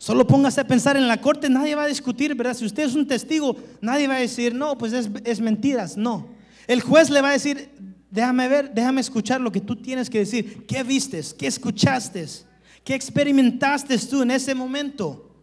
Solo 0.00 0.26
póngase 0.26 0.62
a 0.62 0.66
pensar 0.66 0.96
en 0.96 1.06
la 1.06 1.20
corte, 1.20 1.50
nadie 1.50 1.74
va 1.74 1.82
a 1.82 1.86
discutir, 1.86 2.34
¿verdad? 2.34 2.54
Si 2.54 2.64
usted 2.64 2.84
es 2.84 2.94
un 2.94 3.06
testigo, 3.06 3.54
nadie 3.82 4.08
va 4.08 4.14
a 4.14 4.20
decir, 4.20 4.54
no, 4.54 4.78
pues 4.78 4.94
es, 4.94 5.10
es 5.24 5.40
mentiras, 5.40 5.98
no. 5.98 6.26
El 6.66 6.80
juez 6.80 7.10
le 7.10 7.20
va 7.20 7.28
a 7.28 7.32
decir, 7.32 7.68
déjame 8.10 8.48
ver, 8.48 8.72
déjame 8.72 9.02
escuchar 9.02 9.42
lo 9.42 9.52
que 9.52 9.60
tú 9.60 9.76
tienes 9.76 10.08
que 10.08 10.20
decir. 10.20 10.64
¿Qué 10.66 10.82
vistes? 10.84 11.34
¿Qué 11.34 11.46
escuchaste? 11.46 12.26
¿Qué 12.82 12.94
experimentaste 12.94 13.98
tú 13.98 14.22
en 14.22 14.30
ese 14.30 14.54
momento? 14.54 15.36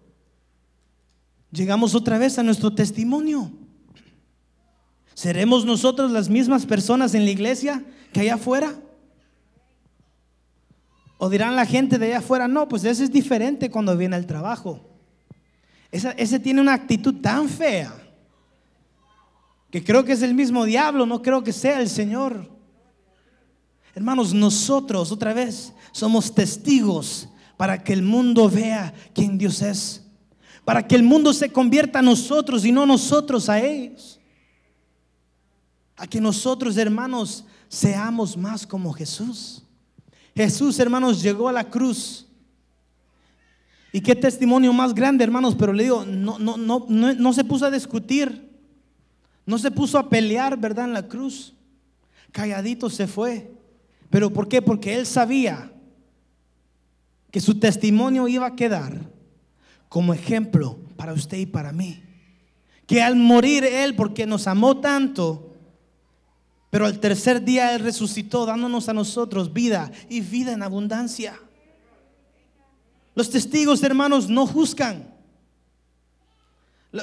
Llegamos 1.52 1.94
otra 1.94 2.18
vez 2.18 2.40
a 2.40 2.44
nuestro 2.44 2.74
testimonio. 2.74 3.52
¿Seremos 5.14 5.66
nosotros 5.66 6.10
las 6.10 6.30
mismas 6.30 6.66
personas 6.66 7.14
en 7.14 7.26
la 7.26 7.30
iglesia 7.30 7.86
que 8.12 8.22
allá 8.22 8.34
afuera? 8.34 8.74
¿O 11.18 11.30
dirán 11.30 11.56
la 11.56 11.66
gente 11.66 11.98
de 11.98 12.08
allá 12.08 12.20
afuera, 12.20 12.48
no, 12.48 12.68
pues 12.68 12.84
ese 12.84 13.04
es 13.04 13.12
diferente 13.12 13.72
cuando 13.72 13.96
viene 13.98 14.16
al 14.16 14.26
trabajo? 14.26 14.84
ese 15.90 16.40
tiene 16.40 16.60
una 16.60 16.74
actitud 16.74 17.22
tan 17.22 17.48
fea 17.48 17.96
que 19.72 19.84
creo 19.84 20.04
que 20.04 20.14
es 20.14 20.22
el 20.22 20.34
mismo 20.34 20.66
diablo, 20.66 21.06
no 21.06 21.22
creo 21.22 21.44
que 21.44 21.54
sea 21.54 21.80
el 21.82 21.90
Señor. 21.90 22.50
Hermanos, 23.94 24.34
nosotros 24.34 25.12
otra 25.12 25.34
vez 25.34 25.74
somos 25.92 26.34
testigos 26.34 27.28
para 27.58 27.84
que 27.84 27.94
el 27.94 28.04
mundo 28.04 28.50
vea 28.50 28.94
quién 29.14 29.38
Dios 29.38 29.62
es, 29.62 30.04
para 30.64 30.88
que 30.88 30.96
el 30.96 31.04
mundo 31.04 31.34
se 31.34 31.52
convierta 31.52 32.00
a 32.00 32.04
nosotros 32.04 32.64
y 32.64 32.72
no 32.72 32.86
nosotros 32.86 33.50
a 33.50 33.60
ellos. 33.60 34.20
A 35.96 36.06
que 36.06 36.22
nosotros, 36.22 36.78
hermanos, 36.78 37.44
seamos 37.68 38.38
más 38.38 38.68
como 38.68 38.94
Jesús. 38.94 39.64
Jesús, 40.38 40.78
hermanos, 40.78 41.24
llegó 41.24 41.50
a 41.50 41.52
la 41.52 41.68
cruz. 41.68 42.28
Y 43.92 44.02
qué 44.02 44.16
testimonio 44.16 44.72
más 44.72 44.94
grande, 44.94 45.24
hermanos, 45.24 45.56
pero 45.56 45.74
le 45.74 45.82
digo, 45.82 46.06
no, 46.06 46.38
no, 46.38 46.58
no, 46.58 46.86
no, 46.88 47.34
se 47.34 47.44
puso 47.44 47.66
a 47.66 47.72
discutir. 47.72 48.48
No 49.48 49.58
se 49.58 49.72
puso 49.72 49.98
a 49.98 50.10
pelear, 50.10 50.56
¿verdad? 50.56 50.86
En 50.86 50.94
la 50.94 51.08
cruz. 51.08 51.56
Calladito 52.32 52.88
se 52.92 53.08
fue. 53.08 53.52
¿Pero 54.12 54.32
por 54.32 54.48
qué? 54.48 54.62
Porque 54.62 54.94
él 54.94 55.08
sabía 55.08 55.72
que 57.32 57.40
su 57.40 57.58
testimonio 57.58 58.28
iba 58.28 58.46
a 58.46 58.56
quedar 58.56 59.10
como 59.90 60.14
ejemplo 60.14 60.78
para 60.98 61.14
usted 61.14 61.40
y 61.40 61.48
para 61.48 61.72
mí. 61.72 62.04
Que 62.86 63.02
al 63.02 63.16
morir 63.16 63.64
él, 63.64 63.96
porque 63.96 64.28
nos 64.28 64.46
amó 64.46 64.78
tanto, 64.78 65.47
Pero 66.70 66.86
al 66.86 67.00
tercer 67.00 67.44
día 67.44 67.74
Él 67.74 67.82
resucitó, 67.82 68.46
dándonos 68.46 68.90
a 68.90 68.94
nosotros 68.94 69.54
vida 69.54 69.92
y 70.10 70.22
vida 70.22 70.54
en 70.54 70.64
abundancia. 70.64 71.40
Los 73.16 73.30
testigos, 73.30 73.82
hermanos, 73.84 74.30
no 74.30 74.46
juzgan. 74.46 75.14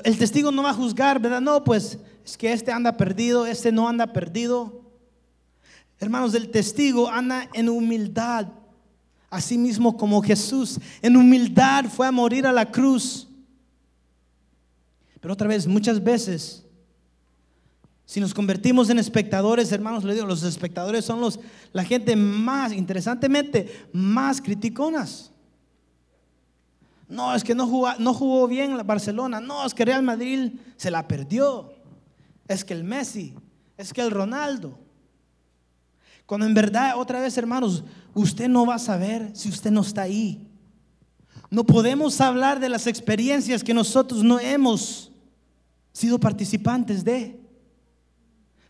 El 0.04 0.18
testigo 0.18 0.50
no 0.50 0.62
va 0.62 0.70
a 0.70 0.74
juzgar, 0.74 1.20
¿verdad? 1.20 1.40
No, 1.40 1.64
pues 1.64 1.98
es 2.24 2.36
que 2.36 2.52
este 2.52 2.72
anda 2.72 2.96
perdido, 2.96 3.46
este 3.46 3.72
no 3.72 3.88
anda 3.88 4.12
perdido. 4.12 4.82
Hermanos, 5.98 6.34
el 6.34 6.50
testigo 6.50 7.08
anda 7.08 7.48
en 7.52 7.68
humildad, 7.68 8.48
así 9.30 9.56
mismo 9.56 9.96
como 9.96 10.22
Jesús, 10.22 10.78
en 11.00 11.16
humildad 11.16 11.86
fue 11.86 12.06
a 12.06 12.12
morir 12.12 12.46
a 12.46 12.52
la 12.52 12.70
cruz. 12.70 13.28
Pero 15.20 15.34
otra 15.34 15.48
vez, 15.48 15.66
muchas 15.66 16.02
veces 16.02 16.63
si 18.06 18.20
nos 18.20 18.34
convertimos 18.34 18.90
en 18.90 18.98
espectadores, 18.98 19.72
hermanos, 19.72 20.04
le 20.04 20.14
digo, 20.14 20.26
los 20.26 20.42
espectadores 20.42 21.04
son 21.04 21.20
los, 21.20 21.40
la 21.72 21.84
gente 21.84 22.16
más, 22.16 22.72
interesantemente, 22.72 23.88
más 23.92 24.42
criticonas. 24.42 25.30
No, 27.08 27.34
es 27.34 27.44
que 27.44 27.54
no 27.54 27.66
jugó, 27.66 27.88
no 27.98 28.12
jugó 28.12 28.46
bien 28.46 28.76
la 28.76 28.82
Barcelona. 28.82 29.40
No, 29.40 29.64
es 29.64 29.72
que 29.72 29.84
Real 29.84 30.02
Madrid 30.02 30.52
se 30.76 30.90
la 30.90 31.06
perdió. 31.06 31.72
Es 32.46 32.64
que 32.64 32.74
el 32.74 32.84
Messi, 32.84 33.34
es 33.76 33.92
que 33.92 34.02
el 34.02 34.10
Ronaldo. 34.10 34.78
Cuando 36.26 36.46
en 36.46 36.54
verdad, 36.54 36.98
otra 36.98 37.20
vez, 37.20 37.36
hermanos, 37.38 37.84
usted 38.14 38.48
no 38.48 38.66
va 38.66 38.76
a 38.76 38.78
saber 38.78 39.30
si 39.34 39.48
usted 39.48 39.70
no 39.70 39.82
está 39.82 40.02
ahí. 40.02 40.46
No 41.50 41.64
podemos 41.64 42.20
hablar 42.20 42.58
de 42.60 42.68
las 42.68 42.86
experiencias 42.86 43.62
que 43.62 43.74
nosotros 43.74 44.24
no 44.24 44.40
hemos 44.40 45.12
sido 45.92 46.18
participantes 46.18 47.04
de. 47.04 47.43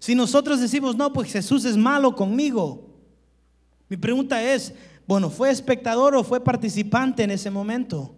Si 0.05 0.15
nosotros 0.15 0.61
decimos, 0.61 0.97
no, 0.97 1.11
pues 1.15 1.33
Jesús 1.33 1.65
es 1.65 1.79
malo 1.79 2.15
conmigo. 2.15 2.91
Mi 3.89 3.97
pregunta 3.97 4.43
es, 4.43 4.75
bueno, 5.07 5.31
¿fue 5.31 5.49
espectador 5.49 6.15
o 6.15 6.23
fue 6.23 6.45
participante 6.45 7.23
en 7.23 7.31
ese 7.31 7.51
momento? 7.51 8.15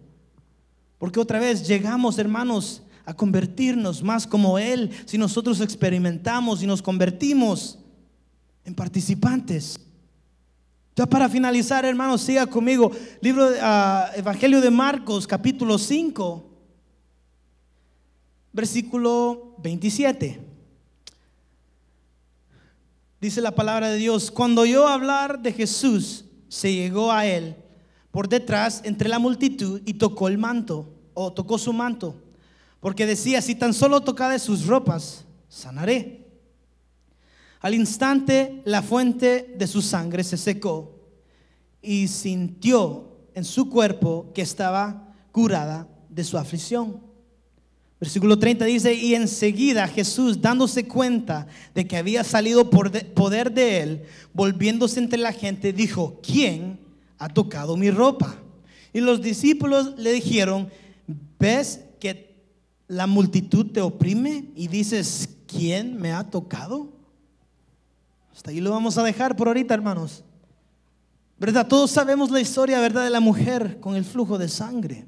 Porque 0.97 1.21
otra 1.21 1.39
vez 1.39 1.65
llegamos, 1.65 2.19
hermanos, 2.19 2.83
a 3.05 3.13
convertirnos 3.13 4.03
más 4.03 4.27
como 4.27 4.59
Él 4.59 4.91
si 5.05 5.17
nosotros 5.17 5.61
experimentamos 5.61 6.61
y 6.61 6.67
nos 6.67 6.81
convertimos 6.81 7.79
en 8.65 8.75
participantes. 8.75 9.79
Ya 10.93 11.05
para 11.05 11.29
finalizar, 11.29 11.85
hermanos, 11.85 12.19
siga 12.19 12.47
conmigo. 12.47 12.91
Libro 13.21 13.47
ah, 13.61 14.11
Evangelio 14.13 14.59
de 14.59 14.71
Marcos, 14.71 15.25
capítulo 15.25 15.77
5, 15.77 16.51
versículo 18.51 19.55
27. 19.63 20.56
Dice 23.19 23.41
la 23.41 23.55
palabra 23.55 23.89
de 23.89 23.97
Dios, 23.97 24.29
cuando 24.29 24.61
oyó 24.61 24.87
hablar 24.87 25.41
de 25.41 25.51
Jesús, 25.51 26.25
se 26.47 26.73
llegó 26.73 27.11
a 27.11 27.25
él 27.25 27.55
por 28.11 28.29
detrás 28.29 28.81
entre 28.83 29.09
la 29.09 29.19
multitud 29.19 29.81
y 29.85 29.95
tocó 29.95 30.27
el 30.27 30.37
manto, 30.37 30.93
o 31.13 31.33
tocó 31.33 31.57
su 31.57 31.73
manto, 31.73 32.15
porque 32.79 33.07
decía, 33.07 33.41
si 33.41 33.55
tan 33.55 33.73
solo 33.73 34.01
de 34.01 34.39
sus 34.39 34.67
ropas, 34.67 35.25
sanaré. 35.49 36.27
Al 37.59 37.73
instante 37.73 38.61
la 38.65 38.83
fuente 38.83 39.55
de 39.57 39.65
su 39.65 39.81
sangre 39.81 40.23
se 40.23 40.37
secó 40.37 40.99
y 41.81 42.07
sintió 42.07 43.17
en 43.33 43.43
su 43.43 43.69
cuerpo 43.69 44.31
que 44.35 44.43
estaba 44.43 45.15
curada 45.31 45.87
de 46.09 46.23
su 46.23 46.37
aflicción. 46.37 47.06
Versículo 47.99 48.37
30 48.37 48.65
dice, 48.65 48.93
y 48.93 49.15
enseguida 49.15 49.87
Jesús, 49.87 50.39
dándose 50.39 50.87
cuenta 50.87 51.47
de 51.73 51.87
que 51.87 51.97
había 51.97 52.23
salido 52.23 52.69
por 52.69 52.91
poder 53.13 53.51
de 53.51 53.81
él, 53.81 54.03
volviéndose 54.33 54.99
entre 54.99 55.17
la 55.17 55.33
gente, 55.33 55.73
dijo, 55.73 56.19
¿quién 56.21 56.79
ha 57.17 57.27
tocado 57.27 57.75
mi 57.75 57.89
ropa? 57.89 58.35
Y 58.93 58.99
los 58.99 59.21
discípulos 59.21 59.95
le 59.97 60.11
dijeron, 60.11 60.69
¿ves 61.39 61.81
que 61.99 62.35
la 62.87 63.07
multitud 63.07 63.71
te 63.71 63.81
oprime 63.81 64.45
y 64.55 64.67
dices, 64.67 65.29
¿quién 65.47 65.99
me 65.99 66.11
ha 66.11 66.23
tocado? 66.23 66.93
Hasta 68.35 68.51
ahí 68.51 68.61
lo 68.61 68.69
vamos 68.69 68.99
a 68.99 69.03
dejar 69.03 69.35
por 69.35 69.47
ahorita, 69.47 69.73
hermanos. 69.73 70.23
¿Verdad? 71.39 71.67
Todos 71.67 71.89
sabemos 71.89 72.29
la 72.29 72.41
historia, 72.41 72.79
¿verdad? 72.79 73.05
De 73.05 73.09
la 73.09 73.19
mujer 73.19 73.79
con 73.79 73.95
el 73.95 74.05
flujo 74.05 74.37
de 74.37 74.49
sangre. 74.49 75.06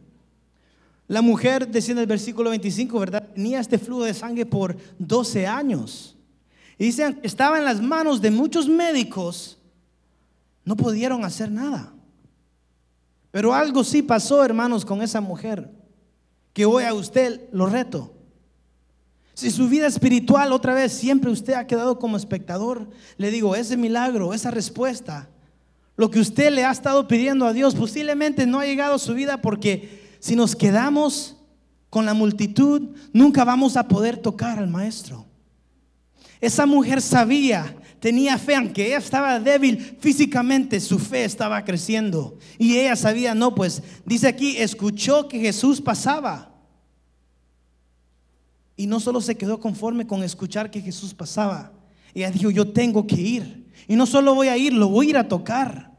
La 1.10 1.24
mujer, 1.24 1.68
decía 1.68 1.94
en 1.94 1.98
el 1.98 2.06
versículo 2.06 2.52
25, 2.52 3.00
¿verdad? 3.00 3.28
Tenía 3.34 3.60
este 3.60 3.80
flujo 3.80 4.04
de 4.04 4.14
sangre 4.14 4.46
por 4.46 4.78
12 5.00 5.48
años. 5.48 6.16
Y 6.78 6.86
dicen, 6.86 7.20
estaba 7.24 7.58
en 7.58 7.66
las 7.66 7.82
manos 7.82 8.22
de 8.22 8.30
muchos 8.30 8.70
médicos, 8.70 9.58
no 10.64 10.76
pudieron 10.78 11.26
hacer 11.26 11.50
nada. 11.50 11.92
Pero 13.32 13.56
algo 13.56 13.84
sí 13.84 14.04
pasó, 14.04 14.46
hermanos, 14.46 14.86
con 14.86 15.02
esa 15.02 15.20
mujer, 15.20 15.72
que 16.54 16.66
hoy 16.66 16.84
a 16.84 16.94
usted 16.94 17.42
lo 17.52 17.66
reto. 17.66 18.14
Si 19.34 19.50
su 19.50 19.68
vida 19.68 19.88
espiritual 19.88 20.54
otra 20.54 20.76
vez 20.76 20.94
siempre 20.94 21.32
usted 21.32 21.54
ha 21.54 21.66
quedado 21.66 21.98
como 21.98 22.18
espectador, 22.18 22.88
le 23.18 23.32
digo, 23.32 23.56
ese 23.56 23.78
milagro, 23.78 24.36
esa 24.36 24.52
respuesta, 24.52 25.28
lo 25.98 26.12
que 26.12 26.20
usted 26.20 26.52
le 26.52 26.66
ha 26.66 26.72
estado 26.72 27.08
pidiendo 27.08 27.48
a 27.48 27.54
Dios, 27.54 27.74
posiblemente 27.74 28.46
no 28.46 28.60
ha 28.60 28.66
llegado 28.66 28.94
a 28.94 29.00
su 29.00 29.16
vida 29.16 29.42
porque 29.42 30.08
si 30.20 30.36
nos 30.36 30.56
quedamos 30.56 31.38
con 31.90 32.06
la 32.06 32.14
multitud, 32.14 32.96
nunca 33.14 33.44
vamos 33.44 33.78
a 33.78 33.88
poder 33.88 34.18
tocar 34.18 34.60
al 34.60 34.70
maestro. 34.70 35.26
Esa 36.42 36.66
mujer 36.66 37.02
sabía, 37.02 37.76
tenía 38.00 38.38
fe, 38.38 38.56
aunque 38.56 38.88
ella 38.88 38.98
estaba 38.98 39.40
débil 39.40 39.98
físicamente, 40.00 40.80
su 40.80 41.00
fe 41.00 41.26
estaba 41.26 41.64
creciendo. 41.66 42.38
Y 42.58 42.78
ella 42.78 42.96
sabía, 42.96 43.36
no, 43.36 43.56
pues 43.56 43.82
dice 44.06 44.28
aquí, 44.28 44.58
escuchó 44.58 45.28
que 45.28 45.40
Jesús 45.40 45.82
pasaba. 45.82 46.54
Y 48.78 48.88
no 48.88 49.00
solo 49.02 49.20
se 49.20 49.36
quedó 49.36 49.60
conforme 49.60 50.08
con 50.08 50.24
escuchar 50.24 50.72
que 50.72 50.82
Jesús 50.82 51.14
pasaba. 51.14 51.74
Ella 52.14 52.32
dijo, 52.32 52.50
yo 52.50 52.72
tengo 52.72 53.06
que 53.06 53.20
ir. 53.20 53.68
Y 53.88 53.96
no 53.96 54.06
solo 54.06 54.36
voy 54.36 54.48
a 54.48 54.58
ir, 54.58 54.74
lo 54.74 54.88
voy 54.88 55.08
a 55.08 55.10
ir 55.10 55.18
a 55.18 55.28
tocar. 55.28 55.92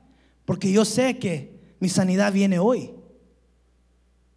Porque 0.47 0.73
yo 0.73 0.87
sé 0.87 1.19
que 1.19 1.61
mi 1.79 1.89
sanidad 1.91 2.33
viene 2.33 2.59
hoy. 2.59 2.93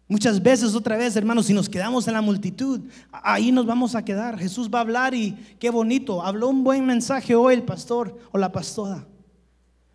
Muchas 0.06 0.42
veces, 0.42 0.74
otra 0.74 0.96
vez, 0.98 1.16
hermanos, 1.16 1.46
si 1.46 1.54
nos 1.54 1.68
quedamos 1.68 2.06
en 2.06 2.14
la 2.14 2.20
multitud, 2.20 2.80
ahí 3.10 3.50
nos 3.50 3.64
vamos 3.64 3.94
a 3.94 4.04
quedar. 4.04 4.38
Jesús 4.38 4.68
va 4.72 4.78
a 4.78 4.82
hablar 4.82 5.14
y 5.14 5.32
qué 5.58 5.70
bonito. 5.70 6.22
Habló 6.22 6.48
un 6.48 6.62
buen 6.62 6.84
mensaje 6.84 7.34
hoy 7.34 7.54
el 7.54 7.62
pastor 7.62 8.18
o 8.30 8.36
la 8.36 8.52
pastora. 8.52 9.06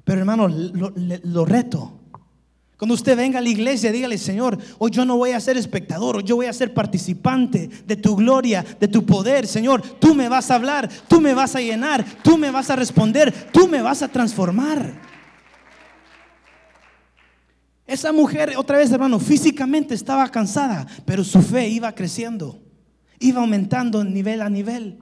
Pero 0.03 0.20
hermano, 0.20 0.47
lo, 0.47 1.45
reto. 1.45 1.93
Cuando 2.76 2.95
usted 2.95 3.16
venga 3.16 3.38
a 3.38 3.41
la 3.41 3.49
iglesia, 3.49 3.91
dígale, 3.91 4.18
Señor, 4.18 4.57
hoy 4.80 4.89
yo 4.89 5.05
no 5.05 5.18
voy 5.18 5.32
a 5.32 5.39
ser 5.39 5.57
espectador, 5.57 6.18
hoy 6.18 6.24
yo 6.24 6.38
voy 6.38 6.47
a 6.47 6.53
ser 6.53 6.74
participante 6.74 7.70
de 7.86 7.95
tu 7.95 8.16
gloria, 8.16 8.66
de 8.80 8.88
tu 8.88 9.05
poder. 9.05 9.45
Señor, 9.45 9.84
tú 9.99 10.16
me 10.16 10.28
vas 10.28 10.49
a 10.49 10.55
hablar, 10.55 10.89
tú 11.07 11.22
me 11.22 11.36
vas 11.36 11.55
a 11.55 11.62
llenar, 11.62 12.03
tú 12.24 12.36
me 12.36 12.49
vas 12.49 12.72
a 12.72 12.76
responder, 12.76 13.32
tú 13.51 13.68
me 13.68 13.84
vas 13.84 14.01
a 14.01 14.07
transformar. 14.07 14.99
Esa 17.90 18.12
mujer, 18.14 18.54
otra 18.56 18.78
vez 18.78 18.92
hermano, 18.92 19.20
físicamente 19.20 19.96
estaba 19.96 20.30
cansada, 20.30 20.86
pero 21.06 21.24
su 21.24 21.42
fe 21.42 21.68
iba 21.70 21.92
creciendo, 21.96 22.62
iba 23.18 23.42
aumentando 23.42 24.04
nivel 24.04 24.44
a 24.44 24.50
nivel. 24.50 25.00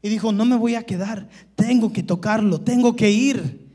Y 0.00 0.08
dijo, 0.08 0.32
no 0.32 0.46
me 0.46 0.56
voy 0.56 0.74
a 0.74 0.84
quedar, 0.84 1.28
tengo 1.54 1.92
que 1.92 2.02
tocarlo, 2.02 2.62
tengo 2.62 2.96
que 2.96 3.10
ir. 3.10 3.68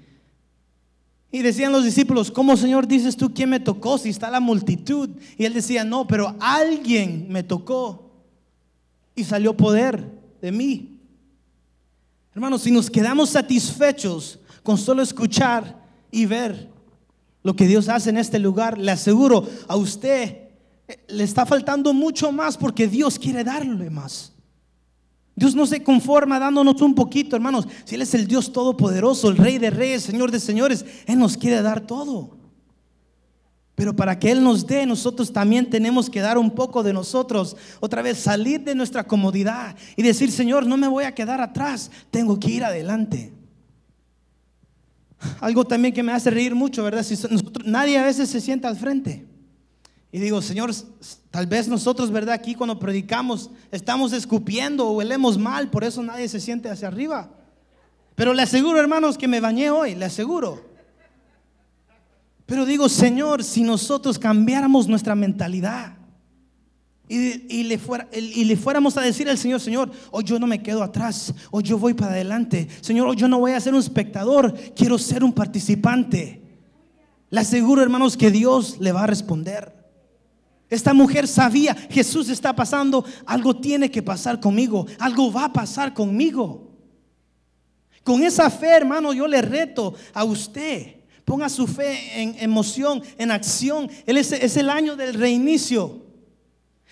Y 1.31 1.43
decían 1.43 1.71
los 1.71 1.85
discípulos, 1.85 2.31
¿cómo 2.31 2.57
Señor 2.57 2.87
dices 2.87 3.15
tú 3.15 3.31
quién 3.31 3.51
me 3.51 3.59
tocó 3.59 3.99
si 3.99 4.09
está 4.09 4.31
la 4.31 4.39
multitud? 4.39 5.11
Y 5.37 5.45
él 5.45 5.53
decía, 5.53 5.83
no, 5.83 6.07
pero 6.07 6.35
alguien 6.39 7.27
me 7.29 7.43
tocó 7.43 8.09
y 9.13 9.25
salió 9.25 9.55
poder 9.55 10.03
de 10.41 10.51
mí. 10.51 10.97
Hermanos, 12.33 12.63
si 12.63 12.71
nos 12.71 12.89
quedamos 12.89 13.29
satisfechos 13.29 14.39
con 14.63 14.75
solo 14.75 15.03
escuchar 15.03 15.85
y 16.09 16.25
ver, 16.25 16.78
lo 17.43 17.55
que 17.55 17.67
Dios 17.67 17.89
hace 17.89 18.09
en 18.09 18.17
este 18.17 18.39
lugar, 18.39 18.77
le 18.77 18.91
aseguro 18.91 19.47
a 19.67 19.75
usted, 19.75 20.37
eh, 20.87 21.05
le 21.07 21.23
está 21.23 21.45
faltando 21.45 21.93
mucho 21.93 22.31
más 22.31 22.57
porque 22.57 22.87
Dios 22.87 23.17
quiere 23.17 23.43
darle 23.43 23.89
más. 23.89 24.33
Dios 25.35 25.55
no 25.55 25.65
se 25.65 25.81
conforma 25.81 26.37
dándonos 26.37 26.81
un 26.81 26.93
poquito, 26.93 27.37
hermanos. 27.37 27.65
Si 27.85 27.95
Él 27.95 28.01
es 28.01 28.13
el 28.13 28.27
Dios 28.27 28.51
todopoderoso, 28.51 29.29
el 29.29 29.37
Rey 29.37 29.57
de 29.57 29.69
Reyes, 29.69 30.03
Señor 30.03 30.31
de 30.31 30.39
Señores, 30.39 30.83
Él 31.05 31.17
nos 31.17 31.37
quiere 31.37 31.61
dar 31.61 31.79
todo. 31.79 32.37
Pero 33.75 33.95
para 33.95 34.19
que 34.19 34.29
Él 34.31 34.43
nos 34.43 34.67
dé, 34.67 34.85
nosotros 34.85 35.31
también 35.31 35.69
tenemos 35.69 36.09
que 36.09 36.19
dar 36.19 36.37
un 36.37 36.51
poco 36.51 36.83
de 36.83 36.91
nosotros. 36.91 37.55
Otra 37.79 38.01
vez, 38.01 38.17
salir 38.17 38.61
de 38.65 38.75
nuestra 38.75 39.05
comodidad 39.05 39.77
y 39.95 40.03
decir, 40.03 40.29
Señor, 40.29 40.65
no 40.65 40.75
me 40.75 40.89
voy 40.89 41.05
a 41.05 41.15
quedar 41.15 41.39
atrás, 41.39 41.89
tengo 42.11 42.37
que 42.37 42.51
ir 42.51 42.65
adelante. 42.65 43.31
Algo 45.39 45.65
también 45.65 45.93
que 45.93 46.03
me 46.03 46.11
hace 46.11 46.29
reír 46.29 46.55
mucho, 46.55 46.83
¿verdad? 46.83 47.03
Si 47.03 47.15
nadie 47.65 47.97
a 47.97 48.03
veces 48.03 48.29
se 48.29 48.39
sienta 48.39 48.67
al 48.67 48.77
frente. 48.77 49.25
Y 50.11 50.19
digo, 50.19 50.41
Señor, 50.41 50.71
tal 51.29 51.45
vez 51.45 51.67
nosotros, 51.67 52.09
¿verdad? 52.11 52.33
Aquí 52.33 52.55
cuando 52.55 52.79
predicamos 52.79 53.51
estamos 53.71 54.11
escupiendo 54.13 54.87
o 54.87 54.93
huelemos 54.93 55.37
mal, 55.37 55.69
por 55.69 55.83
eso 55.83 56.01
nadie 56.01 56.27
se 56.27 56.39
siente 56.39 56.69
hacia 56.69 56.87
arriba. 56.87 57.29
Pero 58.15 58.33
le 58.33 58.41
aseguro, 58.41 58.79
hermanos, 58.79 59.17
que 59.17 59.27
me 59.27 59.39
bañé 59.39 59.69
hoy, 59.69 59.95
le 59.95 60.05
aseguro. 60.05 60.67
Pero 62.45 62.65
digo, 62.65 62.89
Señor, 62.89 63.43
si 63.43 63.61
nosotros 63.61 64.17
cambiáramos 64.17 64.87
nuestra 64.87 65.13
mentalidad 65.13 65.98
y, 67.09 67.63
le 67.63 67.79
y, 68.13 68.43
le 68.45 68.55
fuéramos 68.55 68.95
a 68.95 69.01
decir 69.01 69.27
al 69.27 69.37
Señor, 69.37 69.59
Señor, 69.59 69.89
hoy 70.11 70.23
yo 70.23 70.37
no 70.37 70.45
me 70.45 70.61
quedo 70.61 70.83
atrás, 70.83 71.33
hoy 71.49 71.63
yo 71.63 71.79
voy 71.79 71.95
para 71.95 72.11
adelante. 72.11 72.67
Señor, 72.81 73.07
hoy 73.07 73.15
yo 73.15 73.27
no 73.27 73.39
voy 73.39 73.53
a 73.53 73.59
ser 73.59 73.73
un 73.73 73.79
espectador, 73.79 74.53
quiero 74.75 74.95
ser 74.99 75.23
un 75.23 75.33
participante. 75.33 76.39
Le 77.31 77.39
aseguro, 77.39 77.81
hermanos, 77.81 78.15
que 78.15 78.29
Dios 78.29 78.77
le 78.79 78.91
va 78.91 79.05
a 79.05 79.07
responder. 79.07 79.73
Esta 80.69 80.93
mujer 80.93 81.27
sabía, 81.27 81.73
Jesús 81.89 82.29
está 82.29 82.55
pasando, 82.55 83.03
algo 83.25 83.55
tiene 83.55 83.89
que 83.89 84.03
pasar 84.03 84.39
conmigo, 84.39 84.85
algo 84.99 85.31
va 85.31 85.45
a 85.45 85.53
pasar 85.53 85.95
conmigo. 85.95 86.69
Con 88.03 88.21
esa 88.21 88.51
fe, 88.51 88.69
hermano, 88.69 89.13
yo 89.13 89.27
le 89.27 89.41
reto 89.41 89.95
a 90.13 90.23
usted. 90.23 90.97
Ponga 91.25 91.49
su 91.49 91.65
fe 91.65 92.21
en 92.21 92.35
emoción, 92.39 93.01
en 93.17 93.31
acción. 93.31 93.89
Él 94.05 94.17
es, 94.17 94.31
es 94.31 94.57
el 94.57 94.69
año 94.69 94.95
del 94.95 95.15
reinicio. 95.15 96.08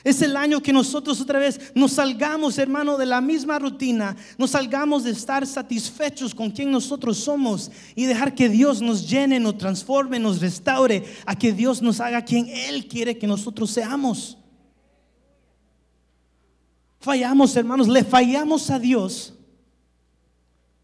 Es 0.07 0.21
el 0.21 0.37
año 0.37 0.61
que 0.61 0.71
nosotros 0.71 1.19
otra 1.19 1.37
vez 1.37 1.59
nos 1.75 1.91
salgamos, 1.91 2.57
hermano, 2.57 2.97
de 2.97 3.05
la 3.05 3.19
misma 3.19 3.59
rutina, 3.59 4.15
nos 4.37 4.51
salgamos 4.51 5.03
de 5.03 5.11
estar 5.11 5.45
satisfechos 5.45 6.33
con 6.33 6.49
quien 6.49 6.71
nosotros 6.71 7.17
somos 7.17 7.69
y 7.93 8.05
dejar 8.05 8.33
que 8.33 8.47
Dios 8.47 8.81
nos 8.81 9.09
llene, 9.09 9.37
nos 9.37 9.57
transforme, 9.57 10.17
nos 10.17 10.39
restaure, 10.39 11.03
a 11.25 11.37
que 11.37 11.51
Dios 11.51 11.81
nos 11.81 11.99
haga 11.99 12.23
quien 12.23 12.47
Él 12.47 12.87
quiere 12.87 13.17
que 13.17 13.27
nosotros 13.27 13.69
seamos. 13.69 14.37
Fallamos, 17.01 17.53
hermanos, 17.57 17.89
le 17.89 18.05
fallamos 18.05 18.69
a 18.69 18.79
Dios. 18.79 19.33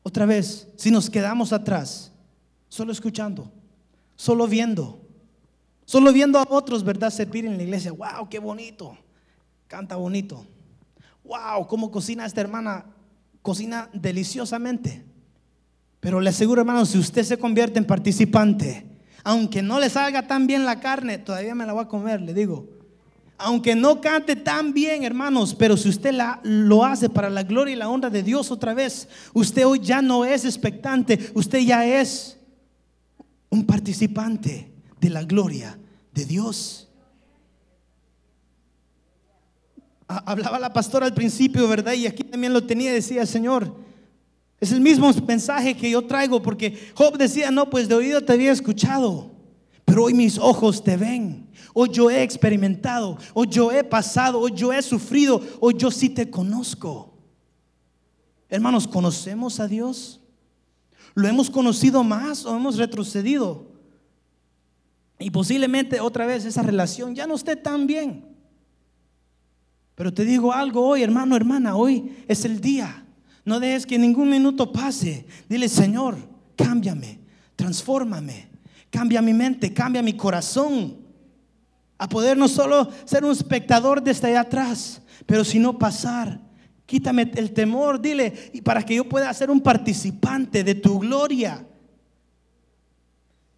Otra 0.04 0.26
vez, 0.26 0.68
si 0.76 0.92
nos 0.92 1.10
quedamos 1.10 1.54
atrás, 1.54 2.12
solo 2.68 2.92
escuchando, 2.92 3.50
solo 4.18 4.50
viendo, 4.50 5.00
solo 5.86 6.12
viendo 6.12 6.40
a 6.40 6.46
otros, 6.50 6.84
¿verdad? 6.84 7.10
Servir 7.10 7.46
en 7.46 7.56
la 7.56 7.64
iglesia. 7.64 7.94
¡Wow! 7.94 8.28
¡Qué 8.30 8.40
bonito! 8.40 8.98
Canta 9.74 9.96
bonito. 9.96 10.46
Wow, 11.24 11.66
cómo 11.66 11.90
cocina 11.90 12.28
esta 12.28 12.42
hermana, 12.42 12.86
cocina 13.42 13.90
deliciosamente. 13.92 15.04
Pero 16.00 16.22
le 16.22 16.30
aseguro, 16.30 16.62
hermano, 16.62 16.86
si 16.86 17.00
usted 17.00 17.24
se 17.24 17.40
convierte 17.40 17.80
en 17.80 17.86
participante, 17.86 18.86
aunque 19.24 19.64
no 19.64 19.80
le 19.80 19.90
salga 19.90 20.28
tan 20.28 20.46
bien 20.46 20.64
la 20.64 20.80
carne, 20.80 21.18
todavía 21.18 21.56
me 21.56 21.66
la 21.66 21.74
voy 21.74 21.86
a 21.86 21.88
comer, 21.88 22.22
le 22.22 22.36
digo. 22.36 22.70
Aunque 23.40 23.74
no 23.74 24.00
cante 24.00 24.36
tan 24.36 24.76
bien, 24.76 25.04
hermanos, 25.04 25.56
pero 25.56 25.76
si 25.76 25.90
usted 25.90 26.14
la, 26.14 26.40
lo 26.44 26.86
hace 26.86 27.10
para 27.10 27.32
la 27.32 27.42
gloria 27.42 27.74
y 27.74 27.78
la 27.78 27.90
honra 27.90 28.12
de 28.12 28.22
Dios 28.22 28.52
otra 28.52 28.76
vez, 28.76 29.08
usted 29.34 29.66
hoy 29.66 29.80
ya 29.80 30.04
no 30.04 30.24
es 30.24 30.46
expectante, 30.46 31.32
usted 31.34 31.62
ya 31.62 31.84
es 31.84 32.38
un 33.50 33.66
participante 33.66 34.72
de 35.02 35.10
la 35.10 35.24
gloria 35.24 35.80
de 36.14 36.26
Dios. 36.26 36.83
Hablaba 40.18 40.60
la 40.60 40.74
pastora 40.74 41.06
al 41.06 41.14
principio, 41.14 41.68
¿verdad? 41.68 41.94
Y 41.94 42.08
aquí 42.08 42.24
también 42.24 42.54
lo 42.54 42.64
tenía, 42.64 42.92
decía, 42.94 43.26
Señor, 43.26 43.76
es 44.60 44.72
el 44.72 44.82
mismo 44.82 45.12
mensaje 45.28 45.76
que 45.76 45.90
yo 45.90 46.02
traigo, 46.06 46.42
porque 46.42 46.92
Job 46.96 47.18
decía, 47.18 47.52
no, 47.52 47.70
pues 47.70 47.88
de 47.88 47.96
oído 47.96 48.22
te 48.22 48.34
había 48.34 48.52
escuchado, 48.52 49.32
pero 49.86 50.06
hoy 50.06 50.14
mis 50.14 50.38
ojos 50.38 50.84
te 50.84 50.96
ven. 50.96 51.50
Hoy 51.74 51.90
yo 51.92 52.10
he 52.10 52.22
experimentado, 52.22 53.18
hoy 53.34 53.48
yo 53.50 53.72
he 53.72 53.84
pasado, 53.84 54.40
hoy 54.40 54.54
yo 54.56 54.72
he 54.72 54.82
sufrido, 54.82 55.42
hoy 55.60 55.74
yo 55.78 55.90
sí 55.90 56.10
te 56.10 56.30
conozco. 56.30 57.14
Hermanos, 58.48 58.88
¿conocemos 58.88 59.60
a 59.60 59.68
Dios? 59.68 60.22
¿Lo 61.16 61.28
hemos 61.28 61.50
conocido 61.50 62.04
más 62.04 62.46
o 62.46 62.56
hemos 62.56 62.78
retrocedido? 62.78 63.72
Y 65.20 65.32
posiblemente 65.32 66.00
otra 66.00 66.26
vez 66.26 66.46
esa 66.46 66.62
relación 66.62 67.16
ya 67.16 67.26
no 67.26 67.36
esté 67.36 67.56
tan 67.56 67.88
bien. 67.88 68.33
Pero 69.96 70.14
te 70.14 70.26
digo 70.26 70.52
algo 70.52 70.86
hoy, 70.86 71.04
hermano, 71.04 71.36
hermana, 71.36 71.76
hoy 71.76 72.18
es 72.28 72.46
el 72.46 72.60
día. 72.60 73.06
No 73.46 73.60
dejes 73.60 73.86
que 73.86 74.00
ningún 74.00 74.30
minuto 74.30 74.72
pase. 74.72 75.26
Dile, 75.48 75.70
Señor, 75.70 76.18
cámbiame, 76.56 77.20
transfórmame, 77.56 78.48
cambia 78.90 79.22
mi 79.22 79.34
mente, 79.34 79.74
cambia 79.74 80.02
mi 80.02 80.14
corazón. 80.14 80.98
A 81.98 82.10
poder 82.10 82.38
no 82.38 82.48
solo 82.48 82.90
ser 83.06 83.24
un 83.24 83.32
espectador 83.32 84.02
desde 84.02 84.30
allá 84.30 84.42
atrás, 84.42 85.02
pero 85.26 85.44
sino 85.44 85.78
pasar. 85.78 86.40
Quítame 86.86 87.32
el 87.36 87.54
temor, 87.54 88.02
dile, 88.02 88.52
y 88.54 88.62
para 88.62 88.84
que 88.84 88.96
yo 88.96 89.08
pueda 89.08 89.34
ser 89.34 89.50
un 89.50 89.62
participante 89.62 90.64
de 90.64 90.76
tu 90.76 91.00
gloria. 91.00 91.66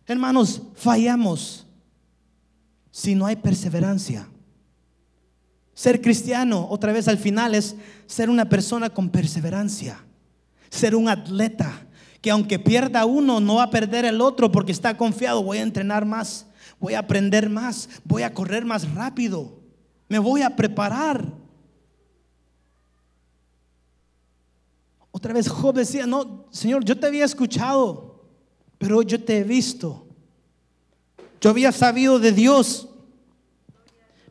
Hermanos, 0.05 0.61
fallamos 0.75 1.65
si 2.91 3.15
no 3.15 3.25
hay 3.25 3.36
perseverancia. 3.36 4.27
Ser 5.76 6.01
cristiano, 6.01 6.67
otra 6.69 6.93
vez 6.93 7.09
al 7.09 7.17
final, 7.17 7.53
es 7.53 7.76
ser 8.07 8.30
una 8.30 8.47
persona 8.47 8.89
con 8.89 9.09
perseverancia, 9.09 9.99
ser 10.69 10.95
un 10.95 11.09
atleta, 11.09 11.86
que 12.21 12.32
aunque 12.32 12.57
pierda 12.57 13.05
uno, 13.05 13.41
no 13.41 13.55
va 13.55 13.63
a 13.63 13.69
perder 13.69 14.05
el 14.05 14.21
otro 14.21 14.51
porque 14.51 14.71
está 14.71 14.95
confiado, 14.95 15.43
voy 15.43 15.57
a 15.57 15.63
entrenar 15.63 16.05
más, 16.05 16.47
voy 16.80 16.93
a 16.93 16.99
aprender 16.99 17.49
más, 17.49 17.89
voy 18.05 18.23
a 18.23 18.34
correr 18.34 18.63
más 18.63 18.91
rápido, 18.93 19.59
me 20.07 20.17
voy 20.17 20.41
a 20.41 20.55
preparar. 20.55 21.26
Otra 25.11 25.34
vez 25.34 25.49
Job 25.49 25.76
decía, 25.76 26.07
no, 26.07 26.45
Señor, 26.51 26.86
yo 26.86 26.97
te 26.97 27.07
había 27.07 27.26
escuchado, 27.26 28.23
pero 28.78 29.01
yo 29.01 29.21
te 29.21 29.39
he 29.39 29.43
visto. 29.43 30.07
Yo 31.41 31.49
había 31.49 31.73
sabido 31.73 32.17
de 32.17 32.32
Dios, 32.32 32.89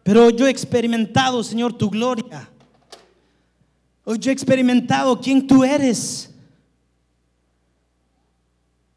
pero 0.04 0.28
yo 0.28 0.46
he 0.46 0.50
experimentado, 0.50 1.42
Señor, 1.42 1.72
tu 1.72 1.88
gloria. 1.90 2.48
Hoy 4.04 4.18
yo 4.18 4.30
he 4.30 4.34
experimentado 4.34 5.18
quién 5.18 5.46
tú 5.46 5.64
eres. 5.64 6.30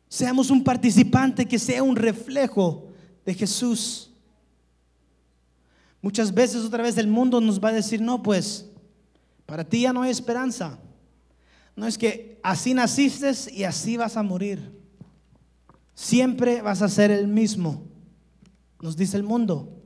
Seamos 0.09 0.49
un 0.49 0.63
participante 0.63 1.45
que 1.45 1.57
sea 1.57 1.81
un 1.81 1.95
reflejo 1.95 2.89
de 3.25 3.33
Jesús. 3.33 4.11
Muchas 6.01 6.33
veces 6.33 6.65
otra 6.65 6.83
vez 6.83 6.97
el 6.97 7.07
mundo 7.07 7.39
nos 7.39 7.63
va 7.63 7.69
a 7.69 7.73
decir, 7.73 8.01
no, 8.01 8.21
pues, 8.21 8.69
para 9.45 9.63
ti 9.63 9.81
ya 9.81 9.93
no 9.93 10.01
hay 10.01 10.11
esperanza. 10.11 10.77
No 11.73 11.87
es 11.87 11.97
que 11.97 12.37
así 12.43 12.73
naciste 12.73 13.31
y 13.53 13.63
así 13.63 13.95
vas 13.95 14.17
a 14.17 14.23
morir. 14.23 14.77
Siempre 15.95 16.61
vas 16.61 16.81
a 16.81 16.89
ser 16.89 17.11
el 17.11 17.29
mismo, 17.29 17.81
nos 18.81 18.97
dice 18.97 19.15
el 19.15 19.23
mundo. 19.23 19.76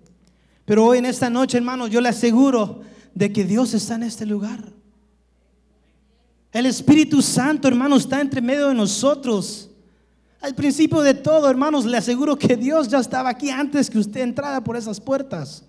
Pero 0.72 0.86
hoy 0.86 1.00
en 1.00 1.06
esta 1.06 1.30
noche, 1.30 1.58
hermano, 1.58 1.88
yo 1.88 2.00
le 2.00 2.08
aseguro 2.08 2.80
de 3.14 3.34
que 3.34 3.44
Dios 3.44 3.74
está 3.74 3.96
en 3.96 4.04
este 4.04 4.26
lugar. 4.26 4.64
El 6.54 6.66
Espíritu 6.66 7.22
Santo, 7.22 7.68
hermano, 7.68 7.98
está 7.98 8.22
entre 8.22 8.40
medio 8.40 8.70
de 8.70 8.74
nosotros. 8.74 9.70
Al 10.40 10.56
principio 10.56 11.02
de 11.02 11.14
todo, 11.14 11.50
hermanos, 11.50 11.84
le 11.84 11.98
aseguro 11.98 12.38
que 12.38 12.56
Dios 12.56 12.88
ya 12.88 13.00
estaba 13.00 13.28
aquí 13.28 13.50
antes 13.50 13.90
que 13.90 14.00
usted 14.00 14.22
entrara 14.22 14.64
por 14.64 14.78
esas 14.78 15.02
puertas. 15.02 15.66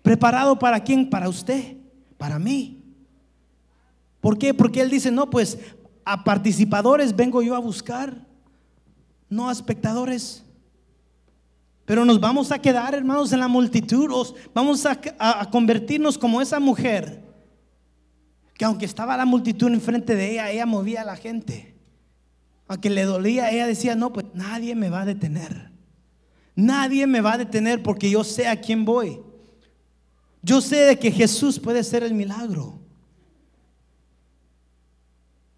¿Preparado 0.00 0.56
para 0.56 0.78
quién? 0.78 1.10
Para 1.10 1.28
usted, 1.28 1.78
para 2.16 2.38
mí. 2.38 2.80
¿Por 4.20 4.38
qué? 4.38 4.54
Porque 4.54 4.80
Él 4.80 4.90
dice, 4.90 5.10
no, 5.10 5.28
pues 5.28 5.58
a 6.04 6.22
participadores 6.22 7.16
vengo 7.16 7.42
yo 7.42 7.56
a 7.56 7.58
buscar, 7.58 8.24
no 9.28 9.48
a 9.48 9.52
espectadores. 9.52 10.44
Pero 11.88 12.04
nos 12.04 12.20
vamos 12.20 12.52
a 12.52 12.58
quedar, 12.58 12.94
hermanos, 12.94 13.32
en 13.32 13.40
la 13.40 13.48
multitud. 13.48 14.10
Vamos 14.52 14.84
a, 14.84 15.48
convertirnos 15.50 16.18
como 16.18 16.42
esa 16.42 16.60
mujer. 16.60 17.24
Que 18.52 18.66
aunque 18.66 18.84
estaba 18.84 19.16
la 19.16 19.24
multitud 19.24 19.72
enfrente 19.72 20.14
de 20.14 20.32
ella, 20.32 20.50
ella 20.50 20.66
movía 20.66 21.00
a 21.00 21.06
la 21.06 21.16
gente. 21.16 21.74
Aunque 22.66 22.90
le 22.90 23.04
dolía, 23.04 23.50
ella 23.50 23.66
decía, 23.66 23.94
no, 23.94 24.12
pues 24.12 24.26
nadie 24.34 24.74
me 24.74 24.90
va 24.90 25.00
a 25.00 25.04
detener. 25.06 25.70
Nadie 26.54 27.06
me 27.06 27.22
va 27.22 27.32
a 27.32 27.38
detener 27.38 27.82
porque 27.82 28.10
yo 28.10 28.22
sé 28.22 28.46
a 28.48 28.60
quién 28.60 28.84
voy. 28.84 29.22
Yo 30.42 30.60
sé 30.60 30.76
de 30.76 30.98
que 30.98 31.10
Jesús 31.10 31.58
puede 31.58 31.82
ser 31.82 32.02
el 32.02 32.12
milagro. 32.12 32.78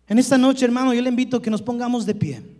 En 0.07 0.17
esta 0.21 0.39
noche, 0.39 0.65
hermano, 0.65 0.95
yo 0.95 1.03
le 1.03 1.09
invito 1.09 1.39
a 1.39 1.43
que 1.43 1.51
nos 1.51 1.61
pongamos 1.61 2.07
de 2.07 2.15
pie. 2.15 2.60